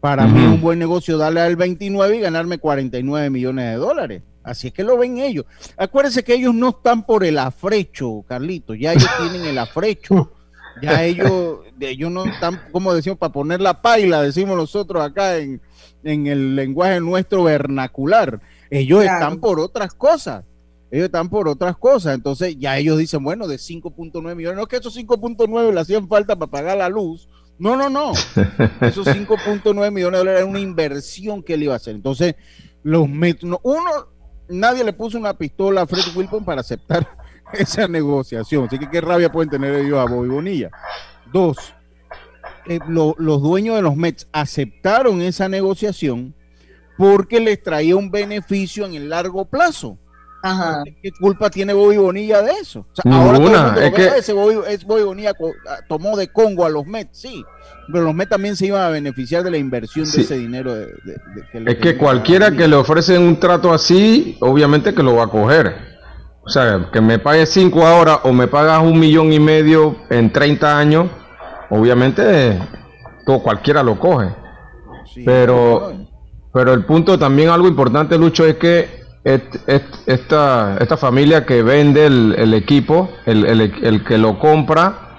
Para 0.00 0.26
mí 0.26 0.40
es 0.40 0.48
un 0.48 0.60
buen 0.60 0.78
negocio 0.78 1.18
darle 1.18 1.40
al 1.40 1.56
29 1.56 2.16
y 2.16 2.20
ganarme 2.20 2.58
49 2.58 3.30
millones 3.30 3.70
de 3.70 3.76
dólares. 3.76 4.22
Así 4.42 4.68
es 4.68 4.72
que 4.72 4.84
lo 4.84 4.96
ven 4.96 5.18
ellos. 5.18 5.44
Acuérdense 5.76 6.22
que 6.22 6.34
ellos 6.34 6.54
no 6.54 6.68
están 6.68 7.04
por 7.04 7.24
el 7.24 7.38
afrecho, 7.38 8.24
Carlito. 8.28 8.74
Ya 8.74 8.92
ellos 8.92 9.10
tienen 9.18 9.44
el 9.44 9.58
afrecho. 9.58 10.32
Ya 10.82 11.02
ellos, 11.04 11.60
ellos 11.80 12.10
no 12.10 12.26
están, 12.26 12.60
como 12.70 12.94
decimos, 12.94 13.18
para 13.18 13.32
poner 13.32 13.60
la 13.60 13.80
paila, 13.80 14.20
decimos 14.20 14.56
nosotros 14.56 15.02
acá 15.02 15.38
en, 15.38 15.60
el 16.04 16.54
lenguaje 16.54 17.00
nuestro 17.00 17.44
vernacular. 17.44 18.40
Ellos 18.70 19.02
están 19.02 19.40
por 19.40 19.58
otras 19.58 19.94
cosas 19.94 20.44
ellos 20.90 21.06
están 21.06 21.28
por 21.28 21.48
otras 21.48 21.76
cosas. 21.76 22.14
Entonces 22.14 22.56
ya 22.58 22.78
ellos 22.78 22.98
dicen, 22.98 23.22
bueno, 23.22 23.46
de 23.48 23.56
5.9 23.56 24.34
millones, 24.34 24.56
no 24.56 24.62
es 24.62 24.68
que 24.68 24.76
esos 24.76 24.96
5.9 24.96 25.72
le 25.72 25.80
hacían 25.80 26.08
falta 26.08 26.36
para 26.36 26.50
pagar 26.50 26.78
la 26.78 26.88
luz. 26.88 27.28
No, 27.58 27.76
no, 27.76 27.88
no. 27.88 28.12
Esos 28.82 29.06
5.9 29.06 29.90
millones 29.90 29.94
de 29.94 30.18
dólares 30.18 30.40
era 30.40 30.46
una 30.46 30.60
inversión 30.60 31.42
que 31.42 31.54
él 31.54 31.62
iba 31.62 31.72
a 31.72 31.76
hacer. 31.76 31.94
Entonces, 31.94 32.34
los 32.82 33.08
uno, 33.62 33.90
nadie 34.48 34.84
le 34.84 34.92
puso 34.92 35.16
una 35.16 35.32
pistola 35.38 35.82
a 35.82 35.86
Fred 35.86 36.04
Wilpon 36.14 36.44
para 36.44 36.60
aceptar 36.60 37.08
esa 37.54 37.88
negociación. 37.88 38.66
Así 38.66 38.78
que 38.78 38.90
qué 38.90 39.00
rabia 39.00 39.32
pueden 39.32 39.48
tener 39.48 39.74
ellos 39.74 39.98
a 39.98 40.04
Bobby 40.04 40.28
Bonilla. 40.28 40.70
Dos, 41.32 41.56
eh, 42.66 42.78
los 42.86 43.42
dueños 43.42 43.76
de 43.76 43.82
los 43.82 43.96
Mets 43.96 44.28
aceptaron 44.32 45.22
esa 45.22 45.48
negociación 45.48 46.34
porque 46.98 47.40
les 47.40 47.62
traía 47.62 47.96
un 47.96 48.10
beneficio 48.10 48.84
en 48.86 48.94
el 48.94 49.08
largo 49.08 49.46
plazo. 49.46 49.98
¿Qué 51.02 51.12
culpa 51.12 51.50
tiene 51.50 51.72
Bobby 51.72 51.96
Bonilla 51.96 52.42
de 52.42 52.52
eso? 52.52 52.86
ahora 53.04 53.74
es 53.84 53.92
que... 53.92 54.06
ese 54.18 54.32
Bobby, 54.32 55.02
Bonilla 55.02 55.32
ah, 55.68 55.76
tomó 55.88 56.16
de 56.16 56.28
Congo 56.28 56.64
a 56.64 56.68
los 56.68 56.86
Mets, 56.86 57.18
sí, 57.18 57.44
pero 57.92 58.04
los 58.04 58.14
Mets 58.14 58.30
también 58.30 58.56
se 58.56 58.66
iban 58.66 58.82
a 58.82 58.88
beneficiar 58.88 59.42
de 59.42 59.50
la 59.50 59.58
inversión 59.58 60.10
de 60.10 60.20
ese 60.20 60.36
dinero. 60.36 60.74
De, 60.74 60.92
es 61.66 61.76
que 61.76 61.96
cualquiera 61.96 62.50
que 62.50 62.68
le 62.68 62.76
ofrecen 62.76 63.22
un 63.22 63.38
trato 63.38 63.72
así, 63.72 64.36
obviamente 64.40 64.94
que 64.94 65.02
lo 65.02 65.16
va 65.16 65.24
a 65.24 65.28
coger. 65.28 65.96
O 66.44 66.48
sea, 66.48 66.90
que 66.92 67.00
me 67.00 67.18
pague 67.18 67.44
5 67.44 67.86
ahora 67.86 68.20
o 68.22 68.32
me 68.32 68.46
pagas 68.46 68.80
un 68.80 69.00
millón 69.00 69.32
y 69.32 69.40
medio 69.40 69.96
en 70.10 70.32
30 70.32 70.78
años, 70.78 71.06
obviamente 71.70 72.60
todo, 73.24 73.42
cualquiera 73.42 73.82
lo 73.82 73.98
coge. 73.98 74.28
pero, 75.24 75.92
pero 76.52 76.72
el 76.72 76.84
punto 76.84 77.18
también 77.18 77.48
algo 77.48 77.66
importante, 77.66 78.16
Lucho, 78.16 78.46
es 78.46 78.56
que 78.56 79.05
esta, 79.26 80.76
esta 80.78 80.96
familia 80.96 81.44
que 81.44 81.62
vende 81.62 82.06
el, 82.06 82.54
equipo, 82.54 83.10
el, 83.26 84.04
que 84.06 84.18
lo 84.18 84.38
compra, 84.38 85.18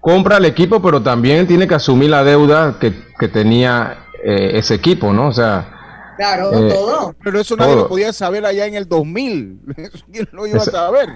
compra 0.00 0.38
el 0.38 0.44
equipo, 0.44 0.82
pero 0.82 1.00
también 1.02 1.46
tiene 1.46 1.68
que 1.68 1.74
asumir 1.74 2.10
la 2.10 2.24
deuda 2.24 2.78
que, 2.80 3.28
tenía 3.28 4.06
eh, 4.24 4.52
ese 4.54 4.74
equipo, 4.74 5.12
¿no? 5.12 5.28
O 5.28 5.32
sea... 5.32 5.74
Claro, 6.16 6.52
eh, 6.52 6.68
todo. 6.68 7.14
Pero 7.22 7.38
eso 7.38 7.54
nadie 7.54 7.76
lo 7.76 7.88
podía 7.88 8.12
saber 8.12 8.44
allá 8.44 8.66
en 8.66 8.74
el 8.74 8.88
2000. 8.88 9.60
¿Quién 10.12 10.28
lo 10.32 10.48
iba 10.48 10.58
a 10.58 10.64
saber? 10.64 11.08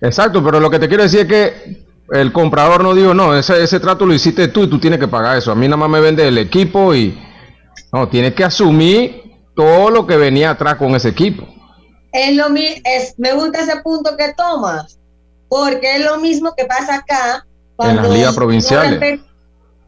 Exacto, 0.00 0.44
pero 0.44 0.60
lo 0.60 0.70
que 0.70 0.78
te 0.78 0.86
quiero 0.86 1.02
decir 1.02 1.20
es 1.20 1.26
que 1.26 1.86
el 2.12 2.32
comprador 2.32 2.84
no 2.84 2.94
dijo, 2.94 3.12
no, 3.12 3.36
ese, 3.36 3.60
ese 3.60 3.80
trato 3.80 4.06
lo 4.06 4.14
hiciste 4.14 4.46
tú 4.48 4.62
y 4.62 4.70
tú 4.70 4.78
tienes 4.78 5.00
que 5.00 5.08
pagar 5.08 5.36
eso. 5.36 5.50
A 5.50 5.56
mí 5.56 5.66
nada 5.66 5.78
más 5.78 5.90
me 5.90 6.00
vende 6.00 6.28
el 6.28 6.38
equipo 6.38 6.94
y... 6.94 7.18
No, 7.92 8.08
tienes 8.08 8.34
que 8.34 8.44
asumir 8.44 9.22
todo 9.56 9.90
lo 9.90 10.06
que 10.06 10.16
venía 10.16 10.50
atrás 10.50 10.76
con 10.76 10.94
ese 10.94 11.08
equipo. 11.08 11.55
Es 12.16 12.34
lo 12.34 12.46
es, 12.56 13.14
me 13.18 13.34
gusta 13.34 13.60
ese 13.60 13.76
punto 13.82 14.16
que 14.16 14.32
tomas, 14.32 14.98
porque 15.50 15.96
es 15.96 16.04
lo 16.04 16.16
mismo 16.16 16.54
que 16.56 16.64
pasa 16.64 16.96
acá. 16.96 17.46
Cuando 17.76 18.00
en 18.00 18.08
las 18.08 18.16
ligas 18.16 18.34
provinciales. 18.34 19.20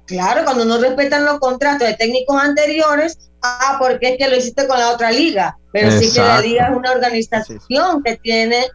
claro, 0.05 0.45
cuando 0.45 0.67
no 0.67 0.77
respetan 0.77 1.25
los 1.25 1.39
contratos 1.39 1.89
de 1.89 1.95
técnicos 1.95 2.39
anteriores, 2.39 3.31
ah, 3.43 3.79
porque 3.81 4.11
es 4.11 4.19
que 4.19 4.29
lo 4.29 4.37
hiciste 4.37 4.69
con 4.69 4.79
la 4.79 4.91
otra 4.91 5.11
liga. 5.11 5.57
Pero 5.73 5.91
sí 5.91 6.13
que 6.13 6.21
la 6.21 6.43
liga 6.43 6.69
es 6.69 6.77
una 6.77 6.93
organización 6.93 8.03
que 8.03 8.19
tiene 8.19 8.67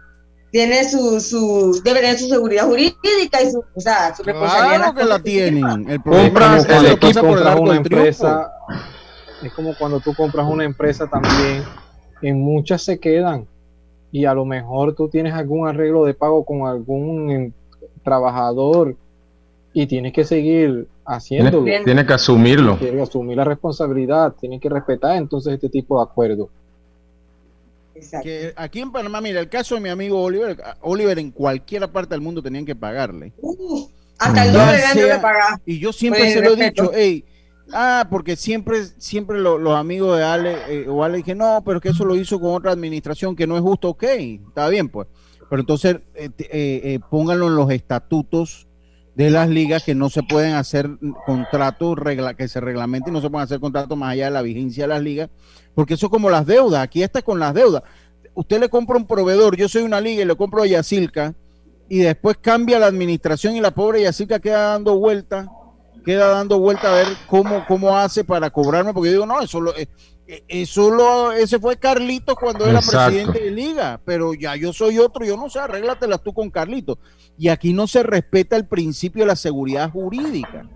tiene 0.50 0.90
su, 0.90 1.22
su 1.22 1.80
debe 1.84 2.00
tener 2.00 2.18
su 2.18 2.30
seguridad 2.30 2.66
jurídica 2.66 3.40
y 3.40 3.52
su, 3.52 3.60
o 3.60 3.82
sea, 3.82 4.16
su 4.16 4.24
responsabilidad. 4.24 4.78
Claro 4.78 4.96
que 4.96 5.04
la 5.04 5.20
tienen. 5.20 5.90
El 5.92 6.02
compras 6.02 6.66
el 6.66 6.88
equipo 6.88 7.22
por 7.22 7.60
una 7.60 7.76
empresa. 7.76 8.52
Es 9.44 9.54
como 9.54 9.76
cuando 9.78 10.00
tú 10.00 10.16
compras 10.16 10.48
una 10.50 10.64
empresa 10.64 11.06
también 11.06 11.64
en 12.24 12.42
muchas 12.42 12.82
se 12.82 13.00
quedan 13.00 13.46
y 14.12 14.26
a 14.26 14.34
lo 14.34 14.46
mejor 14.46 14.96
tú 14.96 15.10
tienes 15.10 15.34
algún 15.34 15.68
arreglo 15.68 16.06
de 16.06 16.14
pago 16.14 16.46
con 16.46 16.66
algún 16.66 17.54
trabajador 18.04 18.96
y 19.74 19.88
tienes 19.88 20.14
que 20.14 20.24
seguir 20.24 20.88
haciéndolo. 21.06 21.64
Tienes, 21.64 22.06
que 22.06 22.14
asumirlo. 22.14 22.78
Tienes 22.78 22.96
que 22.96 23.02
asumir 23.02 23.38
la 23.38 23.44
responsabilidad, 23.44 24.34
tienes 24.40 24.62
que 24.62 24.70
respetar 24.70 25.18
entonces 25.18 25.54
este 25.54 25.70
tipo 25.70 25.98
de 25.98 26.04
acuerdos. 26.10 26.50
Que 28.22 28.54
aquí 28.56 28.82
en 28.82 28.92
Panamá, 28.92 29.22
mira, 29.22 29.40
el 29.40 29.50
caso 29.50 29.76
de 29.76 29.82
mi 29.82 29.90
amigo 29.90 30.22
Oliver, 30.22 30.58
Oliver 30.82 31.20
en 31.20 31.32
cualquier 31.32 31.88
parte 31.90 32.14
del 32.14 32.22
mundo 32.22 32.42
tenían 32.42 32.66
que 32.66 32.76
pagarle. 32.76 33.34
hasta 34.20 34.46
el 34.46 34.54
doble 34.54 35.08
de 35.08 35.20
pagar. 35.20 35.60
Y 35.66 35.80
yo 35.80 35.92
siempre 35.92 36.32
se 36.32 36.42
lo 36.42 36.54
he 36.54 36.70
dicho, 36.70 36.92
hey, 36.94 37.24
Ah, 37.72 38.08
porque 38.10 38.36
siempre, 38.36 38.84
siempre 38.98 39.40
los 39.40 39.76
amigos 39.76 40.18
de 40.18 40.24
Ale 40.24 40.58
eh, 40.68 40.88
o 40.88 41.04
Ale 41.04 41.18
dije, 41.18 41.34
no, 41.34 41.64
pero 41.66 41.80
que 41.80 41.90
eso 41.90 42.06
lo 42.06 42.16
hizo 42.16 42.40
con 42.40 42.54
otra 42.54 42.72
administración 42.72 43.36
que 43.36 43.48
no 43.48 43.56
es 43.56 43.62
justo, 43.62 43.90
ok, 43.90 44.04
está 44.04 44.68
bien, 44.70 44.90
pues. 44.90 45.08
Pero 45.50 45.62
entonces 45.62 45.98
eh, 46.16 46.30
eh, 46.38 47.00
pónganlo 47.10 47.48
en 47.48 47.56
los 47.56 47.72
estatutos 47.72 48.68
de 49.16 49.30
las 49.30 49.48
ligas 49.50 49.84
que 49.84 49.96
no 49.96 50.10
se 50.10 50.24
pueden 50.24 50.56
hacer 50.56 50.90
contratos 51.26 51.98
regla, 51.98 52.34
que 52.34 52.48
se 52.48 52.60
reglamenten 52.60 53.14
y 53.14 53.16
no 53.16 53.22
se 53.22 53.30
pueden 53.30 53.46
hacer 53.46 53.60
contratos 53.60 53.98
más 53.98 54.12
allá 54.12 54.26
de 54.26 54.32
la 54.32 54.42
vigencia 54.42 54.86
de 54.86 54.88
las 54.88 55.02
ligas, 55.02 55.30
porque 55.76 55.94
eso 55.94 56.08
es 56.08 56.12
como 56.12 56.30
las 56.30 56.46
deudas, 56.46 56.82
aquí 56.82 57.04
está 57.04 57.22
con 57.22 57.40
las 57.40 57.54
deudas. 57.54 57.84
Usted 58.34 58.60
le 58.60 58.70
compra 58.70 58.98
un 58.98 59.06
proveedor, 59.06 59.56
yo 59.56 59.70
soy 59.70 59.84
una 59.84 60.02
liga 60.02 60.24
y 60.24 60.26
le 60.26 60.36
compro 60.36 60.64
a 60.64 60.68
Yacilca, 60.68 61.36
y 61.88 62.00
después 62.00 62.38
cambia 62.42 62.80
la 62.80 62.88
administración 62.88 63.56
y 63.56 63.62
la 63.62 63.72
pobre 63.72 64.02
Yacilca 64.02 64.40
queda 64.40 64.70
dando 64.70 64.98
vueltas 64.98 65.48
queda 66.04 66.28
dando 66.28 66.60
vuelta 66.60 66.92
a 66.92 66.96
ver 66.96 67.08
cómo, 67.28 67.66
cómo 67.68 67.98
hace 67.98 68.24
para 68.24 68.50
cobrarme, 68.50 68.94
porque 68.94 69.10
yo 69.10 69.14
digo, 69.14 69.26
no, 69.26 69.42
eso 69.42 69.62
lo, 69.62 69.76
eh, 69.76 69.88
eh, 70.28 70.44
eso 70.48 70.90
lo, 70.90 71.32
ese 71.32 71.60
fue 71.60 71.78
Carlitos 71.78 72.36
cuando 72.36 72.66
era 72.66 72.80
presidente 72.80 73.40
de 73.40 73.52
liga, 73.52 74.00
pero 74.06 74.34
ya 74.34 74.56
yo 74.56 74.72
soy 74.74 75.00
otro, 75.00 75.26
yo 75.26 75.38
no 75.38 75.50
sé, 75.50 75.60
arréglatelas 75.60 76.22
tú 76.22 76.34
con 76.34 76.50
Carlitos. 76.50 76.98
Y 77.38 77.50
aquí 77.50 77.74
no 77.74 77.88
se 77.88 78.04
respeta 78.04 78.56
el 78.56 78.68
principio 78.68 79.24
de 79.24 79.28
la 79.28 79.36
seguridad 79.36 79.92
jurídica. 79.92 80.68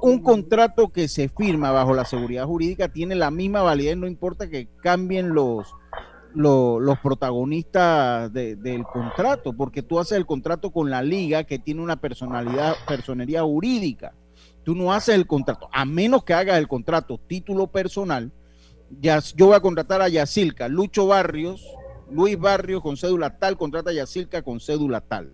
un 0.00 0.22
contrato 0.22 0.88
que 0.90 1.08
se 1.08 1.28
firma 1.28 1.70
bajo 1.72 1.94
la 1.94 2.04
seguridad 2.04 2.46
jurídica 2.46 2.88
tiene 2.88 3.14
la 3.14 3.30
misma 3.30 3.62
validez, 3.62 3.96
no 3.96 4.06
importa 4.06 4.48
que 4.48 4.68
cambien 4.80 5.34
los, 5.34 5.74
los, 6.34 6.98
protagonistas 7.00 8.32
del 8.32 8.84
contrato, 8.84 9.52
porque 9.52 9.82
tú 9.82 9.98
haces 9.98 10.18
el 10.18 10.26
contrato 10.26 10.70
con 10.70 10.88
la 10.88 11.02
liga 11.02 11.44
que 11.44 11.58
tiene 11.58 11.82
una 11.82 11.96
personalidad, 11.96 12.74
personería 12.86 13.42
jurídica 13.42 14.14
tú 14.64 14.74
no 14.74 14.92
haces 14.92 15.14
el 15.14 15.26
contrato, 15.26 15.68
a 15.72 15.84
menos 15.84 16.24
que 16.24 16.34
hagas 16.34 16.58
el 16.58 16.68
contrato 16.68 17.18
título 17.26 17.66
personal, 17.66 18.30
ya, 19.00 19.20
yo 19.36 19.46
voy 19.46 19.56
a 19.56 19.60
contratar 19.60 20.02
a 20.02 20.08
Yacilca, 20.08 20.68
Lucho 20.68 21.06
Barrios, 21.06 21.66
Luis 22.10 22.38
Barrios 22.38 22.82
con 22.82 22.96
cédula 22.96 23.38
tal, 23.38 23.56
contrata 23.56 23.90
a 23.90 23.94
Yacilca 23.94 24.42
con 24.42 24.60
cédula 24.60 25.00
tal. 25.00 25.32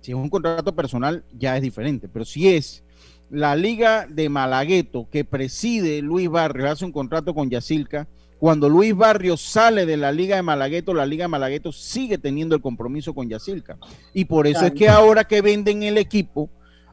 Si 0.00 0.12
es 0.12 0.16
un 0.16 0.30
contrato 0.30 0.74
personal, 0.74 1.24
ya 1.36 1.56
es 1.56 1.62
diferente, 1.62 2.08
pero 2.08 2.24
si 2.24 2.48
es 2.48 2.82
la 3.28 3.54
Liga 3.54 4.06
de 4.08 4.28
Malagueto 4.28 5.08
que 5.10 5.24
preside 5.24 6.00
Luis 6.00 6.28
Barrios, 6.30 6.70
hace 6.70 6.84
un 6.86 6.92
contrato 6.92 7.34
con 7.34 7.50
Yacilca, 7.50 8.08
cuando 8.38 8.70
Luis 8.70 8.96
Barrios 8.96 9.42
sale 9.42 9.84
de 9.84 9.98
la 9.98 10.10
Liga 10.10 10.36
de 10.36 10.42
Malagueto, 10.42 10.94
la 10.94 11.04
Liga 11.04 11.24
de 11.24 11.28
Malagueto 11.28 11.72
sigue 11.72 12.16
teniendo 12.16 12.56
el 12.56 12.62
compromiso 12.62 13.14
con 13.14 13.28
Yacilca. 13.28 13.76
Y 14.14 14.24
por 14.24 14.46
eso 14.46 14.64
es 14.64 14.72
que 14.72 14.88
ahora 14.88 15.24
que 15.24 15.42
venden 15.42 15.82
el 15.82 15.98
equipo, 15.98 16.48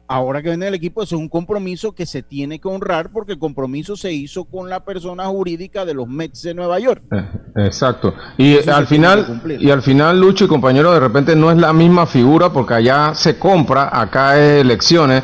ahora 0.08 0.42
que 0.42 0.48
viene 0.48 0.68
el 0.68 0.74
equipo, 0.74 1.02
es 1.02 1.12
un 1.12 1.28
compromiso 1.28 1.92
que 1.92 2.06
se 2.06 2.22
tiene 2.22 2.58
que 2.58 2.66
honrar 2.66 3.10
porque 3.12 3.32
el 3.32 3.38
compromiso 3.38 3.94
se 3.94 4.12
hizo 4.12 4.44
con 4.44 4.70
la 4.70 4.80
persona 4.80 5.26
jurídica 5.26 5.84
de 5.84 5.94
los 5.94 6.08
Mets 6.08 6.42
de 6.42 6.54
Nueva 6.54 6.80
York. 6.80 7.02
Eh, 7.12 7.24
exacto. 7.66 8.14
Y 8.38 8.68
al 8.68 8.86
final, 8.86 9.42
y 9.60 9.70
al 9.70 9.82
final, 9.82 10.18
Lucho 10.18 10.46
y 10.46 10.48
compañero, 10.48 10.92
de 10.92 11.00
repente 11.00 11.36
no 11.36 11.50
es 11.50 11.58
la 11.58 11.72
misma 11.72 12.06
figura 12.06 12.50
porque 12.50 12.74
allá 12.74 13.14
se 13.14 13.38
compra, 13.38 13.90
acá 13.92 14.38
es 14.38 14.62
elecciones, 14.62 15.22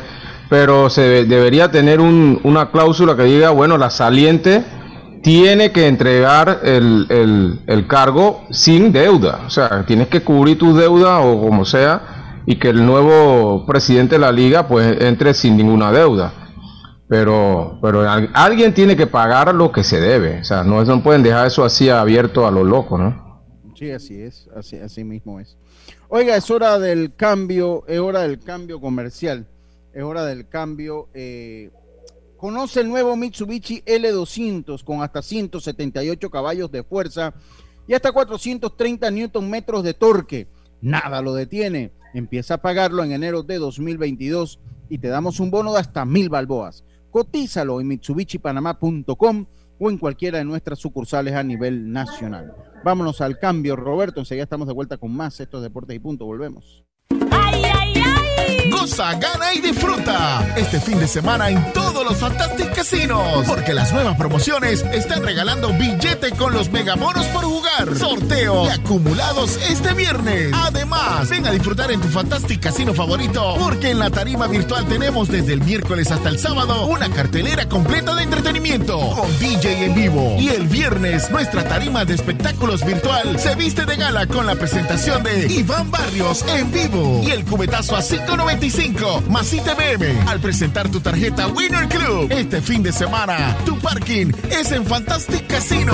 pero 0.49 0.89
se 0.91 1.25
debería 1.25 1.71
tener 1.71 1.99
una 1.99 2.69
cláusula 2.69 3.15
que 3.15 3.23
diga, 3.23 3.49
bueno, 3.49 3.79
la 3.79 3.89
saliente 3.89 4.63
tiene 5.23 5.71
que 5.71 5.87
entregar 5.87 6.59
el, 6.63 7.59
el 7.65 7.87
cargo 7.87 8.45
sin 8.51 8.91
deuda. 8.91 9.41
O 9.47 9.49
sea, 9.49 9.83
tienes 9.87 10.07
que 10.07 10.21
cubrir 10.21 10.59
tu 10.59 10.75
deuda 10.75 11.19
o 11.21 11.41
como 11.41 11.65
sea 11.65 12.14
y 12.45 12.57
que 12.57 12.69
el 12.69 12.85
nuevo 12.85 13.65
presidente 13.65 14.15
de 14.15 14.19
la 14.19 14.31
liga 14.31 14.67
pues 14.67 15.01
entre 15.01 15.33
sin 15.33 15.57
ninguna 15.57 15.91
deuda. 15.91 16.33
Pero, 17.07 17.77
pero 17.81 18.01
alguien 18.33 18.73
tiene 18.73 18.95
que 18.95 19.05
pagar 19.05 19.53
lo 19.53 19.71
que 19.71 19.83
se 19.83 19.99
debe. 19.99 20.41
O 20.41 20.43
sea, 20.43 20.63
no, 20.63 20.83
no 20.83 21.03
pueden 21.03 21.21
dejar 21.21 21.45
eso 21.47 21.63
así 21.63 21.87
abierto 21.87 22.47
a 22.47 22.51
lo 22.51 22.63
loco, 22.63 22.97
¿no? 22.97 23.43
Sí, 23.77 23.91
así 23.91 24.19
es, 24.19 24.49
así, 24.55 24.77
así 24.77 25.03
mismo 25.03 25.39
es. 25.39 25.55
Oiga, 26.07 26.35
es 26.35 26.49
hora 26.49 26.79
del 26.79 27.13
cambio, 27.15 27.83
es 27.87 27.99
hora 27.99 28.21
del 28.21 28.39
cambio 28.39 28.79
comercial, 28.79 29.45
es 29.93 30.01
hora 30.01 30.25
del 30.25 30.47
cambio. 30.47 31.09
Eh, 31.13 31.69
conoce 32.37 32.81
el 32.81 32.89
nuevo 32.89 33.15
Mitsubishi 33.15 33.83
L200 33.85 34.83
con 34.83 35.03
hasta 35.03 35.21
178 35.21 36.29
caballos 36.29 36.71
de 36.71 36.83
fuerza 36.83 37.33
y 37.87 37.93
hasta 37.93 38.11
430 38.11 39.11
newton 39.11 39.49
metros 39.49 39.83
de 39.83 39.93
torque. 39.93 40.47
Nada 40.81 41.21
lo 41.21 41.33
detiene. 41.33 41.91
Empieza 42.15 42.53
a 42.53 42.61
pagarlo 42.61 43.03
en 43.03 43.11
enero 43.11 43.43
de 43.43 43.57
2022 43.57 44.61
y 44.89 44.99
te 44.99 45.09
damos 45.09 45.41
un 45.41 45.51
bono 45.51 45.73
de 45.73 45.81
hasta 45.81 46.05
mil 46.05 46.29
balboas. 46.29 46.85
Cotízalo 47.11 47.81
en 47.81 47.89
mitsubishipanamá.com 47.89 49.45
o 49.77 49.89
en 49.89 49.97
cualquiera 49.97 50.37
de 50.37 50.45
nuestras 50.45 50.79
sucursales 50.79 51.33
a 51.33 51.43
nivel 51.43 51.91
nacional. 51.91 52.53
Vámonos 52.85 53.19
al 53.19 53.37
cambio, 53.37 53.75
Roberto. 53.75 54.21
Enseguida 54.21 54.43
estamos 54.43 54.65
de 54.65 54.73
vuelta 54.73 54.95
con 54.95 55.13
más 55.13 55.41
estos 55.41 55.61
deportes 55.61 55.97
y 55.97 55.99
punto. 55.99 56.25
Volvemos. 56.25 56.85
¡Ay! 57.31 57.74
Goza, 58.69 59.13
gana 59.15 59.53
y 59.53 59.61
disfruta. 59.61 60.53
Este 60.55 60.79
fin 60.79 60.99
de 60.99 61.07
semana 61.07 61.49
en 61.49 61.73
todos 61.73 62.03
los 62.03 62.17
Fantastic 62.17 62.73
Casinos, 62.73 63.45
porque 63.47 63.73
las 63.73 63.91
nuevas 63.93 64.15
promociones 64.17 64.83
están 64.93 65.23
regalando 65.23 65.73
billete 65.73 66.31
con 66.31 66.53
los 66.53 66.71
megamonos 66.71 67.25
por 67.27 67.43
jugar, 67.43 67.95
sorteo 67.97 68.65
y 68.65 68.69
acumulados 68.69 69.57
este 69.69 69.93
viernes. 69.93 70.51
Además, 70.53 71.29
ven 71.29 71.45
a 71.47 71.51
disfrutar 71.51 71.91
en 71.91 72.01
tu 72.01 72.07
Fantastic 72.07 72.61
Casino 72.61 72.93
favorito, 72.93 73.55
porque 73.59 73.91
en 73.91 73.99
la 73.99 74.09
tarima 74.09 74.47
virtual 74.47 74.85
tenemos 74.87 75.29
desde 75.29 75.53
el 75.53 75.61
miércoles 75.61 76.11
hasta 76.11 76.29
el 76.29 76.39
sábado 76.39 76.85
una 76.87 77.09
cartelera 77.09 77.67
completa 77.67 78.15
de 78.15 78.23
entretenimiento. 78.23 78.97
Con 78.97 79.39
DJ 79.39 79.85
en 79.85 79.95
vivo. 79.95 80.35
Y 80.39 80.49
el 80.49 80.67
viernes, 80.67 81.29
nuestra 81.31 81.63
tarima 81.63 82.05
de 82.05 82.15
espectáculos 82.15 82.85
virtual 82.85 83.39
se 83.39 83.55
viste 83.55 83.85
de 83.85 83.95
gala 83.95 84.27
con 84.27 84.45
la 84.45 84.55
presentación 84.55 85.23
de 85.23 85.47
Iván 85.51 85.91
Barrios 85.91 86.45
en 86.47 86.71
vivo. 86.71 87.21
Y 87.23 87.31
el 87.31 87.45
cubetazo 87.45 87.95
a 87.95 88.01
5.95 88.59 89.27
más 89.27 89.53
ITBM 89.53 90.27
al 90.27 90.39
presentar 90.39 90.89
tu 90.89 90.99
tarjeta 90.99 91.47
Winner 91.47 91.87
Club. 91.87 92.31
Este 92.31 92.61
fin 92.61 92.83
de 92.83 92.91
semana, 92.91 93.57
tu 93.65 93.77
parking 93.79 94.31
es 94.49 94.71
en 94.71 94.85
Fantastic 94.85 95.47
Casino. 95.47 95.93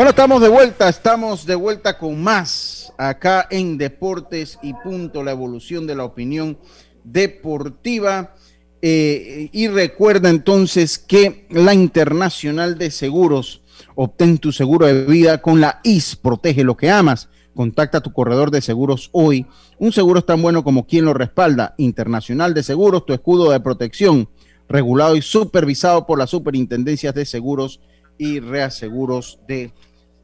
Bueno, 0.00 0.12
estamos 0.12 0.40
de 0.40 0.48
vuelta, 0.48 0.88
estamos 0.88 1.44
de 1.44 1.54
vuelta 1.54 1.98
con 1.98 2.22
más 2.22 2.90
acá 2.96 3.46
en 3.50 3.76
Deportes 3.76 4.58
y 4.62 4.72
Punto, 4.72 5.22
la 5.22 5.32
evolución 5.32 5.86
de 5.86 5.94
la 5.94 6.04
opinión 6.04 6.58
deportiva. 7.04 8.34
Eh, 8.80 9.50
y 9.52 9.68
recuerda 9.68 10.30
entonces 10.30 10.98
que 10.98 11.46
la 11.50 11.74
Internacional 11.74 12.78
de 12.78 12.90
Seguros, 12.90 13.62
obtén 13.94 14.38
tu 14.38 14.52
seguro 14.52 14.86
de 14.86 15.04
vida 15.04 15.42
con 15.42 15.60
la 15.60 15.80
IS, 15.84 16.16
protege 16.16 16.64
lo 16.64 16.78
que 16.78 16.90
amas. 16.90 17.28
Contacta 17.54 17.98
a 17.98 18.02
tu 18.02 18.14
corredor 18.14 18.50
de 18.50 18.62
seguros 18.62 19.10
hoy. 19.12 19.46
Un 19.78 19.92
seguro 19.92 20.20
es 20.20 20.24
tan 20.24 20.40
bueno 20.40 20.64
como 20.64 20.86
quien 20.86 21.04
lo 21.04 21.12
respalda. 21.12 21.74
Internacional 21.76 22.54
de 22.54 22.62
Seguros, 22.62 23.04
tu 23.04 23.12
escudo 23.12 23.50
de 23.50 23.60
protección, 23.60 24.30
regulado 24.66 25.14
y 25.14 25.20
supervisado 25.20 26.06
por 26.06 26.18
las 26.18 26.30
superintendencias 26.30 27.14
de 27.14 27.26
seguros 27.26 27.82
y 28.16 28.40
reaseguros 28.40 29.40
de 29.46 29.74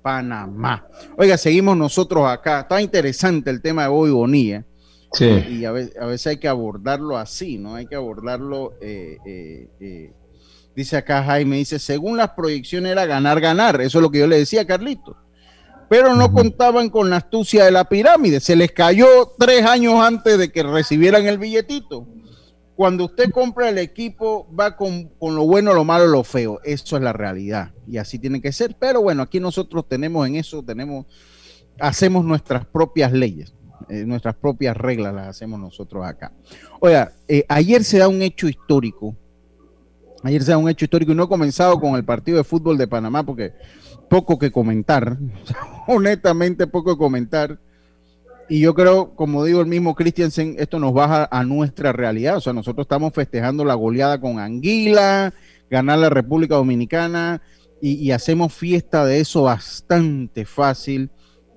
Panamá. 0.07 0.87
Oiga, 1.19 1.37
seguimos 1.37 1.77
nosotros 1.77 2.29
acá. 2.29 2.61
Está 2.61 2.81
interesante 2.81 3.51
el 3.51 3.61
tema 3.61 3.83
de 3.83 3.89
Bobby 3.89 4.13
Bonilla. 4.13 4.65
Sí. 5.13 5.27
Y 5.27 5.65
a 5.65 5.73
veces, 5.73 6.27
hay 6.29 6.37
que 6.37 6.47
abordarlo 6.47 7.19
así, 7.19 7.59
¿no? 7.59 7.75
Hay 7.75 7.87
que 7.87 7.97
abordarlo. 7.97 8.75
Eh, 8.81 9.19
eh, 9.27 9.69
eh, 9.81 10.13
dice 10.77 10.97
acá 10.97 11.25
Jaime, 11.25 11.57
dice, 11.57 11.81
según 11.81 12.19
las 12.19 12.31
proyecciones 12.31 12.93
era 12.93 13.05
ganar, 13.05 13.41
ganar. 13.41 13.81
Eso 13.81 13.99
es 13.99 14.03
lo 14.03 14.09
que 14.13 14.21
yo 14.21 14.29
le 14.29 14.39
decía 14.39 14.61
a 14.61 14.65
Carlito. 14.65 15.17
Pero 15.91 16.15
no 16.15 16.31
contaban 16.31 16.89
con 16.89 17.11
la 17.11 17.17
astucia 17.17 17.65
de 17.65 17.73
la 17.73 17.89
pirámide. 17.89 18.39
Se 18.39 18.55
les 18.55 18.71
cayó 18.71 19.33
tres 19.37 19.65
años 19.65 19.95
antes 20.01 20.39
de 20.39 20.53
que 20.53 20.63
recibieran 20.63 21.27
el 21.27 21.39
billetito 21.39 22.07
cuando 22.77 23.07
usted 23.07 23.31
compra 23.31 23.71
el 23.71 23.79
equipo, 23.79 24.47
va 24.55 24.77
con, 24.77 25.11
lo 25.19 25.47
bueno, 25.47 25.73
lo 25.73 25.85
malo, 25.85 26.07
lo 26.07 26.23
feo. 26.23 26.61
Eso 26.63 26.97
es 26.97 27.03
la 27.03 27.15
realidad. 27.15 27.73
Y 27.89 27.97
así 27.97 28.19
tiene 28.19 28.43
que 28.43 28.53
ser. 28.53 28.77
Pero 28.79 29.01
bueno, 29.01 29.23
aquí 29.23 29.41
nosotros 29.41 29.89
tenemos 29.89 30.27
en 30.29 30.37
eso, 30.37 30.63
tenemos, 30.63 31.07
hacemos 31.81 32.25
nuestras 32.27 32.67
propias 32.67 33.13
leyes, 33.13 33.55
eh, 33.89 34.05
nuestras 34.05 34.35
propias 34.35 34.77
reglas 34.77 35.15
las 35.15 35.29
hacemos 35.29 35.59
nosotros 35.59 36.05
acá. 36.05 36.33
Oiga, 36.79 37.13
eh, 37.29 37.47
ayer 37.49 37.83
se 37.83 37.97
da 37.97 38.09
un 38.09 38.21
hecho 38.21 38.47
histórico. 38.47 39.17
Ayer 40.23 40.43
se 40.43 40.51
da 40.51 40.59
un 40.59 40.69
hecho 40.69 40.85
histórico 40.85 41.13
y 41.13 41.15
no 41.15 41.25
he 41.25 41.29
comenzado 41.29 41.81
con 41.81 41.95
el 41.95 42.05
partido 42.05 42.37
de 42.37 42.45
fútbol 42.45 42.77
de 42.77 42.89
Panamá 42.89 43.25
porque 43.25 43.55
poco 44.11 44.39
que 44.39 44.53
comentar. 44.53 45.17
Honestamente, 45.87 46.67
poco 46.67 46.95
que 46.95 46.99
comentar 46.99 47.59
y 48.49 48.61
yo 48.61 48.75
creo, 48.75 49.15
como 49.15 49.45
digo 49.45 49.61
el 49.61 49.67
mismo 49.67 49.95
Christiansen, 49.95 50.57
esto 50.59 50.79
nos 50.79 50.93
baja 50.93 51.29
a 51.31 51.45
nuestra 51.45 51.93
realidad. 51.93 52.37
O 52.37 52.41
sea, 52.41 52.53
nosotros 52.53 52.85
estamos 52.85 53.13
festejando 53.13 53.65
la 53.65 53.75
goleada 53.75 54.21
con 54.21 54.39
Anguila, 54.39 55.33
ganar 55.71 55.99
la 55.99 56.11
República 56.11 56.55
Dominicana 56.55 57.43
y, 57.81 58.11
hacemos 58.13 58.55
fiesta 58.55 59.05
de 59.05 59.21
eso 59.21 59.43
bastante 59.43 60.45
fácil, 60.45 61.11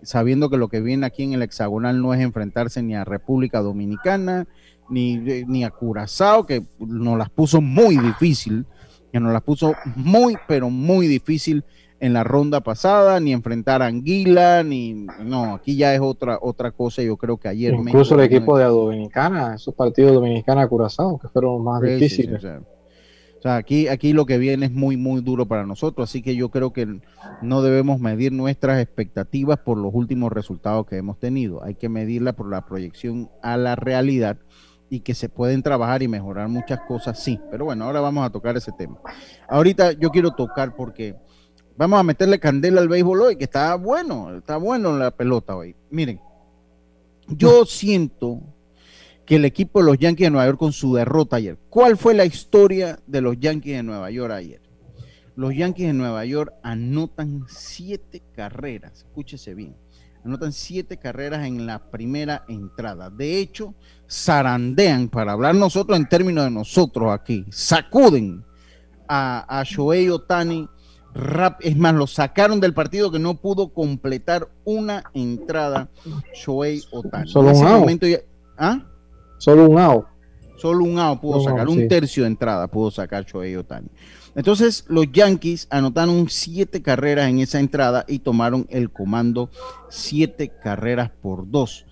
sabiendo 0.04 0.50
que 0.50 0.58
lo 0.58 0.68
que 0.68 0.82
viene 0.82 1.06
aquí 1.06 1.24
en 1.24 1.34
el 1.34 1.44
hexagonal 1.44 2.02
no 2.02 2.14
es 2.14 2.22
enfrentarse 2.22 2.82
ni 2.82 2.96
a 2.96 3.06
República 3.06 3.62
Dominicana 3.62 4.48
ni, 4.90 5.18
ni 5.18 5.64
a 5.64 5.70
Curazao, 5.70 6.46
que 6.46 6.66
nos 6.80 7.18
las 7.18 7.30
puso 7.30 7.62
muy 7.62 7.98
difícil 7.98 8.66
que 9.12 9.20
nos 9.20 9.34
las 9.34 9.42
puso 9.42 9.74
muy, 9.96 10.38
pero 10.48 10.70
muy 10.70 11.08
difícil 11.08 11.64
en 12.00 12.14
la 12.14 12.24
ronda 12.24 12.62
pasada, 12.62 13.20
ni 13.20 13.34
enfrentar 13.34 13.82
a 13.82 13.88
Anguila, 13.88 14.64
ni 14.64 15.08
no, 15.24 15.56
aquí 15.56 15.76
ya 15.76 15.94
es 15.94 16.00
otra 16.02 16.40
otra 16.42 16.72
cosa. 16.72 17.02
Yo 17.02 17.18
creo 17.18 17.38
que 17.38 17.50
ayer 17.50 17.74
incluso 17.74 18.16
el 18.16 18.22
equipo 18.22 18.58
de 18.58 18.66
Dominicana, 18.66 19.56
esos 19.56 19.74
partidos 19.74 20.14
Dominicana 20.14 20.68
Curazao, 20.68 21.20
que 21.20 21.28
fueron 21.28 21.64
más 21.64 21.82
difíciles. 21.82 22.44
o 22.44 23.42
sea, 23.42 23.56
aquí, 23.58 23.88
aquí 23.88 24.14
lo 24.14 24.26
que 24.26 24.38
viene 24.38 24.68
es 24.68 24.72
muy, 24.72 24.96
muy 24.96 25.22
duro 25.22 25.46
para 25.46 25.66
nosotros, 25.66 26.10
así 26.10 26.22
que 26.22 26.36
yo 26.36 26.50
creo 26.50 26.72
que 26.72 27.02
no 27.42 27.62
debemos 27.62 28.00
medir 28.00 28.32
nuestras 28.32 28.82
expectativas 28.82 29.60
por 29.60 29.78
los 29.78 29.94
últimos 29.94 30.32
resultados 30.32 30.86
que 30.86 30.98
hemos 30.98 31.20
tenido. 31.20 31.64
Hay 31.64 31.76
que 31.76 31.90
medirla 31.90 32.34
por 32.34 32.50
la 32.50 32.66
proyección 32.66 33.30
a 33.42 33.58
la 33.58 33.76
realidad 33.76 34.38
y 34.90 35.02
que 35.02 35.14
se 35.14 35.30
pueden 35.30 35.62
trabajar 35.62 36.02
y 36.02 36.08
mejorar 36.08 36.48
muchas 36.48 36.80
cosas, 36.88 37.22
sí. 37.22 37.40
Pero 37.52 37.66
bueno, 37.66 37.86
ahora 37.86 38.00
vamos 38.00 38.26
a 38.26 38.32
tocar 38.32 38.58
ese 38.58 38.72
tema. 38.72 38.98
Ahorita 39.48 39.92
yo 39.92 40.10
quiero 40.10 40.32
tocar 40.32 40.76
porque 40.76 41.16
Vamos 41.80 41.98
a 41.98 42.04
meterle 42.04 42.42
candela 42.42 42.82
al 42.82 42.90
béisbol 42.90 43.22
hoy, 43.22 43.36
que 43.38 43.46
está 43.46 43.74
bueno, 43.76 44.36
está 44.36 44.58
bueno 44.58 44.98
la 44.98 45.12
pelota 45.12 45.56
hoy. 45.56 45.78
Miren, 45.90 46.20
yo 47.30 47.64
siento 47.66 48.42
que 49.26 49.38
el 49.38 49.46
equipo 49.46 49.80
de 49.80 49.86
los 49.86 49.98
Yankees 49.98 50.26
de 50.26 50.32
Nueva 50.32 50.48
York 50.48 50.60
con 50.60 50.74
su 50.74 50.94
derrota 50.94 51.38
ayer. 51.38 51.58
¿Cuál 51.70 51.96
fue 51.96 52.14
la 52.14 52.26
historia 52.26 53.00
de 53.08 53.22
los 53.22 53.40
Yankees 53.40 53.78
de 53.78 53.84
Nueva 53.84 54.12
York 54.12 54.34
ayer? 54.34 54.62
Los 55.38 55.56
Yankees 55.56 55.88
de 55.88 55.94
Nueva 55.94 56.26
York 56.26 56.52
anotan 56.64 57.46
siete 57.48 58.24
carreras, 58.36 59.06
escúchese 59.06 59.54
bien, 59.54 59.74
anotan 60.26 60.52
siete 60.52 60.98
carreras 60.98 61.48
en 61.48 61.66
la 61.66 61.90
primera 61.90 62.44
entrada. 62.50 63.10
De 63.10 63.38
hecho, 63.38 63.74
zarandean, 64.06 65.08
para 65.08 65.32
hablar 65.32 65.56
nosotros 65.56 65.98
en 65.98 66.10
términos 66.10 66.44
de 66.44 66.52
nosotros 66.52 67.10
aquí, 67.10 67.46
sacuden 67.50 68.44
a, 69.08 69.60
a 69.60 69.64
Shohei 69.64 70.10
Otani 70.10 70.68
es 71.62 71.78
más, 71.78 71.94
lo 71.94 72.08
sacaron 72.08 72.60
del 72.60 72.74
partido 72.74 73.12
que 73.12 73.20
no 73.20 73.36
pudo 73.36 73.70
completar 73.70 74.50
una 74.64 75.04
entrada 75.14 75.90
Shohei 76.34 76.82
Otani. 76.92 77.30
Solo 77.30 77.52
un 77.52 77.66
out. 77.66 77.90
¿ah? 78.58 78.86
Solo 79.38 79.70
un 79.70 79.80
out. 79.80 80.06
Solo 80.58 80.84
un 80.84 81.00
out 81.00 81.22
pudo 81.22 81.42
sacar, 81.42 81.68
un 81.70 81.88
tercio 81.88 82.24
de 82.24 82.30
entrada 82.30 82.68
pudo 82.68 82.92
sacar 82.92 83.26
Shohei 83.26 83.56
Otani. 83.56 83.88
Entonces 84.36 84.86
los 84.88 85.12
Yankees 85.12 85.68
anotaron 85.70 86.30
siete 86.30 86.82
carreras 86.82 87.30
en 87.30 87.40
esa 87.40 87.60
entrada 87.60 88.06
y 88.08 88.20
tomaron 88.20 88.68
el 88.70 88.92
comando 88.92 89.50
siete 89.90 90.50
carreras 90.50 91.12
por 91.22 91.50
dos. 91.50 91.86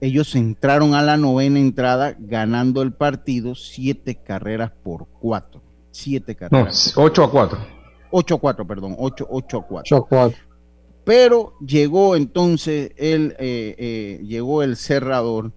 Ellos 0.00 0.34
entraron 0.34 0.94
a 0.94 1.02
la 1.02 1.16
novena 1.16 1.58
entrada 1.58 2.16
ganando 2.18 2.82
el 2.82 2.92
partido 2.92 3.54
siete 3.54 4.16
carreras 4.16 4.70
por 4.82 5.06
cuatro. 5.20 5.62
Siete 5.92 6.34
carreras. 6.34 6.92
No, 6.96 7.04
ocho 7.04 7.24
a 7.24 7.30
cuatro. 7.30 7.73
8 8.16 8.34
a 8.36 8.38
4, 8.38 8.66
perdón, 8.66 8.94
8, 8.96 9.26
8 9.28 9.58
a 9.58 9.66
4. 9.66 10.08
Pero 11.04 11.54
llegó 11.58 12.14
entonces 12.14 12.92
el, 12.96 13.34
eh, 13.40 13.74
eh, 13.76 14.20
llegó 14.24 14.62
el 14.62 14.76
cerrador 14.76 15.52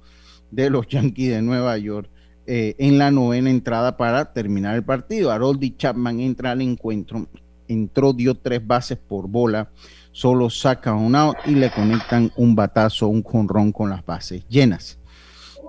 de 0.49 0.71
los 0.71 0.87
Yankees 0.87 1.29
de 1.29 1.41
Nueva 1.43 1.77
York 1.77 2.09
eh, 2.47 2.75
en 2.79 2.97
la 2.97 3.11
novena 3.11 3.51
entrada 3.51 3.95
para 3.95 4.33
terminar 4.33 4.75
el 4.75 4.83
partido. 4.83 5.29
Haroldi 5.29 5.77
Chapman 5.77 6.19
entra 6.19 6.51
al 6.51 6.61
encuentro, 6.61 7.27
entró, 7.67 8.11
dio 8.11 8.33
tres 8.33 8.65
bases 8.65 8.97
por 8.97 9.27
bola, 9.27 9.69
solo 10.11 10.49
saca 10.49 10.95
un 10.95 11.15
out 11.15 11.37
y 11.45 11.51
le 11.51 11.69
conectan 11.69 12.31
un 12.37 12.55
batazo, 12.55 13.07
un 13.07 13.21
conrón 13.21 13.71
con 13.71 13.91
las 13.91 14.03
bases 14.03 14.47
llenas. 14.49 14.97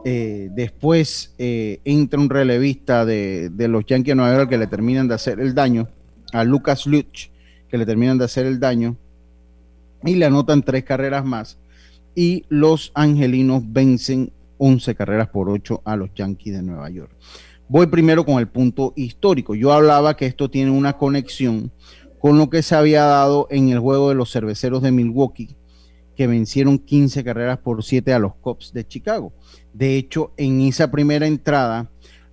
después 0.04 1.34
entra 1.36 2.18
un 2.18 2.30
relevista 2.30 3.04
de, 3.04 3.50
de, 3.50 3.68
los 3.68 3.84
Yankees 3.84 4.12
de 4.12 4.14
Nueva 4.14 4.36
York 4.38 4.48
que 4.48 4.56
le 4.56 4.66
terminan 4.66 5.06
de 5.06 5.14
hacer 5.14 5.38
el 5.38 5.54
daño 5.54 5.86
a 6.32 6.44
Lucas 6.44 6.86
Luch, 6.86 7.30
que 7.68 7.78
le 7.78 7.86
terminan 7.86 8.18
de 8.18 8.24
hacer 8.24 8.46
el 8.46 8.60
daño, 8.60 8.96
y 10.04 10.14
le 10.14 10.26
anotan 10.26 10.62
tres 10.62 10.84
carreras 10.84 11.24
más. 11.24 11.58
Y 12.14 12.44
los 12.48 12.92
angelinos 12.94 13.62
vencen 13.66 14.32
11 14.58 14.94
carreras 14.94 15.28
por 15.28 15.48
8 15.48 15.82
a 15.84 15.96
los 15.96 16.12
Yankees 16.14 16.54
de 16.54 16.62
Nueva 16.62 16.90
York. 16.90 17.12
Voy 17.68 17.86
primero 17.86 18.24
con 18.24 18.38
el 18.38 18.48
punto 18.48 18.92
histórico. 18.96 19.54
Yo 19.54 19.72
hablaba 19.72 20.16
que 20.16 20.26
esto 20.26 20.50
tiene 20.50 20.70
una 20.70 20.96
conexión 20.96 21.70
con 22.18 22.38
lo 22.38 22.50
que 22.50 22.62
se 22.62 22.74
había 22.74 23.04
dado 23.04 23.46
en 23.50 23.68
el 23.68 23.78
juego 23.78 24.08
de 24.08 24.14
los 24.14 24.32
cerveceros 24.32 24.82
de 24.82 24.90
Milwaukee, 24.90 25.54
que 26.16 26.26
vencieron 26.26 26.78
15 26.78 27.22
carreras 27.22 27.58
por 27.58 27.84
7 27.84 28.12
a 28.12 28.18
los 28.18 28.34
Cubs 28.36 28.72
de 28.72 28.86
Chicago. 28.86 29.32
De 29.72 29.96
hecho, 29.96 30.32
en 30.36 30.62
esa 30.62 30.90
primera 30.90 31.26
entrada, 31.26 31.90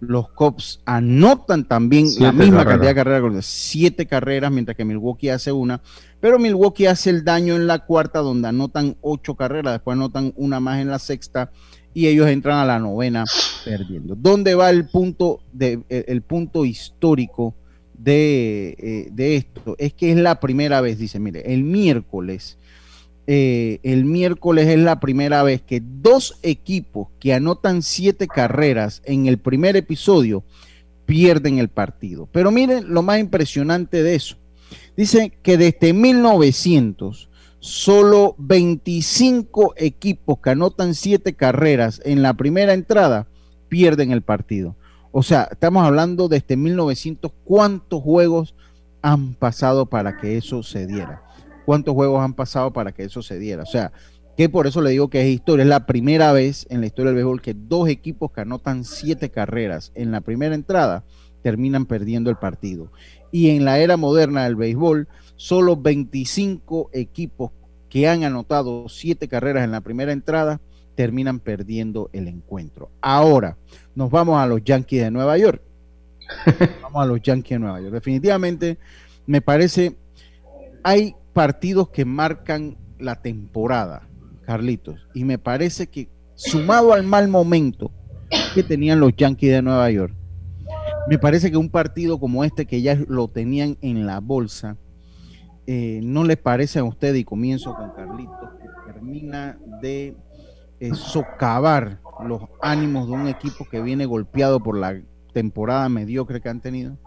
los 0.08 0.30
Cubs 0.30 0.82
anotan 0.86 1.68
también 1.68 2.08
la 2.20 2.32
misma 2.32 2.66
cantidad 2.66 2.92
de 2.92 2.96
carreras, 2.96 3.46
siete 3.46 4.06
carreras, 4.06 4.52
mientras 4.52 4.78
que 4.78 4.86
Milwaukee 4.86 5.30
hace 5.30 5.52
una, 5.52 5.82
pero 6.20 6.40
Milwaukee 6.40 6.88
hace 6.88 7.10
el 7.10 7.24
daño 7.24 7.56
en 7.56 7.68
la 7.68 7.80
cuarta, 7.80 8.20
donde 8.20 8.48
anotan 8.48 8.98
ocho 9.02 9.36
carreras, 9.36 9.74
después 9.74 9.96
anotan 9.96 10.34
una 10.36 10.60
más 10.60 10.80
en 10.80 10.90
la 10.90 11.00
sexta, 11.00 11.52
y 11.94 12.08
ellos 12.08 12.28
entran 12.28 12.58
a 12.58 12.66
la 12.66 12.78
novena 12.78 13.24
perdiendo. 13.64 14.16
¿Dónde 14.16 14.54
va 14.54 14.70
el 14.70 14.86
punto, 14.86 15.40
de, 15.54 15.82
el 15.90 16.22
punto 16.22 16.66
histórico 16.66 17.56
de, 17.94 18.76
eh, 18.78 19.10
de 19.12 19.38
esto? 19.38 19.76
Es 19.78 19.94
que 19.94 20.12
es 20.12 20.18
la 20.18 20.40
primera 20.40 20.82
vez, 20.82 20.98
dice, 21.00 21.20
mire, 21.20 21.54
el 21.54 21.64
miércoles 21.64 22.58
eh, 23.28 23.80
el 23.82 24.06
miércoles 24.06 24.68
es 24.68 24.78
la 24.78 25.00
primera 25.00 25.42
vez 25.42 25.62
que 25.62 25.82
dos 25.84 26.38
equipos 26.44 27.08
que 27.20 27.34
anotan 27.34 27.82
siete 27.82 28.28
carreras 28.28 29.02
en 29.06 29.26
el 29.26 29.40
primer 29.40 29.76
episodio 29.76 30.44
pierden 31.06 31.58
el 31.58 31.70
partido. 31.70 32.28
Pero 32.32 32.52
miren 32.52 32.94
lo 32.94 33.02
más 33.02 33.20
impresionante 33.20 34.04
de 34.04 34.16
eso. 34.16 34.38
Dice 34.96 35.34
que 35.42 35.58
desde 35.58 35.94
1900 35.94 37.30
solo 37.60 38.36
25 38.38 39.74
equipos 39.78 40.38
que 40.40 40.52
anotan 40.52 40.94
siete 40.94 41.34
carreras 41.34 42.00
en 42.06 42.22
la 42.22 42.36
primera 42.36 42.74
entrada 42.74 43.28
pierden 43.70 44.12
el 44.12 44.22
partido. 44.22 44.76
O 45.12 45.24
sea, 45.24 45.50
estamos 45.52 45.84
hablando 45.84 46.28
desde 46.28 46.58
1900 46.58 47.32
cuántos 47.44 48.04
juegos 48.04 48.54
han 49.02 49.34
pasado 49.34 49.88
para 49.88 50.18
que 50.18 50.38
eso 50.38 50.62
se 50.62 50.86
diera 50.86 51.25
cuántos 51.66 51.94
juegos 51.94 52.22
han 52.22 52.34
pasado 52.34 52.72
para 52.72 52.92
que 52.92 53.04
eso 53.04 53.22
se 53.22 53.40
diera. 53.40 53.64
O 53.64 53.68
sea, 53.68 53.92
que 54.38 54.50
por 54.50 54.68
eso 54.68 54.82
le 54.82 54.92
digo 54.92 55.10
que 55.10 55.22
es 55.22 55.28
historia. 55.28 55.64
Es 55.64 55.70
la 55.70 55.86
primera 55.86 56.32
vez 56.32 56.68
en 56.70 56.82
la 56.82 56.88
historia 56.88 57.08
del 57.08 57.16
béisbol 57.16 57.42
que 57.42 57.54
dos 57.54 57.90
equipos 57.90 58.32
que 58.32 58.42
anotan 58.42 58.84
siete 58.84 59.30
carreras 59.30 59.92
en 59.96 60.12
la 60.12 60.22
primera 60.22 60.56
entrada 60.56 61.04
terminan 61.42 61.86
perdiendo 61.86 62.30
el 62.30 62.38
partido. 62.38 62.92
Y 63.32 63.50
en 63.50 63.66
la 63.66 63.80
era 63.80 63.98
moderna 63.98 64.44
del 64.46 64.56
béisbol, 64.56 65.08
solo 65.36 65.78
25 65.78 66.90
equipos 66.94 67.52
que 67.90 68.08
han 68.08 68.24
anotado 68.24 68.90
siete 68.90 69.28
carreras 69.28 69.64
en 69.64 69.72
la 69.72 69.82
primera 69.82 70.12
entrada 70.12 70.60
terminan 70.96 71.40
perdiendo 71.40 72.10
el 72.14 72.28
encuentro. 72.28 72.90
Ahora, 73.02 73.58
nos 73.96 74.10
vamos 74.10 74.40
a 74.40 74.48
los 74.48 74.64
Yankees 74.64 75.04
de 75.04 75.12
Nueva 75.12 75.38
York. 75.38 75.62
Vamos 76.82 77.04
a 77.04 77.06
los 77.06 77.22
Yankees 77.22 77.52
de 77.56 77.60
Nueva 77.60 77.82
York. 77.82 77.94
Definitivamente, 77.94 78.80
me 79.28 79.42
parece, 79.42 79.96
hay 80.82 81.16
partidos 81.36 81.90
que 81.90 82.06
marcan 82.06 82.78
la 82.98 83.22
temporada, 83.22 84.08
Carlitos. 84.46 85.06
Y 85.14 85.26
me 85.26 85.38
parece 85.38 85.88
que 85.88 86.08
sumado 86.34 86.94
al 86.94 87.04
mal 87.04 87.28
momento 87.28 87.92
que 88.54 88.64
tenían 88.64 89.02
los 89.02 89.14
Yankees 89.18 89.52
de 89.52 89.62
Nueva 89.62 89.92
York, 89.92 90.16
me 91.10 91.20
parece 91.20 91.52
que 91.52 91.58
un 91.58 91.70
partido 91.70 92.20
como 92.22 92.46
este 92.46 92.66
que 92.66 92.82
ya 92.82 92.96
lo 93.10 93.28
tenían 93.28 93.78
en 93.82 94.06
la 94.06 94.22
bolsa, 94.22 94.78
eh, 95.68 96.00
no 96.02 96.24
les 96.24 96.38
parece 96.38 96.80
a 96.80 96.86
usted, 96.86 97.14
y 97.16 97.26
comienzo 97.26 97.76
con 97.76 97.92
Carlitos, 97.92 98.52
que 98.62 98.94
termina 98.94 99.60
de 99.82 100.16
eh, 100.80 100.92
socavar 100.94 102.00
los 102.26 102.44
ánimos 102.62 103.08
de 103.08 103.14
un 103.14 103.28
equipo 103.28 103.68
que 103.70 103.82
viene 103.82 104.06
golpeado 104.06 104.62
por 104.62 104.78
la 104.78 105.02
temporada 105.34 105.90
mediocre 105.90 106.40
que 106.40 106.48
han 106.48 106.62
tenido? 106.62 106.98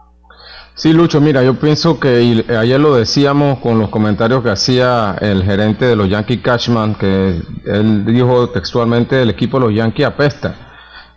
Sí, 0.79 0.93
Lucho, 0.93 1.19
mira, 1.19 1.43
yo 1.43 1.59
pienso 1.59 1.99
que 1.99 2.45
ayer 2.57 2.79
lo 2.79 2.95
decíamos 2.95 3.59
con 3.59 3.79
los 3.79 3.89
comentarios 3.89 4.41
que 4.41 4.49
hacía 4.49 5.13
el 5.19 5.43
gerente 5.43 5.85
de 5.85 5.95
los 5.97 6.07
Yankees 6.07 6.39
Cashman, 6.41 6.95
que 6.95 7.41
él 7.65 8.05
dijo 8.05 8.49
textualmente 8.51 9.21
el 9.21 9.29
equipo 9.29 9.59
de 9.59 9.65
los 9.65 9.75
Yankees 9.75 10.05
apesta. 10.05 10.55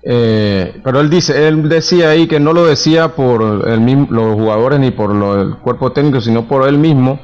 Eh, 0.02 0.80
pero 0.82 0.98
él 0.98 1.08
dice, 1.08 1.46
él 1.46 1.68
decía 1.68 2.10
ahí 2.10 2.26
que 2.26 2.40
no 2.40 2.52
lo 2.52 2.66
decía 2.66 3.14
por 3.14 3.40
los 3.40 4.34
jugadores 4.34 4.80
ni 4.80 4.90
por 4.90 5.12
el 5.12 5.54
cuerpo 5.58 5.92
técnico, 5.92 6.20
sino 6.20 6.48
por 6.48 6.66
él 6.66 6.76
mismo, 6.78 7.20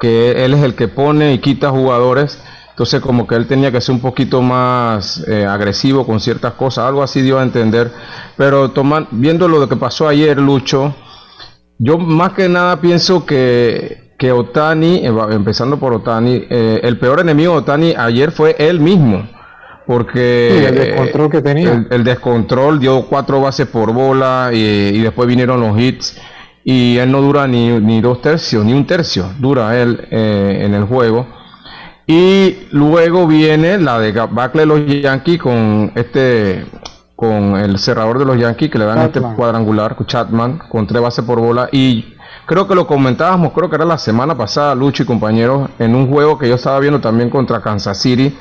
que 0.00 0.44
él 0.44 0.54
es 0.54 0.64
el 0.64 0.74
que 0.74 0.88
pone 0.88 1.34
y 1.34 1.38
quita 1.38 1.70
jugadores. 1.70 2.42
Entonces 2.70 3.00
como 3.00 3.28
que 3.28 3.36
él 3.36 3.46
tenía 3.46 3.70
que 3.70 3.80
ser 3.80 3.94
un 3.94 4.00
poquito 4.00 4.42
más 4.42 5.24
eh, 5.28 5.46
agresivo 5.46 6.04
con 6.04 6.18
ciertas 6.18 6.54
cosas, 6.54 6.86
algo 6.86 7.04
así 7.04 7.22
dio 7.22 7.38
a 7.38 7.44
entender. 7.44 7.92
Pero 8.36 8.72
tomar, 8.72 9.06
viendo 9.12 9.46
lo 9.46 9.68
que 9.68 9.76
pasó 9.76 10.08
ayer, 10.08 10.36
Lucho, 10.38 10.94
yo 11.78 11.98
más 11.98 12.32
que 12.32 12.48
nada 12.48 12.80
pienso 12.80 13.26
que, 13.26 14.12
que 14.18 14.32
Otani, 14.32 15.06
eh, 15.06 15.12
empezando 15.30 15.78
por 15.78 15.92
Otani, 15.92 16.44
eh, 16.48 16.80
el 16.82 16.98
peor 16.98 17.20
enemigo 17.20 17.52
de 17.52 17.58
Otani 17.58 17.94
ayer 17.96 18.32
fue 18.32 18.56
él 18.58 18.80
mismo. 18.80 19.28
Porque 19.86 20.66
el 20.66 20.74
descontrol 20.74 21.30
que 21.30 21.42
tenía. 21.42 21.86
El, 21.90 22.02
descontrol 22.02 22.80
dio 22.80 23.06
cuatro 23.06 23.40
bases 23.40 23.68
por 23.68 23.92
bola 23.92 24.50
y, 24.52 25.00
después 25.00 25.28
vinieron 25.28 25.60
los 25.60 25.78
hits. 25.78 26.20
y 26.64 26.96
él 26.98 27.12
no 27.12 27.22
dura 27.22 27.46
ni, 27.46 27.68
ni 27.78 28.00
dos 28.00 28.20
tercios, 28.20 28.64
ni 28.64 28.72
un 28.72 28.84
tercio, 28.84 29.30
dura 29.38 29.80
él 29.80 30.08
eh, 30.10 30.62
en 30.64 30.74
el 30.74 30.84
juego. 30.84 31.28
Y 32.08 32.66
luego 32.72 33.26
viene 33.28 33.78
la 33.78 34.00
de 34.00 34.12
Bacle 34.12 34.66
los 34.66 34.86
Yankees 34.86 35.40
con 35.40 35.92
este 35.94 36.64
con 37.16 37.56
el 37.56 37.78
cerrador 37.78 38.18
de 38.18 38.26
los 38.26 38.38
Yankees 38.38 38.70
que 38.70 38.78
le 38.78 38.84
dan 38.84 38.98
este 38.98 39.20
cuadrangular, 39.22 39.96
Chatman, 40.06 40.58
con 40.68 40.86
tres 40.86 41.00
bases 41.00 41.24
por 41.24 41.40
bola. 41.40 41.68
Y 41.72 42.14
creo 42.44 42.68
que 42.68 42.74
lo 42.74 42.86
comentábamos, 42.86 43.52
creo 43.54 43.70
que 43.70 43.76
era 43.76 43.86
la 43.86 43.96
semana 43.96 44.36
pasada, 44.36 44.74
Lucho 44.74 45.02
y 45.02 45.06
compañeros, 45.06 45.70
en 45.78 45.94
un 45.94 46.08
juego 46.10 46.38
que 46.38 46.46
yo 46.48 46.56
estaba 46.56 46.78
viendo 46.78 47.00
también 47.00 47.30
contra 47.30 47.62
Kansas 47.62 47.98
City, 47.98 48.36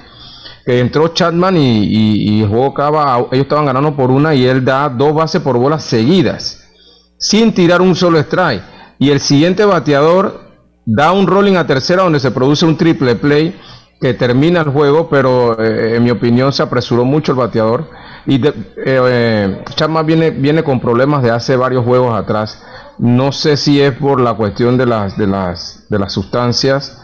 que 0.66 0.80
entró 0.82 1.08
Chatman 1.08 1.56
y, 1.58 2.42
el 2.42 2.50
juego 2.50 2.68
acaba, 2.68 3.18
ellos 3.32 3.44
estaban 3.44 3.66
ganando 3.66 3.96
por 3.96 4.12
una 4.12 4.36
y 4.36 4.46
él 4.46 4.66
da 4.66 4.90
dos 4.90 5.14
bases 5.14 5.42
por 5.42 5.58
bola 5.58 5.80
seguidas, 5.80 6.70
sin 7.18 7.54
tirar 7.54 7.82
un 7.82 7.96
solo 7.96 8.20
strike. 8.20 8.62
Y 9.00 9.10
el 9.10 9.22
siguiente 9.22 9.64
bateador 9.64 10.52
da 10.86 11.14
un 11.14 11.28
rolling 11.28 11.56
a 11.56 11.66
tercera 11.66 12.04
donde 12.04 12.20
se 12.20 12.32
produce 12.32 12.66
un 12.66 12.76
triple 12.76 13.16
play 13.16 13.56
que 14.02 14.14
termina 14.14 14.62
el 14.62 14.70
juego, 14.70 15.08
pero 15.10 15.58
eh, 15.64 15.96
en 15.96 16.04
mi 16.04 16.12
opinión 16.12 16.52
se 16.52 16.62
apresuró 16.62 17.06
mucho 17.06 17.32
el 17.32 17.38
bateador 17.38 17.90
y 18.26 18.38
de, 18.40 18.54
eh, 18.86 19.64
Chapman 19.76 20.06
viene, 20.06 20.32
viene 20.32 20.64
con 20.64 20.80
problemas 20.80 21.22
de 21.24 21.32
hace 21.32 21.56
varios 21.56 21.86
juegos 21.86 22.18
atrás. 22.18 22.64
No 22.98 23.32
sé 23.32 23.58
si 23.58 23.82
es 23.82 23.92
por 23.94 24.22
la 24.22 24.34
cuestión 24.34 24.78
de 24.78 24.86
las, 24.86 25.18
de 25.18 25.28
las, 25.28 25.86
de 25.90 26.00
las 26.00 26.14
sustancias, 26.14 27.02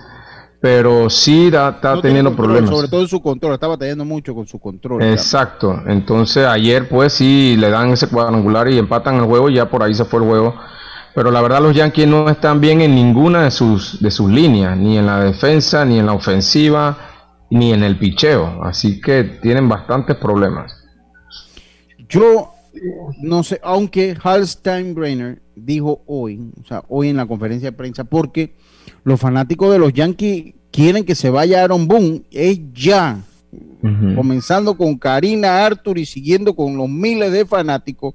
pero 0.62 1.10
sí 1.10 1.48
está 1.48 2.02
teniendo 2.02 2.36
problemas. 2.36 2.70
Sobre 2.70 2.88
todo 2.88 3.02
en 3.02 3.08
su 3.08 3.22
control, 3.22 3.54
estaba 3.54 3.78
teniendo 3.78 4.06
mucho 4.06 4.34
con 4.34 4.48
su 4.48 4.60
control. 4.60 5.02
Exacto. 5.04 5.82
Entonces 5.88 6.46
ayer 6.46 6.88
pues 6.88 7.14
sí 7.14 7.56
le 7.58 7.70
dan 7.70 7.90
ese 7.90 8.08
cuadrangular 8.08 8.70
y 8.70 8.78
empatan 8.78 9.16
el 9.16 9.26
juego 9.26 9.50
y 9.50 9.56
ya 9.56 9.70
por 9.70 9.84
ahí 9.84 9.94
se 9.94 10.06
fue 10.06 10.22
el 10.22 10.28
juego. 10.28 10.56
Pero 11.14 11.30
la 11.30 11.42
verdad 11.42 11.62
los 11.62 11.76
Yankees 11.76 12.08
no 12.08 12.30
están 12.30 12.62
bien 12.62 12.80
en 12.80 12.96
ninguna 12.96 13.44
de 13.44 13.52
sus, 13.52 14.02
de 14.02 14.12
sus 14.12 14.30
líneas, 14.30 14.78
ni 14.78 14.98
en 14.98 15.06
la 15.06 15.20
defensa, 15.20 15.84
ni 15.84 16.00
en 16.00 16.06
la 16.06 16.14
ofensiva, 16.14 16.98
ni 17.50 17.74
en 17.74 17.84
el 17.84 17.98
picheo. 17.98 18.64
Así 18.64 19.02
que 19.02 19.24
tienen 19.26 19.68
bastantes 19.68 20.16
problemas. 20.16 20.81
Yo 22.12 22.54
no 23.22 23.44
sé, 23.44 23.60
aunque 23.64 24.16
Hal 24.22 24.48
Steinbrenner 24.48 25.42
dijo 25.56 26.02
hoy, 26.06 26.52
o 26.62 26.68
sea, 26.68 26.84
hoy 26.88 27.10
en 27.10 27.18
la 27.18 27.26
conferencia 27.26 27.72
de 27.72 27.78
prensa, 27.78 28.04
porque 28.04 28.54
los 29.04 29.20
fanáticos 29.20 29.72
de 29.72 29.80
los 29.80 29.94
Yankees 29.94 30.54
quieren 30.72 31.06
que 31.06 31.16
se 31.16 31.30
vaya 31.30 31.64
Aaron 31.64 31.88
Boone, 31.88 32.24
es 32.32 32.60
ya. 32.74 33.20
Comenzando 34.16 34.78
con 34.78 34.96
Karina 34.98 35.66
Arthur 35.66 35.98
y 35.98 36.06
siguiendo 36.06 36.56
con 36.56 36.78
los 36.78 36.88
miles 36.88 37.32
de 37.32 37.46
fanáticos. 37.46 38.14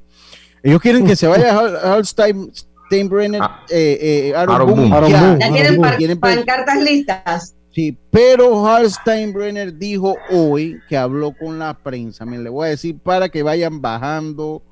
Ellos 0.62 0.80
quieren 0.80 1.04
que 1.04 1.16
se 1.16 1.26
vaya 1.26 1.58
Hal, 1.58 2.04
Steinbrenner, 2.06 3.42
ah. 3.42 3.64
eh, 3.68 4.30
eh, 4.30 4.34
Aaron, 4.36 4.70
Boone. 4.70 5.10
Ya, 5.10 5.96
quieren 5.96 6.20
pancartas 6.20 6.82
listas. 6.82 7.56
Sí, 7.76 7.94
pero 8.10 8.66
Hal 8.66 8.90
Steinbrenner 8.90 9.76
dijo 9.76 10.16
hoy 10.30 10.80
que 10.88 10.96
habló 10.96 11.34
con 11.38 11.58
la 11.58 11.74
prensa, 11.74 12.24
me 12.24 12.38
le 12.38 12.48
voy 12.48 12.68
a 12.68 12.70
decir 12.70 12.98
para 12.98 13.28
que 13.28 13.42
vayan 13.42 13.82
bajando 13.82 14.62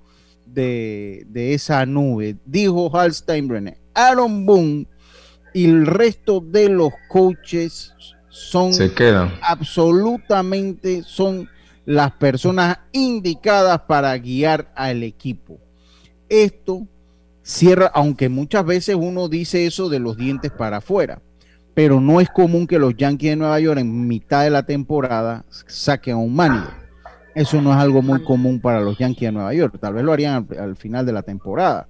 de, 0.47 1.27
esa 1.35 1.85
nube. 1.85 2.39
Dijo 2.47 2.97
Hal 2.97 3.13
Steinbrenner, 3.13 3.77
Aaron 3.93 4.47
Boone 4.47 4.87
y 5.53 5.67
el 5.67 5.85
resto 5.85 6.41
de 6.41 6.71
los 6.71 6.93
coaches 7.11 7.93
son 8.31 8.73
Se 8.73 8.95
quedan. 8.95 9.35
absolutamente 9.43 11.03
son 11.03 11.47
las 11.85 12.11
personas 12.13 12.79
indicadas 12.93 13.83
para 13.83 14.17
guiar 14.17 14.73
al 14.75 15.03
equipo. 15.03 15.59
Esto 16.31 16.87
cierra, 17.43 17.91
aunque 17.93 18.31
muchas 18.31 18.65
veces 18.65 18.97
uno 18.99 19.29
dice 19.29 19.67
eso 19.67 19.91
de 19.91 19.99
los 19.99 20.17
dientes 20.17 20.51
para 20.51 20.79
afuera 20.79 21.21
pero 21.75 22.01
no 22.01 22.21
es 22.21 22.29
común 22.31 22.67
que 22.67 22.79
los 22.79 22.97
Yankees 22.97 23.31
de 23.31 23.37
Nueva 23.37 23.59
York 23.59 23.81
en 23.81 24.07
mitad 24.07 24.45
de 24.45 24.51
la 24.51 24.63
temporada 24.65 25.45
saquen 25.67 26.15
a 26.15 26.19
un 26.19 26.35
manager. 26.35 26.85
Eso 27.35 27.61
no 27.61 27.73
es 27.73 27.77
algo 27.77 28.01
muy 28.01 28.23
común 28.23 28.61
para 28.61 28.81
los 28.81 28.97
Yankees 28.97 29.29
de 29.29 29.33
Nueva 29.33 29.53
York. 29.53 29.77
Tal 29.81 29.95
vez 29.95 30.05
lo 30.05 30.13
harían 30.13 30.47
al, 30.57 30.77
final 30.77 31.05
de 31.05 31.13
la 31.13 31.23
temporada. 31.23 31.89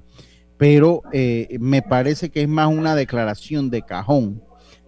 Pero 0.56 1.02
eh, 1.12 1.58
me 1.60 1.82
parece 1.82 2.30
que 2.30 2.42
es 2.42 2.48
más 2.48 2.68
una 2.68 2.94
declaración 2.94 3.68
de 3.68 3.82
cajón 3.82 4.42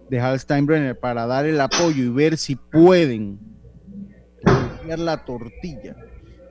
de 0.09 0.19
Hal 0.19 0.39
Steinbrenner 0.39 0.97
para 0.97 1.27
dar 1.27 1.45
el 1.45 1.61
apoyo 1.61 2.03
y 2.03 2.09
ver 2.09 2.37
si 2.37 2.55
pueden 2.55 3.39
voltear 4.43 4.99
la 4.99 5.25
tortilla. 5.25 5.95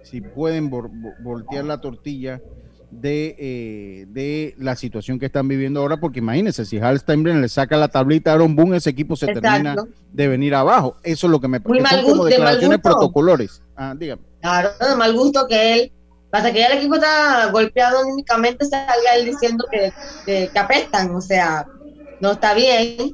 Si 0.05 0.21
pueden 0.21 0.71
voltear 0.71 1.65
la 1.65 1.81
tortilla 1.81 2.41
de, 2.91 3.37
eh, 3.39 4.07
de 4.09 4.55
la 4.59 4.77
situación 4.77 5.19
que 5.19 5.27
están 5.27 5.49
viviendo 5.49 5.81
ahora, 5.81 5.99
porque 5.99 6.21
imagínense, 6.21 6.65
si 6.65 6.79
Hal 6.79 6.99
Steinbrenner 6.99 7.43
le 7.43 7.49
saca 7.49 7.77
la 7.77 7.89
tablita 7.89 8.31
a 8.31 8.35
Aaron 8.35 8.55
Boone, 8.55 8.77
ese 8.77 8.91
equipo 8.91 9.17
se 9.17 9.27
termina 9.27 9.77
de 10.13 10.29
venir 10.29 10.55
abajo. 10.55 10.97
Eso 11.03 11.27
es 11.27 11.31
lo 11.31 11.41
que 11.41 11.49
me 11.49 11.61
parece. 11.61 11.89
Son 11.89 12.05
como 12.05 12.25
declaraciones 12.25 12.79
protocolores. 12.81 13.63
Ah, 13.77 13.95
dígame. 13.97 14.23
Claro, 14.41 14.71
de 14.79 14.97
mal 14.97 15.15
gusto 15.15 15.47
que 15.49 15.75
él, 15.75 15.93
pasa 16.31 16.53
que 16.53 16.61
ya 16.61 16.67
el 16.67 16.79
equipo 16.79 16.95
está 16.97 17.51
golpeado 17.51 18.07
únicamente, 18.07 18.65
salga 18.65 19.17
él 19.17 19.27
diciendo 19.27 19.65
que, 19.71 19.93
que, 20.25 20.59
apestan, 20.59 21.15
o 21.15 21.21
sea, 21.21 21.67
no 22.21 22.33
está 22.33 22.55
bien. 22.55 23.13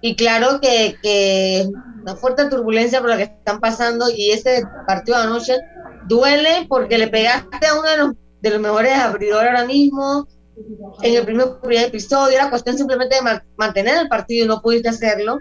Y 0.00 0.16
claro 0.16 0.60
que, 0.60 0.96
que 1.02 1.68
una 2.02 2.16
fuerte 2.16 2.48
turbulencia 2.48 3.00
por 3.00 3.10
la 3.10 3.18
que 3.18 3.24
están 3.24 3.60
pasando 3.60 4.06
y 4.08 4.30
ese 4.30 4.62
partido 4.86 5.18
de 5.18 5.24
anoche 5.24 5.56
duele 6.06 6.66
porque 6.68 6.96
le 6.96 7.08
pegaste 7.08 7.66
a 7.66 7.74
uno 7.74 7.88
de 7.88 7.96
los 7.98 8.14
de 8.40 8.50
los 8.50 8.60
mejores 8.60 8.92
abridores 8.92 9.50
ahora 9.50 9.64
mismo. 9.64 10.26
En 11.02 11.14
el 11.16 11.24
primer, 11.24 11.48
episodio 11.86 12.36
era 12.36 12.50
cuestión 12.50 12.76
simplemente 12.76 13.16
de 13.16 13.40
mantener 13.56 13.96
el 13.98 14.08
partido 14.08 14.44
y 14.44 14.48
no 14.48 14.60
pudiste 14.60 14.88
hacerlo. 14.88 15.38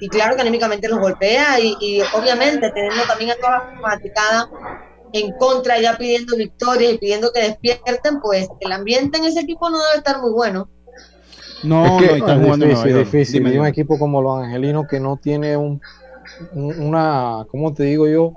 Y 0.00 0.08
claro 0.08 0.36
que 0.36 0.42
anímicamente 0.42 0.88
los 0.88 0.98
golpea 0.98 1.58
y, 1.60 2.00
obviamente 2.14 2.70
teniendo 2.70 3.02
también 3.06 3.30
a 3.30 3.36
toda 3.36 3.50
la 3.50 3.80
fanaticada 3.80 4.50
en 5.12 5.32
contra, 5.32 5.80
ya 5.80 5.96
pidiendo 5.96 6.36
victoria 6.36 6.90
y 6.90 6.98
pidiendo 6.98 7.32
que 7.32 7.42
despierten, 7.42 8.20
pues 8.20 8.48
el 8.60 8.72
ambiente 8.72 9.18
en 9.18 9.24
ese 9.24 9.40
equipo 9.40 9.70
no 9.70 9.78
debe 9.78 9.98
estar 9.98 10.20
muy 10.20 10.32
bueno. 10.32 10.68
No, 11.62 12.00
es 12.00 12.18
no, 12.20 12.54
es 12.54 12.60
difícil, 12.60 12.98
difícil. 12.98 13.54
Y 13.54 13.58
un 13.58 13.66
equipo 13.66 13.98
como 13.98 14.20
los 14.20 14.42
angelinos 14.42 14.86
que 14.88 15.00
no 15.00 15.16
tiene 15.16 15.56
un, 15.56 15.80
una, 16.52 17.46
¿cómo 17.50 17.72
te 17.72 17.84
digo 17.84 18.06
yo? 18.06 18.34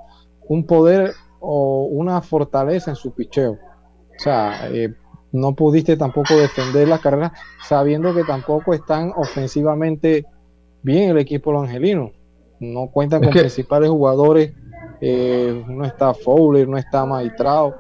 Un 0.48 0.66
poder 0.66 1.14
o 1.40 1.84
una 1.84 2.22
fortaleza 2.22 2.92
en 2.92 2.96
su 2.96 3.12
picheo. 3.12 3.58
O 4.20 4.22
sea, 4.22 4.70
eh, 4.70 4.94
no 5.32 5.54
pudiste 5.56 5.96
tampoco 5.96 6.36
defender 6.36 6.90
la 6.90 7.00
carrera 7.00 7.32
sabiendo 7.64 8.14
que 8.14 8.26
tampoco 8.26 8.74
están 8.74 9.14
ofensivamente 9.16 10.26
bien 10.84 11.12
el 11.12 11.18
equipo 11.18 11.54
los 11.54 11.64
angelinos. 11.64 12.12
No 12.60 12.88
cuentan 12.88 13.24
con 13.24 13.32
principales 13.32 13.90
jugadores. 13.90 14.52
Eh, 15.00 15.64
no 15.68 15.86
está 15.86 16.14
Fowler, 16.14 16.68
no 16.68 16.78
está 16.78 17.06
Maitrao, 17.06 17.76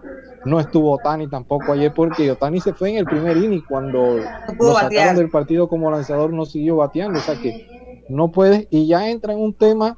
no 0.45 0.61
estuvo 0.61 0.93
Otani 0.93 1.27
tampoco 1.27 1.73
ayer 1.73 1.93
porque 1.93 2.31
Otani 2.31 2.61
se 2.61 2.73
fue 2.73 2.91
en 2.91 2.97
el 2.99 3.05
primer 3.05 3.35
inning 3.35 3.63
cuando 3.67 4.19
lo 4.57 4.73
sacaron 4.73 5.17
del 5.17 5.29
partido 5.29 5.67
como 5.67 5.91
lanzador 5.91 6.31
no 6.31 6.45
siguió 6.45 6.77
bateando. 6.77 7.19
O 7.19 7.21
sea 7.21 7.35
que 7.35 7.67
no 8.07 8.31
puedes 8.31 8.67
y 8.69 8.87
ya 8.87 9.09
entra 9.09 9.33
en 9.33 9.39
un 9.39 9.53
tema 9.53 9.97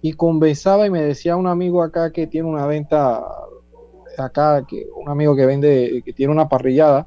y 0.00 0.12
conversaba 0.12 0.86
y 0.86 0.90
me 0.90 1.02
decía 1.02 1.34
un 1.34 1.48
amigo 1.48 1.82
acá 1.82 2.12
que 2.12 2.28
tiene 2.28 2.48
una 2.48 2.66
venta 2.66 3.20
acá, 4.18 4.64
que 4.66 4.86
un 4.94 5.08
amigo 5.08 5.34
que 5.36 5.46
vende, 5.46 6.02
que 6.04 6.12
tiene 6.12 6.32
una 6.32 6.48
parrillada, 6.48 7.06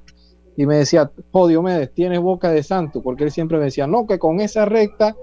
y 0.58 0.66
me 0.66 0.78
decía, 0.78 1.12
oh 1.32 1.62
me 1.62 1.88
tienes 1.88 2.20
boca 2.22 2.50
de 2.50 2.64
santo, 2.64 3.02
porque 3.02 3.26
él 3.26 3.32
siempre 3.32 3.58
me 3.58 3.66
decía, 3.66 3.88
no, 3.88 4.08
que 4.08 4.20
con 4.20 4.40
esa 4.40 4.66
recta 4.66 5.16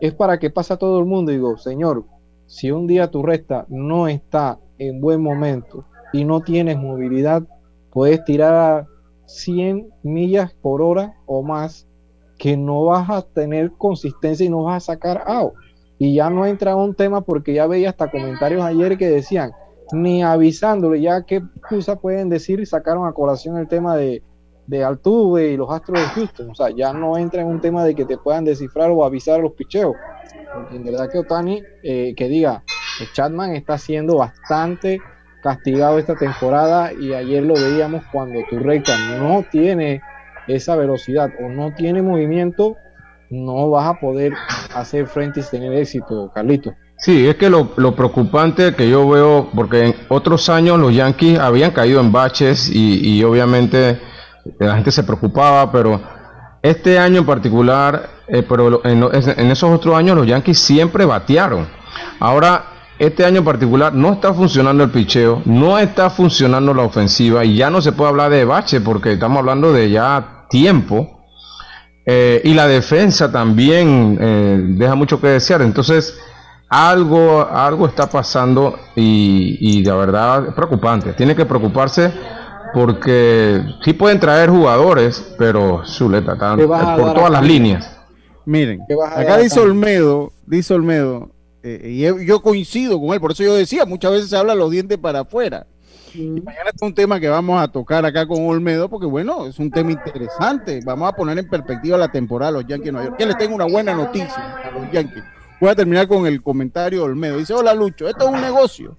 es 0.00 0.14
para 0.14 0.38
que 0.38 0.50
pase 0.50 0.74
a 0.74 0.76
todo 0.76 0.98
el 0.98 1.06
mundo. 1.06 1.32
Y 1.32 1.36
digo, 1.36 1.56
señor, 1.56 2.04
si 2.46 2.70
un 2.70 2.86
día 2.86 3.10
tu 3.10 3.22
recta 3.22 3.64
no 3.68 4.08
está 4.08 4.58
en 4.78 5.00
buen 5.00 5.22
momento 5.22 5.86
y 6.12 6.24
no 6.24 6.42
tienes 6.42 6.76
movilidad, 6.76 7.42
puedes 7.90 8.24
tirar 8.24 8.54
a 8.54 8.86
100 9.26 9.88
millas 10.02 10.52
por 10.60 10.82
hora 10.82 11.14
o 11.26 11.42
más, 11.42 11.86
que 12.38 12.56
no 12.56 12.84
vas 12.84 13.08
a 13.08 13.22
tener 13.22 13.72
consistencia 13.72 14.44
y 14.44 14.50
no 14.50 14.64
vas 14.64 14.82
a 14.82 14.92
sacar 14.94 15.22
out. 15.26 15.54
Y 15.98 16.14
ya 16.14 16.28
no 16.28 16.44
entra 16.44 16.76
un 16.76 16.94
tema 16.94 17.22
porque 17.22 17.54
ya 17.54 17.66
veía 17.66 17.90
hasta 17.90 18.10
comentarios 18.10 18.62
ayer 18.62 18.98
que 18.98 19.08
decían, 19.08 19.52
ni 19.94 20.22
avisándole, 20.22 21.00
ya 21.00 21.22
qué 21.22 21.36
excusa 21.36 21.96
pueden 21.96 22.28
decir 22.28 22.66
sacaron 22.66 23.06
a 23.06 23.12
colación 23.12 23.58
el 23.58 23.68
tema 23.68 23.96
de, 23.96 24.22
de 24.66 24.84
Altuve 24.84 25.52
y 25.52 25.56
los 25.56 25.70
Astros 25.70 26.00
de 26.00 26.06
Houston. 26.06 26.50
O 26.50 26.54
sea, 26.54 26.70
ya 26.70 26.92
no 26.92 27.16
entra 27.16 27.42
en 27.42 27.48
un 27.48 27.60
tema 27.60 27.84
de 27.84 27.94
que 27.94 28.04
te 28.04 28.18
puedan 28.18 28.44
descifrar 28.44 28.90
o 28.90 29.04
avisar 29.04 29.40
a 29.40 29.42
los 29.42 29.52
picheos. 29.52 29.94
En 30.72 30.84
verdad 30.84 31.08
que 31.10 31.18
Otani, 31.18 31.62
eh, 31.82 32.14
que 32.16 32.28
diga, 32.28 32.62
Chapman 33.12 33.54
está 33.54 33.78
siendo 33.78 34.16
bastante 34.16 35.00
castigado 35.42 35.98
esta 35.98 36.14
temporada 36.14 36.92
y 36.92 37.12
ayer 37.12 37.42
lo 37.42 37.54
veíamos 37.54 38.02
cuando 38.10 38.40
tu 38.48 38.58
recta 38.58 38.92
no 39.18 39.44
tiene 39.50 40.00
esa 40.46 40.76
velocidad 40.76 41.30
o 41.42 41.48
no 41.48 41.74
tiene 41.74 42.02
movimiento, 42.02 42.76
no 43.30 43.68
vas 43.70 43.88
a 43.88 44.00
poder 44.00 44.32
hacer 44.74 45.06
frente 45.06 45.40
y 45.40 45.42
tener 45.42 45.72
éxito, 45.74 46.30
Carlito. 46.34 46.74
Sí, 46.98 47.26
es 47.26 47.36
que 47.36 47.50
lo, 47.50 47.74
preocupante 47.94 48.74
que 48.74 48.88
yo 48.88 49.08
veo, 49.08 49.50
porque 49.54 49.84
en 49.86 49.96
otros 50.08 50.48
años 50.48 50.78
los 50.78 50.94
Yankees 50.94 51.38
habían 51.38 51.72
caído 51.72 52.00
en 52.00 52.12
baches 52.12 52.70
y, 52.72 53.22
obviamente 53.24 54.00
la 54.58 54.74
gente 54.74 54.90
se 54.90 55.02
preocupaba, 55.04 55.72
pero 55.72 56.00
este 56.62 56.98
año 56.98 57.20
en 57.20 57.26
particular, 57.26 58.10
eh, 58.28 58.42
pero 58.42 58.84
en, 58.84 59.02
en, 59.02 59.50
esos 59.50 59.70
otros 59.70 59.96
años 59.96 60.16
los 60.16 60.26
Yankees 60.26 60.58
siempre 60.58 61.04
batearon. 61.04 61.66
Ahora, 62.20 62.74
este 62.98 63.24
año 63.24 63.38
en 63.38 63.44
particular 63.44 63.92
no 63.92 64.12
está 64.12 64.32
funcionando 64.32 64.84
el 64.84 64.90
picheo, 64.90 65.42
no 65.46 65.78
está 65.78 66.10
funcionando 66.10 66.72
la 66.72 66.82
ofensiva 66.82 67.44
y 67.44 67.56
ya 67.56 67.68
no 67.68 67.82
se 67.82 67.92
puede 67.92 68.10
hablar 68.10 68.30
de 68.30 68.44
bache 68.44 68.80
porque 68.80 69.12
estamos 69.12 69.38
hablando 69.38 69.72
de 69.72 69.90
ya 69.90 70.46
tiempo. 70.48 71.22
Eh, 72.06 72.42
y 72.44 72.54
la 72.54 72.66
defensa 72.66 73.32
también 73.32 74.18
eh, 74.20 74.60
deja 74.76 74.94
mucho 74.94 75.20
que 75.20 75.28
desear. 75.28 75.62
Entonces, 75.62 76.18
algo, 76.74 77.48
algo 77.48 77.86
está 77.86 78.08
pasando 78.08 78.76
y, 78.96 79.58
y 79.60 79.82
de 79.82 79.92
verdad 79.92 80.48
es 80.48 80.54
preocupante. 80.54 81.12
Tiene 81.12 81.36
que 81.36 81.46
preocuparse 81.46 82.12
porque 82.72 83.62
sí 83.84 83.92
pueden 83.92 84.18
traer 84.18 84.50
jugadores, 84.50 85.34
pero 85.38 85.82
Zuleta, 85.86 86.36
por 86.36 87.14
todas 87.14 87.30
las 87.30 87.44
líneas. 87.44 87.90
Miren, 88.44 88.80
acá 89.14 89.38
dice 89.38 89.60
Olmedo, 89.60 90.32
dice 90.46 90.74
Olmedo, 90.74 91.30
eh, 91.62 92.16
y 92.18 92.26
yo 92.26 92.42
coincido 92.42 93.00
con 93.00 93.14
él, 93.14 93.20
por 93.20 93.30
eso 93.30 93.44
yo 93.44 93.54
decía, 93.54 93.86
muchas 93.86 94.10
veces 94.10 94.28
se 94.28 94.36
habla 94.36 94.56
los 94.56 94.70
dientes 94.70 94.98
para 94.98 95.20
afuera. 95.20 95.66
Y 96.12 96.40
mañana 96.40 96.70
es 96.74 96.82
un 96.82 96.94
tema 96.94 97.18
que 97.18 97.28
vamos 97.28 97.60
a 97.62 97.68
tocar 97.68 98.04
acá 98.04 98.26
con 98.26 98.46
Olmedo, 98.46 98.88
porque 98.88 99.06
bueno, 99.06 99.46
es 99.46 99.58
un 99.58 99.70
tema 99.70 99.92
interesante. 99.92 100.80
Vamos 100.84 101.08
a 101.08 101.12
poner 101.12 101.38
en 101.38 101.48
perspectiva 101.48 101.96
la 101.96 102.08
temporada 102.08 102.52
de 102.52 102.58
los 102.58 102.68
Yankees 102.68 102.86
de 102.86 102.92
Nueva 102.92 103.06
York. 103.06 103.18
Que 103.18 103.26
les 103.26 103.38
tengo 103.38 103.54
una 103.54 103.64
buena 103.64 103.94
noticia 103.94 104.58
a 104.64 104.70
los 104.70 104.92
Yankees. 104.92 105.24
Voy 105.64 105.70
a 105.70 105.76
terminar 105.76 106.06
con 106.06 106.26
el 106.26 106.42
comentario 106.42 106.98
de 106.98 107.04
Olmedo. 107.06 107.38
Dice, 107.38 107.54
hola 107.54 107.72
Lucho, 107.72 108.06
esto 108.06 108.28
es 108.28 108.34
un 108.34 108.42
negocio 108.42 108.98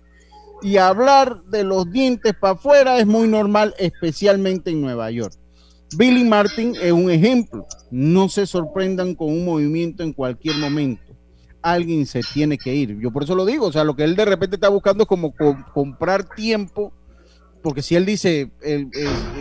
y 0.63 0.77
hablar 0.77 1.43
de 1.43 1.63
los 1.63 1.91
dientes 1.91 2.33
para 2.33 2.55
afuera 2.55 2.97
es 2.97 3.05
muy 3.05 3.27
normal, 3.27 3.75
especialmente 3.77 4.71
en 4.71 4.81
Nueva 4.81 5.11
York. 5.11 5.35
Billy 5.95 6.23
Martin 6.23 6.73
es 6.81 6.91
un 6.91 7.11
ejemplo. 7.11 7.67
No 7.91 8.29
se 8.29 8.47
sorprendan 8.47 9.13
con 9.13 9.27
un 9.27 9.45
movimiento 9.45 10.01
en 10.01 10.11
cualquier 10.11 10.55
momento. 10.55 11.13
Alguien 11.61 12.07
se 12.07 12.21
tiene 12.33 12.57
que 12.57 12.73
ir. 12.73 12.97
Yo 12.99 13.11
por 13.11 13.25
eso 13.25 13.35
lo 13.35 13.45
digo. 13.45 13.67
O 13.67 13.71
sea, 13.71 13.83
lo 13.83 13.95
que 13.95 14.03
él 14.03 14.15
de 14.15 14.25
repente 14.25 14.55
está 14.55 14.69
buscando 14.69 15.03
es 15.03 15.07
como 15.07 15.35
comprar 15.71 16.27
tiempo. 16.29 16.91
Porque 17.61 17.83
si 17.83 17.95
él 17.95 18.07
dice, 18.07 18.49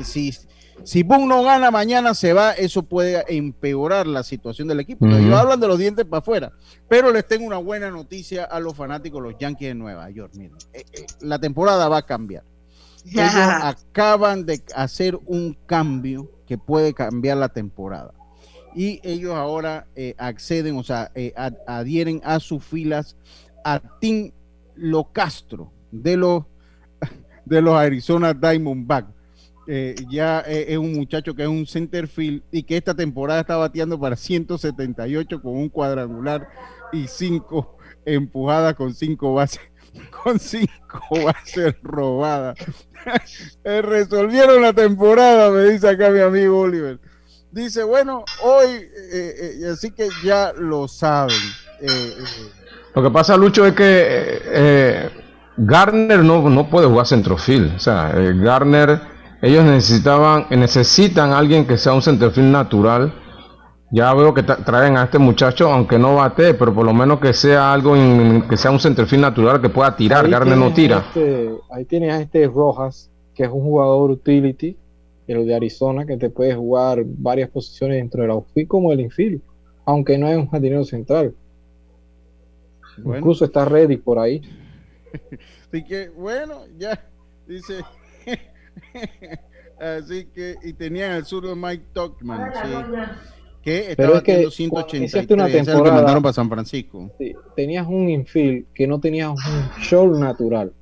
si, 0.02 0.30
si 0.82 1.02
Boone 1.02 1.26
no 1.26 1.42
gana 1.42 1.70
mañana 1.70 2.14
se 2.14 2.32
va, 2.32 2.52
eso 2.52 2.82
puede 2.82 3.24
empeorar 3.28 4.06
la 4.06 4.22
situación 4.22 4.68
del 4.68 4.80
equipo. 4.80 5.06
Ellos 5.06 5.34
hablan 5.34 5.60
de 5.60 5.68
los 5.68 5.78
dientes 5.78 6.04
para 6.04 6.18
afuera. 6.18 6.52
Pero 6.88 7.12
les 7.12 7.26
tengo 7.26 7.46
una 7.46 7.58
buena 7.58 7.90
noticia 7.90 8.44
a 8.44 8.58
los 8.60 8.74
fanáticos, 8.74 9.22
los 9.22 9.38
Yankees 9.38 9.68
de 9.68 9.74
Nueva 9.74 10.10
York. 10.10 10.32
Miren, 10.36 10.56
eh, 10.72 10.84
eh, 10.92 11.06
la 11.20 11.38
temporada 11.38 11.88
va 11.88 11.98
a 11.98 12.06
cambiar. 12.06 12.42
Ellos 13.04 13.32
acaban 13.34 14.46
de 14.46 14.62
hacer 14.74 15.18
un 15.26 15.56
cambio 15.66 16.30
que 16.46 16.58
puede 16.58 16.92
cambiar 16.92 17.36
la 17.36 17.48
temporada. 17.48 18.12
Y 18.76 19.00
ellos 19.04 19.36
ahora 19.36 19.86
eh, 19.94 20.16
acceden, 20.18 20.76
o 20.76 20.82
sea, 20.82 21.12
adhieren 21.64 22.20
a 22.24 22.40
sus 22.40 22.64
filas 22.64 23.16
a 23.64 23.80
Tim 24.00 24.32
Locastro 24.74 25.70
de 25.92 26.16
los, 26.16 26.42
de 27.44 27.62
los 27.62 27.76
Arizona 27.76 28.34
Diamondbacks 28.34 29.14
eh, 29.66 29.94
ya 30.10 30.40
eh, 30.46 30.66
es 30.68 30.78
un 30.78 30.92
muchacho 30.92 31.34
que 31.34 31.42
es 31.42 31.48
un 31.48 31.66
center 31.66 32.06
field 32.06 32.42
y 32.52 32.64
que 32.64 32.76
esta 32.76 32.94
temporada 32.94 33.40
está 33.40 33.56
bateando 33.56 33.98
para 33.98 34.14
178 34.14 35.40
con 35.40 35.56
un 35.56 35.68
cuadrangular 35.70 36.48
y 36.92 37.06
cinco 37.08 37.78
empujadas 38.04 38.74
con 38.74 38.94
cinco 38.94 39.32
bases 39.32 39.62
con 40.22 40.38
cinco 40.38 41.00
bases 41.24 41.74
robadas. 41.82 42.58
Eh, 43.64 43.82
resolvieron 43.82 44.62
la 44.62 44.72
temporada, 44.72 45.50
me 45.50 45.64
dice 45.64 45.88
acá 45.88 46.10
mi 46.10 46.20
amigo 46.20 46.60
Oliver. 46.60 46.98
Dice, 47.50 47.84
bueno, 47.84 48.24
hoy, 48.42 48.88
así 49.70 49.92
que 49.92 50.08
ya 50.24 50.52
lo 50.54 50.88
saben. 50.88 51.36
lo 52.94 53.02
que 53.02 53.10
pasa, 53.10 53.36
Lucho, 53.36 53.64
es 53.64 53.74
que 53.74 55.10
Garner 55.56 56.24
no, 56.24 56.48
no 56.50 56.68
puede 56.68 56.88
jugar 56.88 57.06
centrofield. 57.06 57.76
O 57.76 57.78
sea, 57.78 58.10
Garner 58.12 59.13
ellos 59.44 59.62
necesitaban, 59.62 60.46
necesitan 60.48 61.32
a 61.32 61.38
alguien 61.38 61.66
que 61.66 61.76
sea 61.76 61.92
un 61.92 62.00
centerfield 62.00 62.50
natural. 62.50 63.12
Ya 63.90 64.12
veo 64.14 64.32
que 64.32 64.42
traen 64.42 64.96
a 64.96 65.04
este 65.04 65.18
muchacho, 65.18 65.70
aunque 65.70 65.98
no 65.98 66.16
bate, 66.16 66.54
pero 66.54 66.74
por 66.74 66.86
lo 66.86 66.94
menos 66.94 67.20
que 67.20 67.34
sea 67.34 67.74
algo 67.74 67.94
que 68.48 68.56
sea 68.56 68.70
un 68.70 68.80
centerfield 68.80 69.20
natural 69.20 69.60
que 69.60 69.68
pueda 69.68 69.94
tirar. 69.94 70.26
Garner 70.30 70.56
no 70.56 70.72
tira. 70.72 71.04
Este, 71.08 71.50
ahí 71.70 71.84
tienes 71.84 72.14
a 72.14 72.22
este 72.22 72.46
Rojas, 72.46 73.10
que 73.34 73.42
es 73.42 73.50
un 73.50 73.62
jugador 73.62 74.12
utility, 74.12 74.78
el 75.26 75.46
de 75.46 75.54
Arizona, 75.54 76.06
que 76.06 76.16
te 76.16 76.30
puede 76.30 76.54
jugar 76.54 77.02
varias 77.04 77.50
posiciones 77.50 77.98
dentro 77.98 78.22
del 78.22 78.30
outfield 78.30 78.66
como 78.66 78.92
el 78.92 79.00
infield, 79.00 79.42
aunque 79.84 80.16
no 80.16 80.26
es 80.26 80.38
un 80.38 80.48
jardinero 80.48 80.84
central. 80.86 81.34
Incluso 82.96 83.44
está 83.44 83.66
ready 83.66 83.98
por 83.98 84.18
ahí. 84.18 84.40
Así 85.68 85.84
que, 85.84 86.08
bueno, 86.08 86.62
ya 86.78 86.98
dice 87.46 87.84
Así 89.80 90.26
que, 90.26 90.56
y 90.62 90.72
tenían 90.72 91.12
el 91.12 91.24
sur 91.24 91.46
de 91.46 91.54
Mike 91.54 91.86
Tuckman, 91.92 92.52
que 93.60 93.90
estaba 93.90 93.96
Pero 93.96 94.16
es 94.16 94.22
que 94.22 95.34
una 95.34 95.48
temporada, 95.48 95.96
mandaron 95.96 96.22
para 96.22 96.32
San 96.32 96.48
Francisco. 96.48 97.10
tenías 97.56 97.86
un 97.86 98.08
infield 98.08 98.66
que 98.72 98.86
no 98.86 99.00
tenías 99.00 99.30
un 99.30 99.82
show 99.82 100.18
natural. 100.18 100.72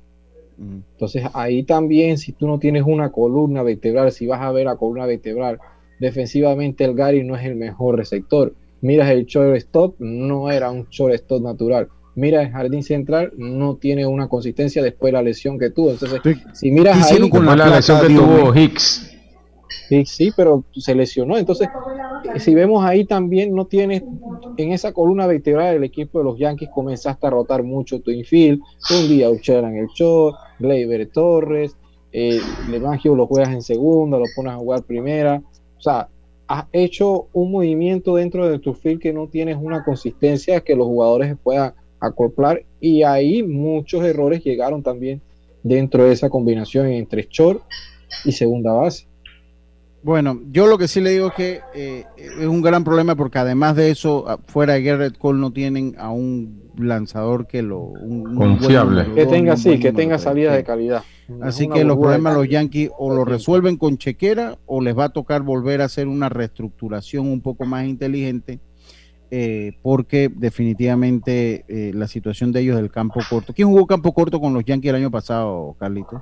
Entonces 0.57 1.25
ahí 1.33 1.63
también, 1.63 2.17
si 2.17 2.31
tú 2.33 2.47
no 2.47 2.59
tienes 2.59 2.83
una 2.85 3.11
columna 3.11 3.63
vertebral, 3.63 4.11
si 4.11 4.27
vas 4.27 4.41
a 4.41 4.51
ver 4.51 4.65
la 4.65 4.75
columna 4.75 5.05
vertebral, 5.05 5.59
defensivamente 5.99 6.83
el 6.83 6.93
Gary 6.93 7.23
no 7.23 7.35
es 7.35 7.45
el 7.45 7.55
mejor 7.55 7.97
receptor. 7.97 8.53
Miras 8.81 9.09
el 9.09 9.25
shortstop, 9.25 9.95
no 9.99 10.51
era 10.51 10.69
un 10.69 10.87
shortstop 10.89 11.41
natural 11.41 11.89
mira 12.15 12.41
el 12.41 12.51
jardín 12.51 12.83
central 12.83 13.31
no 13.37 13.75
tiene 13.75 14.05
una 14.05 14.27
consistencia 14.27 14.83
después 14.83 15.11
de 15.11 15.13
la 15.13 15.23
lesión 15.23 15.57
que 15.57 15.69
tuvo. 15.69 15.91
Entonces, 15.91 16.21
si 16.53 16.71
miras 16.71 17.11
ahí, 17.11 17.29
con 17.29 17.45
la, 17.45 17.67
lesión 17.67 18.01
que 18.01 18.13
tuvo 18.13 18.55
Hicks. 18.55 19.09
Sí, 19.89 20.05
sí, 20.05 20.31
pero 20.35 20.63
se 20.75 20.95
lesionó. 20.95 21.37
Entonces, 21.37 21.67
si 22.37 22.55
vemos 22.55 22.83
ahí 22.85 23.05
también, 23.05 23.53
no 23.53 23.65
tienes 23.65 24.03
en 24.57 24.71
esa 24.71 24.91
columna 24.93 25.27
vertebral 25.27 25.73
del 25.73 25.83
equipo 25.83 26.19
de 26.19 26.25
los 26.25 26.37
Yankees, 26.37 26.69
comenzaste 26.73 27.27
a 27.27 27.31
rotar 27.31 27.63
mucho 27.63 27.99
tu 28.01 28.11
infield. 28.11 28.61
Un 28.91 29.09
día 29.09 29.27
en 29.27 29.77
el 29.77 29.87
short, 29.87 30.35
Gleyber 30.59 31.07
Torres, 31.11 31.75
eh, 32.11 32.39
Levangio 32.69 33.15
lo 33.15 33.27
juegas 33.27 33.49
en 33.49 33.61
segunda, 33.61 34.17
lo 34.17 34.25
pones 34.35 34.53
a 34.53 34.57
jugar 34.57 34.83
primera. 34.83 35.41
O 35.77 35.81
sea, 35.81 36.07
has 36.47 36.65
hecho 36.71 37.27
un 37.33 37.51
movimiento 37.51 38.15
dentro 38.15 38.47
de 38.47 38.59
tu 38.59 38.73
field 38.73 39.01
que 39.01 39.13
no 39.13 39.27
tienes 39.27 39.57
una 39.59 39.83
consistencia 39.83 40.61
que 40.61 40.75
los 40.75 40.85
jugadores 40.85 41.35
puedan 41.41 41.73
acoplar 42.03 42.63
y 42.79 43.03
ahí 43.03 43.43
muchos 43.43 44.03
errores 44.03 44.43
llegaron 44.43 44.83
también 44.83 45.21
dentro 45.63 46.03
de 46.03 46.11
esa 46.11 46.29
combinación 46.29 46.87
entre 46.87 47.27
short 47.29 47.61
y 48.25 48.33
segunda 48.33 48.73
base. 48.73 49.07
Bueno, 50.03 50.41
yo 50.51 50.67
lo 50.67 50.77
que 50.77 50.89
sí 50.89 50.99
le 50.99 51.11
digo 51.11 51.27
es 51.27 51.33
que 51.33 51.61
eh, 51.73 52.03
es 52.17 52.45
un 52.45 52.61
gran 52.61 52.83
problema 52.83 53.15
porque 53.15 53.39
además 53.39 53.77
de 53.77 53.89
eso, 53.89 54.25
fuera 54.47 54.73
de 54.73 54.83
Garrett 54.83 55.17
Cole 55.17 55.39
no 55.39 55.53
tienen 55.53 55.95
a 55.97 56.11
un 56.11 56.61
lanzador 56.77 57.47
que 57.47 57.61
lo 57.61 57.93
confiable, 58.35 59.05
que 59.15 59.25
tenga 59.25 59.55
sí, 59.55 59.79
que 59.79 59.93
tenga 59.93 60.17
salida 60.17 60.53
de 60.53 60.65
calidad. 60.65 61.03
Así 61.41 61.69
que 61.69 61.85
los 61.85 61.97
problemas 61.97 62.35
los 62.35 62.49
Yankees 62.49 62.89
o 62.97 63.15
lo 63.15 63.23
resuelven 63.23 63.77
con 63.77 63.97
chequera 63.97 64.57
o 64.65 64.81
les 64.81 64.97
va 64.97 65.05
a 65.05 65.09
tocar 65.09 65.41
volver 65.41 65.81
a 65.81 65.85
hacer 65.85 66.07
una 66.07 66.27
reestructuración 66.27 67.27
un 67.27 67.39
poco 67.39 67.63
más 67.65 67.85
inteligente 67.85 68.59
eh, 69.35 69.79
porque 69.81 70.29
definitivamente 70.31 71.65
eh, 71.67 71.91
la 71.91 72.07
situación 72.07 72.51
de 72.51 72.59
ellos 72.59 72.75
del 72.75 72.91
campo 72.91 73.19
corto. 73.27 73.51
¿Quién 73.51 73.67
jugó 73.67 73.87
campo 73.87 74.13
corto 74.13 74.39
con 74.39 74.53
los 74.53 74.63
Yankees 74.63 74.91
el 74.91 74.97
año 74.97 75.09
pasado, 75.09 75.75
Carlito? 75.79 76.21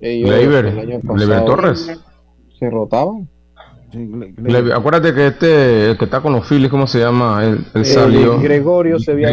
Leiber, 0.00 1.02
Torres. 1.44 2.00
Se 2.56 2.70
rotaban. 2.70 3.28
acuérdate 4.72 5.12
que 5.12 5.26
este, 5.26 5.90
el 5.90 5.98
que 5.98 6.04
está 6.04 6.20
con 6.20 6.32
los 6.32 6.46
Phillies, 6.46 6.70
¿cómo 6.70 6.86
se 6.86 7.00
llama? 7.00 7.44
El, 7.44 7.66
eh, 7.74 7.84
salió. 7.84 8.38
Gregorio 8.38 9.00
se 9.00 9.10
había 9.10 9.30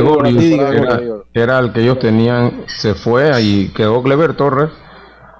era, 1.35 1.59
el 1.59 1.71
que 1.73 1.81
ellos 1.83 1.99
tenían, 1.99 2.63
se 2.65 2.95
fue 2.95 3.29
y 3.43 3.67
quedó 3.75 4.01
Clever 4.01 4.33
Torres 4.33 4.71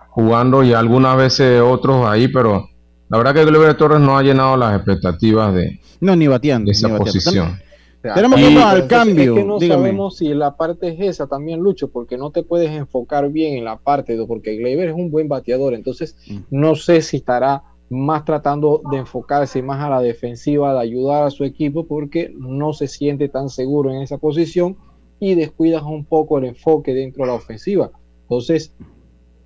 jugando 0.10 0.64
y 0.64 0.74
algunas 0.74 1.18
veces 1.18 1.60
otros 1.60 2.06
ahí, 2.06 2.28
pero 2.28 2.70
la 3.10 3.18
verdad 3.18 3.34
que 3.34 3.46
Clever 3.46 3.78
Torres 3.78 4.00
no 4.00 4.18
ha 4.18 4.24
llenado 4.24 4.58
las 4.58 4.76
expectativas 4.76 5.54
de, 5.54 5.80
no, 6.02 6.16
ni 6.16 6.28
bateando. 6.28 6.72
esa 6.72 6.96
posición. 6.98 7.60
Tenemos 8.02 8.40
que 8.40 8.52
ir 8.52 8.60
al 8.60 8.88
cambio. 8.88 9.34
Es 9.34 9.42
que 9.42 9.48
no 9.48 9.60
sabemos 9.60 10.18
si 10.18 10.34
la 10.34 10.56
parte 10.56 10.90
es 10.90 11.00
esa 11.00 11.28
también, 11.28 11.60
Lucho, 11.60 11.90
porque 11.90 12.18
no 12.18 12.32
te 12.32 12.44
puedes 12.44 12.70
enfocar 12.72 13.30
bien 13.30 13.58
en 13.58 13.66
la 13.66 13.78
parte, 13.78 14.16
de, 14.16 14.26
porque 14.26 14.56
Gleyber 14.56 14.90
es 14.90 14.96
un 14.96 15.12
buen 15.12 15.28
bateador, 15.28 15.74
entonces 15.74 16.16
mm. 16.28 16.38
no 16.52 16.76
sé 16.76 17.02
si 17.02 17.18
estará 17.18 17.64
más 17.90 18.26
tratando 18.26 18.82
de 18.92 18.98
enfocarse 18.98 19.62
más 19.62 19.82
a 19.82 19.90
la 19.90 20.02
defensiva, 20.02 20.74
de 20.74 20.80
ayudar 20.82 21.24
a 21.24 21.32
su 21.32 21.44
equipo, 21.44 21.88
porque 21.88 22.34
no 22.38 22.74
se 22.74 22.88
siente 22.88 23.30
tan 23.30 23.50
seguro 23.50 23.92
en 23.92 24.02
esa 24.02 24.18
posición 24.18 24.78
y 25.20 25.36
descuidas 25.36 25.84
un 25.84 26.06
poco 26.06 26.38
el 26.38 26.46
enfoque 26.46 26.94
dentro 26.94 27.24
de 27.24 27.32
la 27.32 27.36
ofensiva. 27.36 27.92
Entonces, 28.24 28.74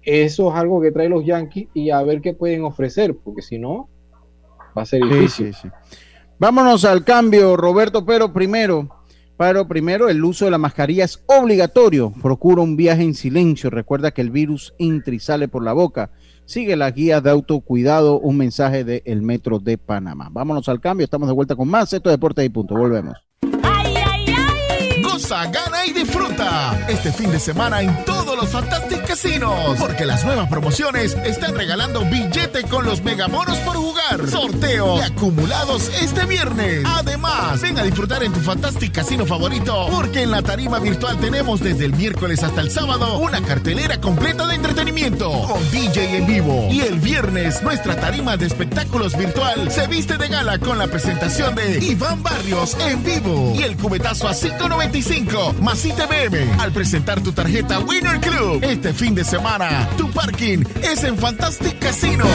eso 0.04 0.50
es 0.50 0.56
algo 0.56 0.82
que 0.82 0.92
trae 0.92 1.10
los 1.10 1.26
Yankees 1.26 1.70
y 1.74 1.90
a 1.90 2.02
ver 2.04 2.22
qué 2.22 2.34
pueden 2.34 2.64
ofrecer, 2.64 3.16
porque 3.16 3.42
si 3.42 3.58
no, 3.58 3.90
va 4.78 4.84
a 4.84 4.86
ser 4.86 5.04
difícil. 5.04 5.72
Vámonos 6.40 6.86
al 6.86 7.04
cambio, 7.04 7.56
Roberto, 7.56 8.06
pero 8.06 8.34
primero, 8.34 8.90
pero 9.38 9.68
primero 9.68 10.10
el 10.10 10.24
uso 10.24 10.46
de 10.46 10.52
la 10.52 10.58
mascarilla 10.58 11.06
es 11.06 11.24
obligatorio. 11.28 12.12
Procura 12.22 12.62
un 12.62 12.76
viaje 12.76 13.04
en 13.04 13.14
silencio. 13.14 13.70
Recuerda 13.70 14.12
que 14.12 14.22
el 14.22 14.32
virus 14.32 14.74
entra 14.80 15.14
y 15.14 15.20
sale 15.20 15.48
por 15.48 15.64
la 15.64 15.74
boca. 15.74 16.12
Sigue 16.46 16.76
la 16.76 16.90
guía 16.90 17.22
de 17.22 17.30
autocuidado, 17.30 18.20
un 18.20 18.38
mensaje 18.38 18.84
del 18.84 19.22
Metro 19.22 19.60
de 19.60 19.78
Panamá. 19.78 20.30
Vámonos 20.32 20.68
al 20.68 20.82
cambio, 20.82 21.04
estamos 21.04 21.28
de 21.28 21.36
vuelta 21.36 21.56
con 21.56 21.68
más. 21.68 21.94
Esto 21.94 22.10
es 22.10 22.14
Deportes 22.16 22.46
y 22.46 22.50
Punto. 22.50 22.76
Volvemos 22.76 23.16
gana 25.30 25.52
y 25.52 25.71
disfruta 26.04 26.80
este 26.90 27.12
fin 27.12 27.32
de 27.32 27.40
semana 27.40 27.82
en 27.82 28.06
todos 28.06 28.36
los 28.36 28.50
Fantastic 28.50 29.06
Casinos. 29.06 29.78
Porque 29.78 30.06
las 30.06 30.26
nuevas 30.26 30.48
promociones 30.50 31.16
están 31.24 31.56
regalando 31.56 32.04
billete 32.06 32.64
con 32.64 32.86
los 32.86 33.04
megamonos 33.04 33.58
por 33.60 33.76
jugar, 33.76 34.28
sorteo 34.28 34.98
y 34.98 35.02
acumulados 35.02 35.92
este 36.02 36.26
viernes. 36.26 36.84
Además, 36.86 37.62
ven 37.62 37.78
a 37.78 37.84
disfrutar 37.84 38.24
en 38.24 38.34
tu 38.34 38.40
Fantastic 38.40 38.92
Casino 38.94 39.28
favorito. 39.28 39.88
Porque 39.92 40.24
en 40.24 40.32
la 40.32 40.42
tarima 40.42 40.80
virtual 40.80 41.20
tenemos 41.20 41.60
desde 41.60 41.86
el 41.86 41.94
miércoles 41.94 42.42
hasta 42.42 42.62
el 42.62 42.72
sábado 42.72 43.20
una 43.20 43.42
cartelera 43.42 44.02
completa 44.02 44.48
de 44.48 44.56
entretenimiento 44.56 45.30
con 45.44 45.72
DJ 45.72 46.18
en 46.18 46.26
vivo. 46.26 46.68
Y 46.72 46.82
el 46.82 47.00
viernes, 47.00 47.62
nuestra 47.62 47.96
tarima 47.96 48.38
de 48.38 48.48
espectáculos 48.48 49.16
virtual 49.16 49.72
se 49.72 49.86
viste 49.86 50.18
de 50.18 50.28
gala 50.30 50.58
con 50.58 50.80
la 50.80 50.88
presentación 50.88 51.54
de 51.54 51.78
Iván 51.86 52.24
Barrios 52.24 52.76
en 52.80 53.04
vivo 53.04 53.54
y 53.56 53.62
el 53.64 53.78
cubetazo 53.78 54.28
a 54.28 54.34
595 54.34 55.56
más 55.62 55.86
Al 56.60 56.72
presentar 56.72 57.22
tu 57.22 57.32
tarjeta 57.32 57.80
Winner 57.80 58.20
Club. 58.20 58.64
Este 58.64 58.94
fin 58.94 59.14
de 59.16 59.24
semana, 59.24 59.90
tu 59.98 60.10
parking 60.12 60.64
es 60.82 61.04
en 61.04 61.18
Fantastic 61.18 61.80
Casino. 61.80 62.26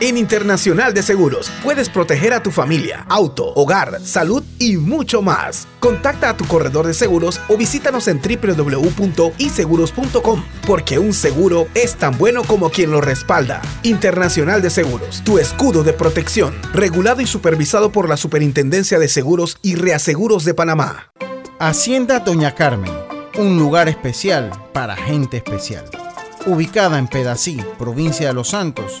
En 0.00 0.16
Internacional 0.16 0.94
de 0.94 1.02
Seguros 1.02 1.50
puedes 1.60 1.88
proteger 1.88 2.32
a 2.32 2.40
tu 2.40 2.52
familia, 2.52 3.04
auto, 3.08 3.52
hogar, 3.56 4.00
salud 4.04 4.44
y 4.60 4.76
mucho 4.76 5.22
más. 5.22 5.66
Contacta 5.80 6.30
a 6.30 6.36
tu 6.36 6.44
corredor 6.44 6.86
de 6.86 6.94
seguros 6.94 7.40
o 7.48 7.56
visítanos 7.56 8.06
en 8.06 8.20
www.iseguros.com 8.20 10.44
porque 10.68 11.00
un 11.00 11.12
seguro 11.12 11.66
es 11.74 11.96
tan 11.96 12.16
bueno 12.16 12.44
como 12.44 12.70
quien 12.70 12.92
lo 12.92 13.00
respalda. 13.00 13.60
Internacional 13.82 14.62
de 14.62 14.70
Seguros, 14.70 15.24
tu 15.24 15.40
escudo 15.40 15.82
de 15.82 15.94
protección, 15.94 16.54
regulado 16.72 17.20
y 17.20 17.26
supervisado 17.26 17.90
por 17.90 18.08
la 18.08 18.16
Superintendencia 18.16 19.00
de 19.00 19.08
Seguros 19.08 19.58
y 19.62 19.74
Reaseguros 19.74 20.44
de 20.44 20.54
Panamá. 20.54 21.10
Hacienda 21.58 22.20
Doña 22.20 22.54
Carmen, 22.54 22.92
un 23.36 23.58
lugar 23.58 23.88
especial 23.88 24.52
para 24.72 24.94
gente 24.94 25.38
especial. 25.38 25.86
Ubicada 26.46 27.00
en 27.00 27.08
Pedací, 27.08 27.60
provincia 27.78 28.28
de 28.28 28.34
Los 28.34 28.50
Santos 28.50 29.00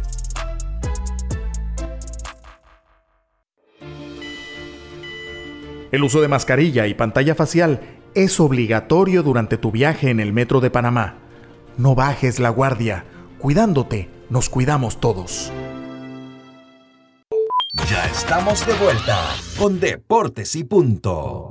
El 5.91 6.03
uso 6.03 6.21
de 6.21 6.29
mascarilla 6.29 6.87
y 6.87 6.93
pantalla 6.93 7.35
facial 7.35 7.81
es 8.15 8.39
obligatorio 8.39 9.23
durante 9.23 9.57
tu 9.57 9.71
viaje 9.71 10.09
en 10.09 10.19
el 10.19 10.31
metro 10.31 10.61
de 10.61 10.69
Panamá. 10.69 11.15
No 11.77 11.95
bajes 11.95 12.39
la 12.39 12.49
guardia. 12.49 13.05
Cuidándote, 13.39 14.09
nos 14.29 14.49
cuidamos 14.49 14.99
todos. 14.99 15.51
Ya 17.89 18.05
estamos 18.05 18.65
de 18.65 18.73
vuelta 18.75 19.17
con 19.57 19.79
Deportes 19.79 20.55
y 20.55 20.63
Punto. 20.63 21.50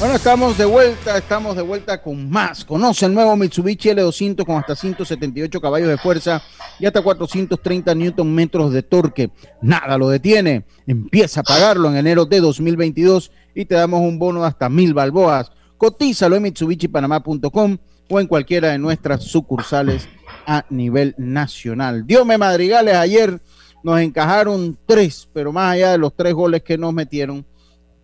Bueno, 0.00 0.16
estamos 0.16 0.58
de 0.58 0.64
vuelta, 0.64 1.16
estamos 1.16 1.54
de 1.54 1.62
vuelta 1.62 2.02
con 2.02 2.28
más. 2.28 2.64
Conoce 2.64 3.06
el 3.06 3.14
nuevo 3.14 3.36
Mitsubishi 3.36 3.90
L200 3.90 4.44
con 4.44 4.56
hasta 4.56 4.74
178 4.74 5.60
caballos 5.60 5.88
de 5.88 5.96
fuerza 5.96 6.42
y 6.80 6.86
hasta 6.86 7.00
430 7.00 7.94
Newton 7.94 8.34
metros 8.34 8.72
de 8.72 8.82
torque. 8.82 9.30
Nada 9.62 9.96
lo 9.96 10.08
detiene. 10.08 10.64
Empieza 10.86 11.40
a 11.40 11.44
pagarlo 11.44 11.88
en 11.88 11.96
enero 11.96 12.26
de 12.26 12.40
2022 12.40 13.30
y 13.54 13.64
te 13.66 13.76
damos 13.76 14.00
un 14.00 14.18
bono 14.18 14.42
de 14.42 14.48
hasta 14.48 14.68
mil 14.68 14.94
balboas. 14.94 15.52
Cotízalo 15.78 16.34
en 16.36 16.42
mitsubishipanamá.com 16.42 17.78
o 18.10 18.20
en 18.20 18.26
cualquiera 18.26 18.72
de 18.72 18.78
nuestras 18.78 19.22
sucursales 19.22 20.08
a 20.44 20.66
nivel 20.70 21.14
nacional. 21.18 22.04
Diome 22.04 22.36
Madrigales, 22.36 22.96
ayer 22.96 23.40
nos 23.84 24.00
encajaron 24.00 24.76
tres, 24.86 25.28
pero 25.32 25.52
más 25.52 25.74
allá 25.74 25.92
de 25.92 25.98
los 25.98 26.14
tres 26.16 26.34
goles 26.34 26.62
que 26.62 26.76
nos 26.76 26.92
metieron, 26.92 27.46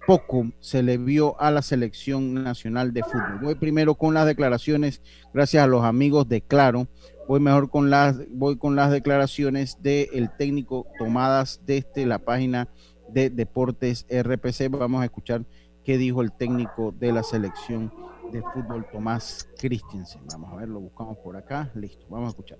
poco 0.07 0.47
se 0.61 0.83
le 0.83 0.99
vio 0.99 1.41
a 1.41 1.51
la 1.51 1.63
selección 1.63 2.35
nacional 2.35 2.93
de 2.93 3.03
fútbol. 3.03 3.39
Voy 3.43 3.55
primero 3.55 3.95
con 3.95 4.15
las 4.15 4.27
declaraciones, 4.27 5.03
gracias 5.33 5.65
a 5.65 5.67
los 5.67 5.85
amigos 5.85 6.29
de 6.29 6.43
Claro. 6.43 6.89
Voy 7.29 7.41
mejor 7.41 7.71
con 7.71 7.91
las, 7.91 8.17
voy 8.31 8.57
con 8.59 8.75
las 8.75 8.91
declaraciones 8.91 9.79
del 9.83 10.31
técnico 10.37 10.87
tomadas 10.99 11.61
desde 11.65 12.05
la 12.07 12.19
página 12.19 12.69
de 13.09 13.31
Deportes 13.31 14.05
RPC. 14.11 14.69
Vamos 14.71 15.03
a 15.03 15.05
escuchar 15.05 15.45
qué 15.85 15.97
dijo 15.97 16.23
el 16.23 16.33
técnico 16.33 16.93
de 16.99 17.13
la 17.13 17.23
selección 17.23 17.93
de 18.33 18.43
fútbol, 18.43 18.87
Tomás 18.91 19.49
Christensen. 19.59 20.23
Vamos 20.33 20.53
a 20.53 20.57
ver, 20.57 20.69
lo 20.69 20.81
buscamos 20.81 21.19
por 21.19 21.37
acá. 21.37 21.71
Listo, 21.75 22.07
vamos 22.09 22.27
a 22.27 22.31
escuchar. 22.31 22.59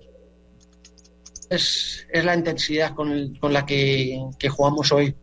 Es, 1.49 2.07
es 2.09 2.23
la 2.23 2.35
intensidad 2.35 2.93
con, 2.95 3.35
con 3.35 3.51
la 3.51 3.65
que, 3.65 4.21
que, 4.39 4.49
jugamos 4.49 4.91
hoy. 4.91 5.15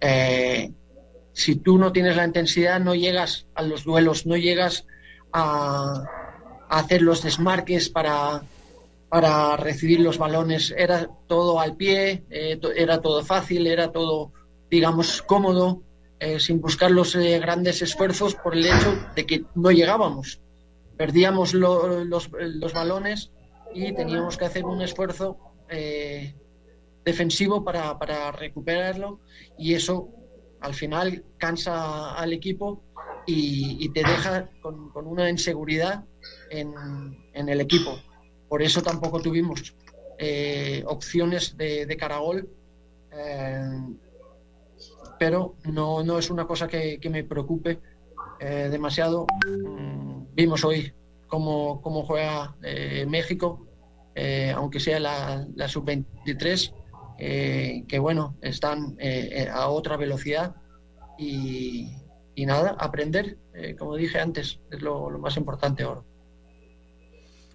Eh, 0.00 0.72
si 1.32 1.56
tú 1.56 1.78
no 1.78 1.92
tienes 1.92 2.16
la 2.16 2.24
intensidad, 2.24 2.80
no 2.80 2.94
llegas 2.94 3.46
a 3.54 3.62
los 3.62 3.84
duelos, 3.84 4.26
no 4.26 4.36
llegas 4.36 4.86
a, 5.32 6.04
hacer 6.68 7.02
los 7.02 7.22
desmarques 7.22 7.88
para, 7.88 8.42
para 9.08 9.56
recibir 9.56 10.00
los 10.00 10.18
balones. 10.18 10.72
Era 10.76 11.08
todo 11.26 11.60
al 11.60 11.76
pie, 11.76 12.24
eh, 12.30 12.60
era 12.76 13.00
todo 13.00 13.24
fácil, 13.24 13.66
era 13.66 13.90
todo, 13.90 14.32
digamos, 14.70 15.22
cómodo, 15.22 15.82
eh, 16.20 16.38
sin 16.38 16.60
buscar 16.60 16.90
los 16.90 17.14
eh, 17.16 17.38
grandes 17.40 17.82
esfuerzos 17.82 18.34
por 18.36 18.54
el 18.54 18.66
hecho 18.66 18.96
de 19.16 19.26
que 19.26 19.44
no 19.54 19.70
llegábamos. 19.70 20.40
Perdíamos 20.96 21.54
los, 21.54 22.06
los, 22.30 22.72
balones 22.72 23.30
y 23.74 23.92
teníamos 23.94 24.36
que 24.36 24.44
hacer 24.44 24.64
un 24.66 24.82
esfuerzo 24.82 25.38
defensivo 27.04 27.64
para, 27.64 27.98
para 27.98 28.30
recuperarlo 28.32 29.20
y 29.56 29.72
eso 29.74 30.10
al 30.60 30.74
final 30.74 31.24
cansa 31.38 32.14
al 32.14 32.32
equipo 32.32 32.82
y, 33.26 33.88
te 33.90 34.00
deja 34.00 34.48
con, 34.60 34.90
una 35.06 35.28
inseguridad 35.30 36.04
en, 36.50 36.68
el 37.34 37.60
equipo. 37.60 37.98
Por 38.48 38.62
eso 38.62 38.82
tampoco 38.82 39.20
tuvimos 39.20 39.74
eh, 40.18 40.82
opciones 40.86 41.56
de, 41.56 41.86
de 41.86 41.96
caragol, 41.96 42.48
eh, 43.12 43.80
pero 45.18 45.54
no, 45.64 46.18
es 46.18 46.30
una 46.30 46.46
cosa 46.46 46.66
que, 46.66 46.98
me 47.10 47.24
preocupe 47.24 47.78
eh, 48.40 48.68
demasiado. 48.70 49.26
Mm, 49.46 50.34
vimos 50.34 50.64
hoy 50.64 50.92
cómo, 51.28 51.80
juega 52.06 52.56
México, 53.06 53.66
aunque 54.54 54.80
sea 54.80 54.98
la, 54.98 55.46
la 55.54 55.68
sub-23 55.68 56.79
eh, 57.22 57.84
que 57.86 57.98
bueno, 57.98 58.34
están 58.40 58.96
eh, 58.98 59.28
eh, 59.30 59.48
a 59.52 59.68
otra 59.68 59.98
velocidad 59.98 60.54
y, 61.18 61.90
nada, 62.46 62.74
aprender, 62.78 63.36
como 63.78 63.96
dije 63.96 64.18
antes, 64.18 64.58
es 64.70 64.80
lo, 64.80 65.10
más 65.18 65.36
importante 65.36 65.82
ahora. 65.82 66.00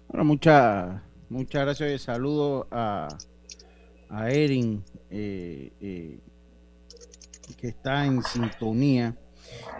Bueno, 0.06 0.24
muchas 0.24 1.02
muchas 1.28 1.62
gracias 1.62 1.90
y 1.90 1.98
saludo 1.98 2.68
a, 2.70 3.08
a 4.08 4.30
Erin, 4.30 4.84
que 5.10 6.20
está 7.60 8.06
en 8.06 8.22
sintonía. 8.22 9.16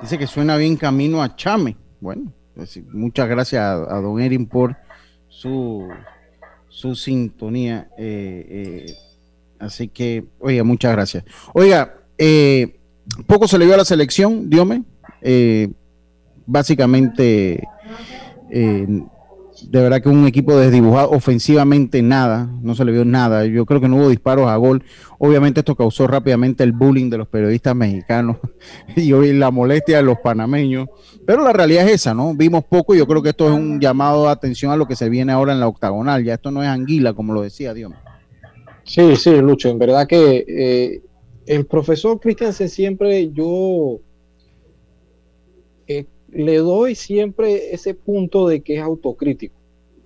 Dice 0.03 0.19
que 0.19 0.27
suena 0.27 0.57
bien 0.57 0.77
camino 0.77 1.23
a 1.23 1.37
Chame. 1.37 1.77
Bueno, 2.01 2.33
pues, 2.57 2.85
muchas 2.93 3.29
gracias 3.29 3.63
a, 3.63 4.01
don 4.01 4.21
Erin 4.21 4.47
por 4.47 4.77
su, 5.29 5.89
su 6.69 6.97
sintonía. 6.97 7.89
Así 9.59 9.89
que, 9.89 10.25
oiga, 10.39 10.65
muchas 10.65 10.93
gracias. 10.93 11.25
Oiga, 11.55 11.95
eh, 12.19 12.79
poco 13.27 13.49
se 13.49 13.59
le 13.59 13.65
vio 13.65 13.75
a 13.75 13.79
la 13.79 13.85
selección, 13.85 14.51
Diome. 14.51 14.83
Eh, 15.23 15.71
básicamente, 16.47 17.65
eh, 18.51 18.87
de 19.63 19.81
verdad 19.81 20.03
que 20.03 20.09
un 20.09 20.27
equipo 20.27 20.57
desdibujado 20.57 21.11
ofensivamente 21.11 22.03
nada, 22.03 22.49
no 22.63 22.75
se 22.75 22.85
le 22.85 22.93
vio 22.93 23.05
nada. 23.05 23.47
Yo 23.47 23.65
creo 23.65 23.81
que 23.81 23.89
no 23.89 23.97
hubo 23.97 24.09
disparos 24.09 24.49
a 24.49 24.57
gol. 24.57 24.85
Obviamente 25.19 25.61
esto 25.61 25.75
causó 25.75 26.07
rápidamente 26.07 26.63
el 26.63 26.73
bullying 26.73 27.09
de 27.09 27.19
los 27.19 27.29
periodistas 27.29 27.75
mexicanos 27.75 28.37
y 28.97 29.13
hoy 29.13 29.33
la 29.33 29.51
molestia 29.51 29.97
de 29.99 30.03
los 30.03 30.19
panameños. 30.19 30.89
Pero 31.27 31.43
la 31.43 31.53
realidad 31.53 31.87
es 31.87 31.95
esa, 31.95 32.15
¿no? 32.15 32.35
Vimos 32.35 32.65
poco 32.65 32.95
y 32.95 32.99
yo 32.99 33.07
creo 33.07 33.23
que 33.23 33.31
esto 33.31 33.49
es 33.49 33.55
un 33.55 33.81
llamado 33.81 34.25
de 34.25 34.31
atención 34.31 34.71
a 34.73 34.77
lo 34.77 34.87
que 34.87 34.95
se 34.95 35.09
viene 35.09 35.33
ahora 35.33 35.53
en 35.53 35.61
la 35.61 35.69
octagonal. 35.69 36.23
Ya 36.23 36.35
esto 36.35 36.51
no 36.51 36.63
es 36.63 36.69
anguila, 36.69 37.15
como 37.15 37.33
lo 37.33 37.43
decía 37.43 37.75
Dios. 37.75 37.93
Sí, 38.87 39.17
sí, 39.17 39.31
Lucho, 39.37 39.69
en 39.69 39.79
verdad 39.79 40.07
que 40.07 40.45
eh, 40.47 41.03
el 41.47 41.67
profesor 41.67 42.21
Christensen 42.21 42.69
siempre 42.69 43.33
yo 43.33 43.99
eh, 45.89 46.07
le 46.31 46.59
doy 46.59 46.95
siempre 46.95 47.75
ese 47.75 47.95
punto 47.95 48.47
de 48.47 48.63
que 48.63 48.77
es 48.77 48.83
autocrítico. 48.83 49.57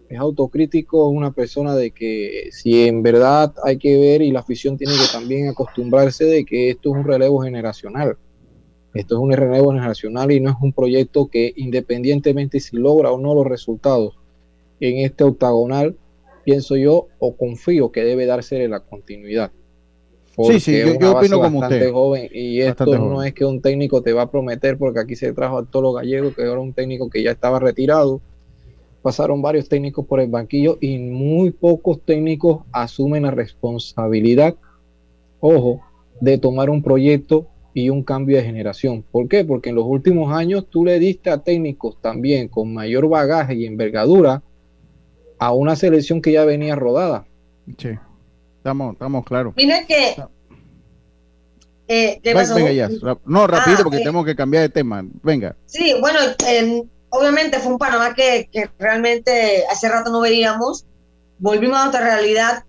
Es 0.08 0.18
autocrítico, 0.18 1.08
una 1.08 1.30
persona 1.30 1.74
de 1.74 1.92
que 1.92 2.48
si 2.52 2.86
en 2.86 3.02
verdad 3.02 3.54
hay 3.64 3.76
que 3.76 3.96
ver 3.96 4.22
y 4.22 4.32
la 4.32 4.40
afición 4.40 4.76
tiene 4.78 4.94
que 4.94 5.12
también 5.12 5.48
acostumbrarse 5.48 6.24
de 6.24 6.44
que 6.44 6.70
esto 6.70 6.90
es 6.90 6.96
un 6.96 7.04
relevo 7.04 7.42
generacional. 7.42 8.16
Esto 8.94 9.14
es 9.14 9.20
un 9.20 9.30
relevo 9.30 9.72
generacional 9.72 10.32
y 10.32 10.40
no 10.40 10.50
es 10.50 10.56
un 10.60 10.72
proyecto 10.72 11.28
que 11.28 11.52
independientemente 11.54 12.58
si 12.60 12.76
logra 12.76 13.12
o 13.12 13.20
no 13.20 13.34
los 13.34 13.46
resultados 13.46 14.18
en 14.80 15.04
este 15.04 15.22
octagonal, 15.22 15.96
pienso 16.44 16.76
yo 16.76 17.08
o 17.18 17.36
confío 17.36 17.90
que 17.90 18.04
debe 18.04 18.26
darse 18.26 18.66
la 18.68 18.80
continuidad. 18.80 19.50
sí, 20.36 20.60
sí, 20.60 20.78
yo, 21.00 21.16
opino 21.16 21.40
como 21.40 21.60
usted. 21.60 21.92
joven 21.92 22.28
y 22.32 22.60
esto 22.60 22.86
no 22.98 23.22
es 23.22 23.34
que 23.34 23.44
un 23.44 23.60
técnico 23.60 24.02
te 24.02 24.12
va 24.12 24.22
a 24.22 24.30
prometer 24.30 24.78
porque 24.78 25.00
aquí 25.00 25.16
se 25.16 25.32
trajo 25.32 25.58
a 25.58 25.64
Tolo 25.64 25.92
Gallego, 25.92 26.34
que 26.34 26.42
era 26.42 26.58
un 26.58 26.72
técnico 26.72 27.10
que 27.10 27.22
ya 27.22 27.32
estaba 27.32 27.58
retirado. 27.58 28.20
Pasaron 29.02 29.40
varios 29.40 29.68
técnicos 29.68 30.06
por 30.06 30.20
el 30.20 30.28
banquillo 30.28 30.76
y 30.80 30.98
muy 30.98 31.50
pocos 31.50 32.00
técnicos 32.04 32.64
asumen 32.70 33.22
la 33.22 33.30
responsabilidad, 33.30 34.56
ojo, 35.40 35.80
de 36.20 36.36
tomar 36.36 36.68
un 36.68 36.82
proyecto 36.82 37.46
y 37.72 37.88
un 37.88 38.02
cambio 38.02 38.36
de 38.36 38.42
generación. 38.42 39.04
¿Por 39.10 39.28
qué? 39.28 39.44
Porque 39.44 39.70
en 39.70 39.76
los 39.76 39.86
últimos 39.86 40.32
años 40.32 40.66
tú 40.68 40.84
le 40.84 40.98
diste 40.98 41.30
a 41.30 41.38
técnicos 41.38 42.00
también 42.00 42.48
con 42.48 42.74
mayor 42.74 43.08
bagaje 43.08 43.54
y 43.54 43.66
envergadura 43.66 44.42
a 45.40 45.52
una 45.52 45.74
selección 45.74 46.20
que 46.20 46.32
ya 46.32 46.44
venía 46.44 46.76
rodada. 46.76 47.26
Sí, 47.78 47.88
estamos, 48.58 48.92
estamos 48.92 49.24
claros. 49.24 49.54
Mira 49.56 49.86
que... 49.86 50.22
Eh, 51.88 52.20
venga, 52.22 52.70
ya. 52.70 52.88
No, 53.24 53.46
rápido 53.48 53.78
ah, 53.80 53.82
porque 53.82 53.98
tenemos 53.98 54.24
que 54.24 54.36
cambiar 54.36 54.62
de 54.62 54.68
tema. 54.68 55.02
Venga. 55.24 55.56
Sí, 55.66 55.96
bueno, 56.00 56.20
obviamente 57.08 57.58
fue 57.58 57.72
un 57.72 57.78
Panamá 57.78 58.14
que, 58.14 58.48
realmente 58.78 59.64
hace 59.68 59.88
rato 59.88 60.12
no 60.12 60.20
veíamos. 60.20 60.84
Volvimos 61.38 61.78
a 61.78 61.88
otra 61.88 62.02
realidad. 62.02 62.64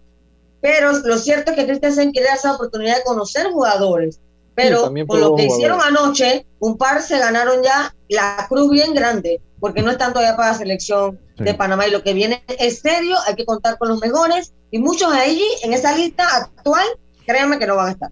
Pero 0.61 0.93
lo 0.93 1.17
cierto 1.17 1.51
es 1.51 1.57
que 1.57 1.65
Christensen 1.65 2.11
quiere 2.11 2.29
esa 2.33 2.53
oportunidad 2.53 2.97
de 2.97 3.03
conocer 3.03 3.51
jugadores. 3.51 4.19
Pero 4.55 4.91
por 5.05 5.19
lo 5.19 5.35
que 5.35 5.45
hicieron 5.45 5.79
anoche, 5.81 6.45
un 6.59 6.77
par 6.77 7.01
se 7.01 7.19
ganaron 7.19 7.61
ya 7.63 7.93
la 8.09 8.45
cruz 8.47 8.71
bien 8.71 8.93
grande, 8.93 9.41
porque 9.59 9.81
no 9.81 9.91
están 9.91 10.13
todavía 10.13 10.35
para 10.35 10.53
la 10.53 10.57
selección 10.57 11.19
de 11.43 11.53
Panamá 11.53 11.87
y 11.87 11.91
lo 11.91 12.03
que 12.03 12.13
viene 12.13 12.43
es 12.59 12.79
serio, 12.79 13.15
hay 13.27 13.35
que 13.35 13.45
contar 13.45 13.77
con 13.77 13.89
los 13.89 13.99
mejores 13.99 14.53
y 14.71 14.79
muchos 14.79 15.11
de 15.11 15.19
allí 15.19 15.45
en 15.63 15.73
esa 15.73 15.95
lista 15.95 16.23
actual, 16.35 16.85
créanme 17.25 17.59
que 17.59 17.67
no 17.67 17.75
van 17.75 17.87
a 17.87 17.91
estar. 17.91 18.11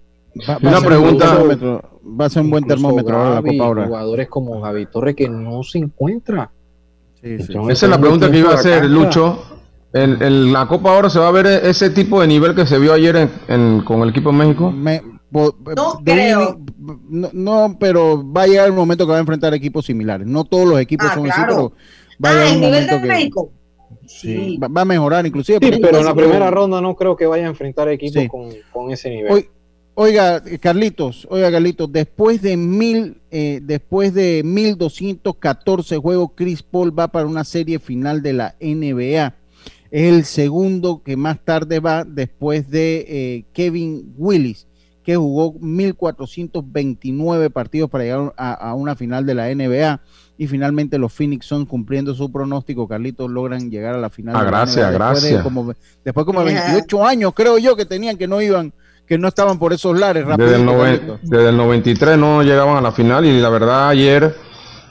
Una 0.61 0.81
pregunta, 0.81 1.37
va 2.03 2.25
a 2.25 2.29
ser 2.29 2.43
un 2.43 2.51
buen 2.51 2.65
termómetro 2.65 3.17
ahora 3.17 3.85
Jugadores 3.85 4.27
como 4.29 4.61
Javi 4.61 4.85
Torre 4.85 5.15
que 5.15 5.27
no 5.27 5.63
se 5.63 5.79
encuentra. 5.79 6.51
Esa 7.21 7.85
es 7.85 7.89
la 7.89 7.99
pregunta 7.99 8.31
que 8.31 8.39
iba 8.39 8.51
a 8.51 8.55
hacer, 8.55 8.85
Lucho. 8.85 9.43
En, 9.91 10.53
la 10.53 10.67
Copa 10.67 10.93
ahora 10.93 11.09
se 11.09 11.19
va 11.19 11.27
a 11.27 11.31
ver 11.31 11.47
ese 11.47 11.89
tipo 11.89 12.21
de 12.21 12.27
nivel 12.27 12.53
que 12.53 12.65
se 12.65 12.77
vio 12.77 12.93
ayer 12.93 13.29
con 13.85 14.01
el 14.03 14.09
equipo 14.09 14.31
de 14.31 14.37
México. 14.37 14.71
no 14.71 16.01
creo. 16.03 16.59
No, 17.09 17.77
pero 17.79 18.23
va 18.31 18.43
a 18.43 18.47
llegar 18.47 18.69
un 18.69 18.77
momento 18.77 19.05
que 19.05 19.11
va 19.11 19.17
a 19.17 19.21
enfrentar 19.21 19.53
equipos 19.53 19.85
similares. 19.85 20.25
No 20.27 20.43
todos 20.43 20.67
los 20.67 20.79
equipos 20.79 21.07
ah, 21.11 21.15
son 21.15 21.29
así, 21.29 21.41
pero 21.47 21.73
va 22.23 22.29
a 22.29 22.41
ah, 22.41 22.49
el 22.51 22.61
nivel 22.61 22.87
de 22.87 22.99
México. 22.99 23.51
Sí, 24.05 24.57
va, 24.57 24.81
a 24.81 24.85
mejorar 24.85 25.25
inclusive. 25.25 25.59
pero 25.59 25.99
en 25.99 26.05
la 26.05 26.15
primera 26.15 26.51
ronda 26.51 26.81
no 26.81 26.95
creo 26.95 27.15
que 27.15 27.25
vaya 27.25 27.45
a 27.45 27.49
enfrentar 27.49 27.89
equipos 27.89 28.27
con, 28.71 28.91
ese 28.91 29.09
nivel. 29.09 29.47
oiga, 29.93 30.43
Carlitos, 30.59 31.27
oiga, 31.29 31.51
Carlitos, 31.51 31.91
después 31.91 32.41
de 32.41 32.57
mil, 32.57 33.21
eh, 33.31 33.59
después 33.61 34.13
de 34.13 34.41
1214 34.43 35.97
juegos, 35.97 36.31
Chris 36.35 36.63
Paul 36.63 36.97
va 36.97 37.07
para 37.07 37.27
una 37.27 37.43
serie 37.43 37.79
final 37.79 38.21
de 38.21 38.33
la 38.33 38.55
NBA. 38.59 39.35
Es 39.91 40.13
el 40.13 40.25
segundo 40.25 41.01
que 41.03 41.15
más 41.15 41.43
tarde 41.43 41.79
va 41.79 42.03
después 42.03 42.69
de 42.69 43.05
eh, 43.07 43.45
Kevin 43.53 44.13
Willis, 44.17 44.67
que 45.03 45.15
jugó 45.15 45.53
1429 45.59 47.49
partidos 47.49 47.89
para 47.89 48.03
llegar 48.03 48.33
a 48.37 48.73
una 48.75 48.95
final 48.95 49.25
de 49.25 49.33
la 49.33 49.53
NBA 49.53 50.01
y 50.39 50.47
finalmente 50.47 50.97
los 50.97 51.11
Phoenix 51.11 51.45
son 51.45 51.65
cumpliendo 51.65 52.15
su 52.15 52.31
pronóstico, 52.31 52.87
Carlitos, 52.87 53.29
logran 53.29 53.69
llegar 53.69 53.95
a 53.95 53.97
la 53.97 54.09
final. 54.09 54.37
Ah, 54.37 54.45
gracias, 54.45 54.89
gracias. 54.93 55.23
Después 55.33 55.43
como, 55.43 55.73
después 56.05 56.25
como 56.25 56.45
28 56.45 57.05
años, 57.05 57.33
creo 57.35 57.57
yo, 57.57 57.75
que 57.75 57.85
tenían 57.85 58.15
que 58.15 58.25
no 58.25 58.41
iban, 58.41 58.71
que 59.05 59.17
no 59.17 59.27
estaban 59.27 59.59
por 59.59 59.73
esos 59.73 59.99
lares. 59.99 60.25
Desde 60.37 60.55
el, 60.55 61.19
desde 61.23 61.49
el 61.49 61.57
93 61.57 62.17
no 62.17 62.41
llegaban 62.41 62.77
a 62.77 62.81
la 62.81 62.93
final 62.93 63.25
y 63.25 63.41
la 63.41 63.49
verdad 63.49 63.89
ayer 63.89 64.33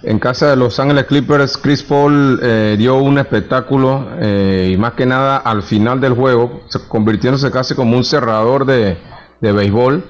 en 0.02 0.18
casa 0.18 0.50
de 0.50 0.56
Los 0.56 0.78
Ángeles 0.78 1.06
Clippers, 1.06 1.56
Chris 1.56 1.82
Paul 1.82 2.38
eh, 2.42 2.76
dio 2.78 2.98
un 2.98 3.16
espectáculo 3.16 4.06
eh, 4.20 4.72
y 4.74 4.76
más 4.76 4.92
que 4.92 5.06
nada 5.06 5.38
al 5.38 5.62
final 5.62 5.98
del 5.98 6.12
juego, 6.12 6.60
convirtiéndose 6.88 7.50
casi 7.50 7.74
como 7.74 7.96
un 7.96 8.04
cerrador 8.04 8.66
de, 8.66 8.98
de 9.40 9.52
béisbol 9.52 10.04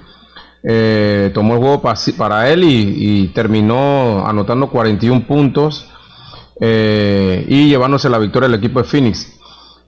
eh, 0.62 1.30
tomó 1.34 1.54
el 1.54 1.60
juego 1.60 1.82
para 2.16 2.50
él 2.50 2.64
y, 2.64 3.28
terminó 3.28 4.26
anotando 4.26 4.68
41 4.68 5.26
puntos 5.26 5.88
eh, 6.60 7.44
y 7.48 7.68
llevándose 7.68 8.08
la 8.08 8.18
victoria 8.18 8.48
del 8.48 8.58
equipo 8.58 8.80
de 8.80 8.88
Phoenix. 8.88 9.38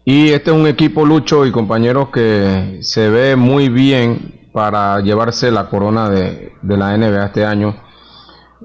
Y 0.05 0.29
este 0.31 0.51
es 0.51 0.57
un 0.57 0.67
equipo 0.67 1.05
lucho 1.05 1.45
y 1.45 1.53
compañeros 1.53 2.09
que 2.11 2.79
se 2.83 3.09
ve 3.11 3.37
muy 3.37 3.69
bien 3.69 4.49
para 4.53 5.01
llevarse 5.01 5.51
la 5.51 5.69
corona 5.69 6.09
de, 6.09 6.53
la 6.63 6.97
NBA 6.97 7.27
este 7.27 7.45
año. 7.45 7.77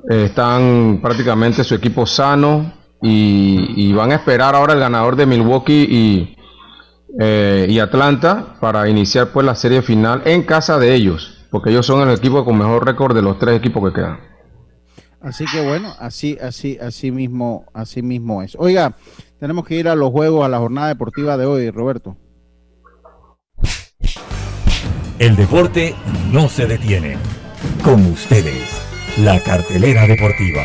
Eh, 0.10 0.26
están 0.26 1.00
prácticamente 1.02 1.64
su 1.64 1.76
equipo 1.76 2.06
sano 2.06 2.74
y, 3.02 3.92
van 3.94 4.12
a 4.12 4.16
esperar 4.16 4.56
ahora 4.56 4.74
el 4.74 4.80
ganador 4.80 5.16
de 5.16 5.26
Milwaukee 5.26 5.88
y, 5.90 6.38
y 7.68 7.80
Atlanta 7.80 8.58
para 8.60 8.90
iniciar 8.90 9.30
pues 9.30 9.46
la 9.46 9.56
serie 9.56 9.82
final 9.82 10.22
en 10.26 10.44
casa 10.44 10.78
de 10.78 10.94
ellos 10.94 11.35
porque 11.50 11.70
ellos 11.70 11.86
son 11.86 12.08
el 12.08 12.16
equipo 12.16 12.44
con 12.44 12.58
mejor 12.58 12.86
récord 12.86 13.16
de 13.16 13.22
los 13.22 13.38
tres 13.40 13.58
equipos 13.58 13.90
que 13.90 14.02
quedan. 14.02 14.20
Así 15.22 15.46
que 15.52 15.66
bueno, 15.66 15.94
así, 16.00 16.38
así, 16.40 16.78
así 16.80 17.12
mismo, 17.12 17.66
así 17.74 18.04
mismo 18.04 18.44
es. 18.44 18.56
Oiga, 18.60 18.96
tenemos 19.40 19.66
que 19.66 19.76
ir 19.76 19.88
a 19.88 19.96
los 19.96 20.12
juegos, 20.12 20.46
a 20.46 20.50
la 20.50 20.60
jornada 20.60 20.90
deportiva 20.90 21.36
de 21.36 21.46
hoy, 21.46 21.72
Roberto. 21.72 22.16
El 25.18 25.36
deporte 25.36 25.96
no 26.32 26.50
se 26.50 26.68
detiene. 26.68 27.18
Con 27.84 28.06
ustedes, 28.06 28.82
la 29.18 29.40
cartelera 29.40 30.06
deportiva. 30.08 30.62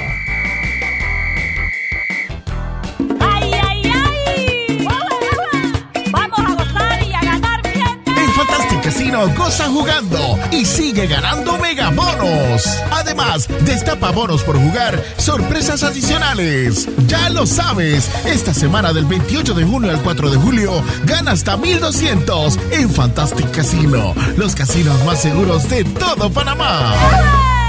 Casino 9.10 9.28
jugando 9.68 10.38
y 10.52 10.64
sigue 10.64 11.06
ganando 11.08 11.58
megabonos. 11.58 12.64
Además, 12.92 13.48
destapa 13.64 14.10
bonos 14.12 14.42
por 14.42 14.56
jugar, 14.56 15.02
sorpresas 15.16 15.82
adicionales. 15.82 16.88
Ya 17.08 17.28
lo 17.30 17.44
sabes, 17.44 18.08
esta 18.24 18.54
semana 18.54 18.92
del 18.92 19.06
28 19.06 19.54
de 19.54 19.64
junio 19.64 19.90
al 19.90 20.00
4 20.02 20.30
de 20.30 20.36
julio, 20.36 20.82
gana 21.04 21.32
hasta 21.32 21.56
1200 21.56 22.58
en 22.70 22.88
Fantastic 22.88 23.50
Casino, 23.50 24.14
los 24.36 24.54
casinos 24.54 25.04
más 25.04 25.20
seguros 25.20 25.68
de 25.68 25.82
todo 25.84 26.30
Panamá. 26.30 27.59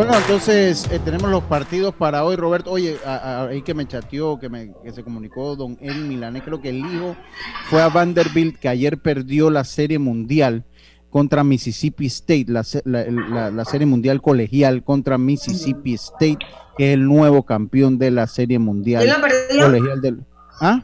Bueno, 0.00 0.16
entonces 0.16 0.88
eh, 0.90 0.98
tenemos 1.04 1.30
los 1.30 1.42
partidos 1.42 1.94
para 1.94 2.24
hoy, 2.24 2.34
Roberto. 2.34 2.70
Oye, 2.70 2.96
ahí 3.04 3.60
que 3.60 3.74
me 3.74 3.86
chateó, 3.86 4.38
que, 4.38 4.48
me, 4.48 4.72
que 4.82 4.92
se 4.92 5.04
comunicó 5.04 5.56
don 5.56 5.76
Eddie 5.78 6.00
Milanes, 6.00 6.42
creo 6.42 6.58
que 6.58 6.70
el 6.70 6.78
hijo 6.78 7.14
fue 7.68 7.82
a 7.82 7.90
Vanderbilt, 7.90 8.58
que 8.58 8.70
ayer 8.70 8.96
perdió 8.96 9.50
la 9.50 9.62
Serie 9.62 9.98
Mundial 9.98 10.64
contra 11.10 11.44
Mississippi 11.44 12.06
State, 12.06 12.46
la, 12.46 12.64
Serie 12.64 13.86
Mundial 13.86 14.22
colegial 14.22 14.82
contra 14.84 15.18
Mississippi 15.18 15.92
State, 15.92 16.38
que 16.78 16.88
es 16.88 16.94
el 16.94 17.04
nuevo 17.04 17.44
campeón 17.44 17.98
de 17.98 18.10
la 18.10 18.26
Serie 18.26 18.58
Mundial 18.58 19.02
¿Quién 19.02 19.20
la 19.20 19.20
perdió? 19.20 19.66
colegial 19.66 20.00
del... 20.00 20.24
¿Ah? 20.62 20.82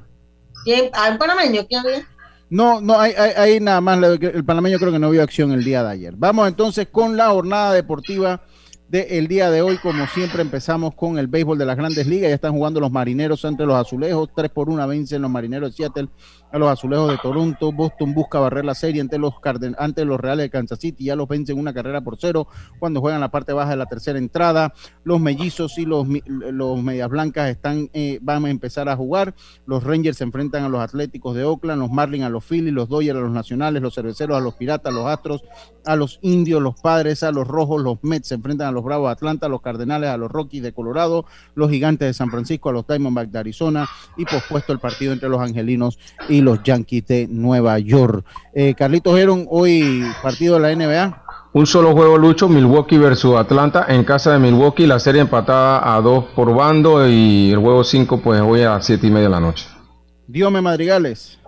¿Quién? 0.63 0.91
¿Al 0.93 1.17
panameño? 1.17 1.67
¿Quién 1.67 1.81
había? 1.81 2.07
No, 2.51 2.83
no, 2.83 3.01
hay, 3.01 3.13
hay, 3.15 3.61
nada 3.61 3.81
más. 3.81 3.99
El 3.99 4.45
panameño 4.45 4.79
creo 4.79 4.93
que 4.93 4.99
no 4.99 5.09
vio 5.09 5.23
acción 5.23 5.53
el 5.53 5.65
día 5.65 5.83
de 5.83 5.91
ayer. 5.91 6.15
Vamos 6.19 6.47
entonces 6.49 6.89
con 6.93 7.17
la 7.17 7.31
jornada 7.31 7.73
deportiva 7.73 8.43
del 8.89 9.27
día 9.29 9.51
de 9.51 9.63
hoy. 9.63 9.79
Como 9.79 10.07
siempre, 10.09 10.43
empezamos 10.43 10.95
con 10.95 11.19
el 11.19 11.27
béisbol 11.27 11.59
de 11.59 11.67
las 11.67 11.77
grandes 11.77 12.07
ligas. 12.07 12.29
Ya 12.29 12.35
están 12.35 12.53
jugando 12.53 12.81
los 12.81 12.91
marineros 12.91 13.45
entre 13.45 13.67
los 13.67 13.77
azulejos. 13.77 14.31
3 14.35 14.51
por 14.51 14.69
1 14.69 14.87
vencen 14.87 15.23
los 15.23 15.31
marineros 15.31 15.71
de 15.71 15.77
Seattle 15.77 16.09
a 16.53 16.59
los 16.59 16.71
azulejos 16.71 17.11
de 17.11 17.19
Toronto. 17.19 17.73
Boston 17.73 18.15
busca 18.15 18.39
barrer 18.39 18.65
la 18.65 18.75
serie 18.75 19.01
ante 19.01 19.19
los, 19.19 19.35
ante 19.79 20.05
los 20.05 20.21
Reales 20.21 20.45
de 20.45 20.51
Kansas 20.51 20.79
City. 20.79 21.05
Ya 21.05 21.17
los 21.17 21.29
vencen 21.29 21.59
una 21.59 21.75
carrera 21.75 22.01
por 22.01 22.17
cero 22.19 22.49
cuando 22.79 23.01
juegan 23.01 23.21
la 23.21 23.31
parte 23.31 23.53
baja 23.53 23.71
de 23.71 23.77
la 23.77 23.87
tercera 23.87 24.19
entrada. 24.19 24.73
Los 25.05 25.21
mellizos 25.21 25.79
y 25.79 25.85
los, 25.85 26.07
los 26.27 26.83
medias 26.83 27.09
blancas 27.09 27.51
están, 27.51 27.91
eh, 27.93 28.19
van 28.23 28.45
a 28.45 28.51
empezar 28.51 28.89
a 28.89 28.97
jugar. 28.97 29.35
Los 29.67 29.83
Rangers 29.85 30.19
se 30.19 30.25
enfrentan 30.25 30.65
a 30.65 30.69
los 30.69 30.81
Atléticos 30.81 31.35
de 31.35 31.45
Oakland, 31.45 31.81
los 31.81 31.91
Marlins 31.91 32.25
a 32.25 32.29
los 32.29 32.45
Phillies, 32.45 32.73
los 32.73 32.89
Dodgers 32.89 33.19
a 33.19 33.23
los 33.23 33.33
Nacionales, 33.33 33.83
los 33.83 33.95
Cerveceros 33.95 34.37
a 34.37 34.41
los 34.41 34.55
Piratas, 34.55 34.93
los 34.93 35.07
Astros 35.07 35.43
a 35.85 35.97
los 35.97 36.19
Indios, 36.23 36.63
los 36.63 36.81
Padres 36.81 37.23
a 37.23 37.31
los 37.33 37.47
Rojos, 37.47 37.83
los 37.83 38.03
Mets 38.03 38.29
se 38.29 38.35
enfrentan 38.35 38.69
a 38.69 38.73
los 38.77 38.85
Bravos 38.85 39.09
de 39.09 39.13
Atlanta, 39.13 39.49
los 39.49 39.63
Cardenales 39.63 40.11
a 40.11 40.17
los 40.17 40.31
Rockies 40.31 40.63
de 40.63 40.73
Colorado, 40.73 41.25
los 41.55 41.71
Gigantes 41.71 42.07
de 42.07 42.15
San 42.15 42.31
Francisco 42.31 42.69
a 42.69 42.73
los 42.73 42.87
Diamondbacks 42.87 43.33
de 43.33 43.39
Arizona 43.39 43.89
y 44.17 44.25
pospuesto 44.25 44.73
el 44.73 44.79
partido 44.79 45.13
entre 45.13 45.29
los 45.29 45.41
Angelinos 45.41 45.99
y 46.29 46.43
los 46.43 46.63
Yankees 46.63 47.07
de 47.07 47.27
Nueva 47.29 47.79
York. 47.79 48.25
Eh, 48.55 48.75
Carlitos 48.75 49.19
Heron, 49.19 49.47
hoy 49.51 50.05
partido 50.23 50.59
de 50.59 50.61
la 50.61 50.75
NBA. 50.75 51.23
Un 51.55 51.67
solo 51.67 51.93
juego 51.93 52.19
lucho, 52.19 52.51
Milwaukee 52.51 52.99
versus 52.99 53.35
Atlanta 53.35 53.87
en 53.89 54.05
casa 54.05 54.33
de 54.33 54.39
Milwaukee, 54.39 54.87
la 54.87 55.01
serie 55.01 55.23
empatada 55.23 55.97
a 55.97 56.01
dos 56.03 56.27
por 56.35 56.55
bando 56.55 57.09
y 57.09 57.51
el 57.51 57.59
juego 57.59 57.83
5 57.83 58.21
pues 58.21 58.43
hoy 58.43 58.61
a 58.61 58.81
siete 58.83 59.07
y 59.07 59.11
media 59.11 59.29
de 59.29 59.31
la 59.31 59.41
noche. 59.41 59.67
Diome 60.27 60.61
Madrigales. 60.61 61.39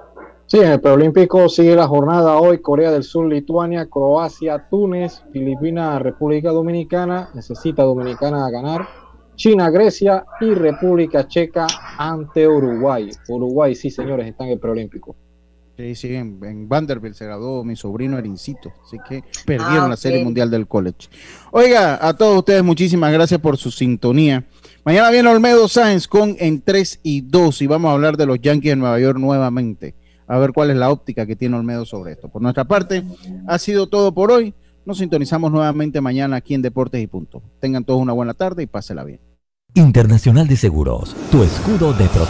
Sí, 0.48 0.56
en 0.56 0.70
el 0.70 0.80
preolímpico 0.80 1.46
sigue 1.50 1.76
la 1.76 1.86
jornada 1.86 2.38
hoy, 2.38 2.62
Corea 2.62 2.90
del 2.90 3.02
Sur, 3.02 3.26
Lituania, 3.26 3.84
Croacia, 3.84 4.66
Túnez, 4.70 5.22
Filipinas, 5.30 6.00
República 6.00 6.52
Dominicana, 6.52 7.28
necesita 7.34 7.82
Dominicana 7.82 8.48
ganar, 8.48 8.88
China, 9.36 9.68
Grecia 9.68 10.24
y 10.40 10.54
República 10.54 11.28
Checa 11.28 11.66
ante 11.98 12.48
Uruguay. 12.48 13.10
Uruguay, 13.28 13.74
sí, 13.74 13.90
señores, 13.90 14.26
están 14.26 14.46
en 14.46 14.54
el 14.54 14.58
preolímpico. 14.58 15.14
Sí, 15.76 15.94
sí, 15.94 16.14
en, 16.14 16.66
Vanderbilt 16.66 17.14
se 17.14 17.26
graduó 17.26 17.62
mi 17.62 17.76
sobrino 17.76 18.16
Erincito, 18.16 18.72
así 18.86 18.96
que 19.06 19.22
perdieron 19.44 19.84
ah, 19.84 19.88
la 19.88 19.96
Serie 19.98 20.24
Mundial 20.24 20.50
del 20.50 20.66
College. 20.66 21.10
Oiga, 21.50 21.98
a 22.00 22.16
todos 22.16 22.38
ustedes 22.38 22.64
muchísimas 22.64 23.12
gracias 23.12 23.38
por 23.38 23.58
su 23.58 23.70
sintonía. 23.70 24.46
Mañana 24.82 25.10
viene 25.10 25.28
Olmedo 25.28 25.68
Sáenz 25.68 26.08
con 26.08 26.36
en 26.38 26.62
3 26.62 27.00
y 27.02 27.20
2 27.20 27.60
y 27.60 27.66
vamos 27.66 27.90
a 27.90 27.92
hablar 27.92 28.16
de 28.16 28.24
los 28.24 28.40
Yankees 28.40 28.72
de 28.72 28.76
Nueva 28.76 28.98
York 28.98 29.18
nuevamente. 29.18 29.97
A 30.28 30.38
ver 30.38 30.52
cuál 30.52 30.70
es 30.70 30.76
la 30.76 30.90
óptica 30.90 31.26
que 31.26 31.36
tiene 31.36 31.56
Olmedo 31.56 31.84
sobre 31.84 32.12
esto. 32.12 32.28
Por 32.28 32.42
nuestra 32.42 32.64
parte, 32.64 33.02
ha 33.46 33.58
sido 33.58 33.86
todo 33.88 34.12
por 34.12 34.30
hoy. 34.30 34.54
Nos 34.84 34.98
sintonizamos 34.98 35.50
nuevamente 35.50 36.00
mañana 36.00 36.36
aquí 36.36 36.54
en 36.54 36.62
Deportes 36.62 37.02
y 37.02 37.06
Punto. 37.06 37.42
Tengan 37.60 37.84
todos 37.84 38.00
una 38.00 38.12
buena 38.12 38.34
tarde 38.34 38.62
y 38.62 38.66
pásela 38.66 39.04
bien. 39.04 39.20
Internacional 39.74 40.48
de 40.48 40.56
Seguros, 40.56 41.14
tu 41.30 41.42
escudo 41.42 41.92
de 41.92 42.06
protección. 42.06 42.26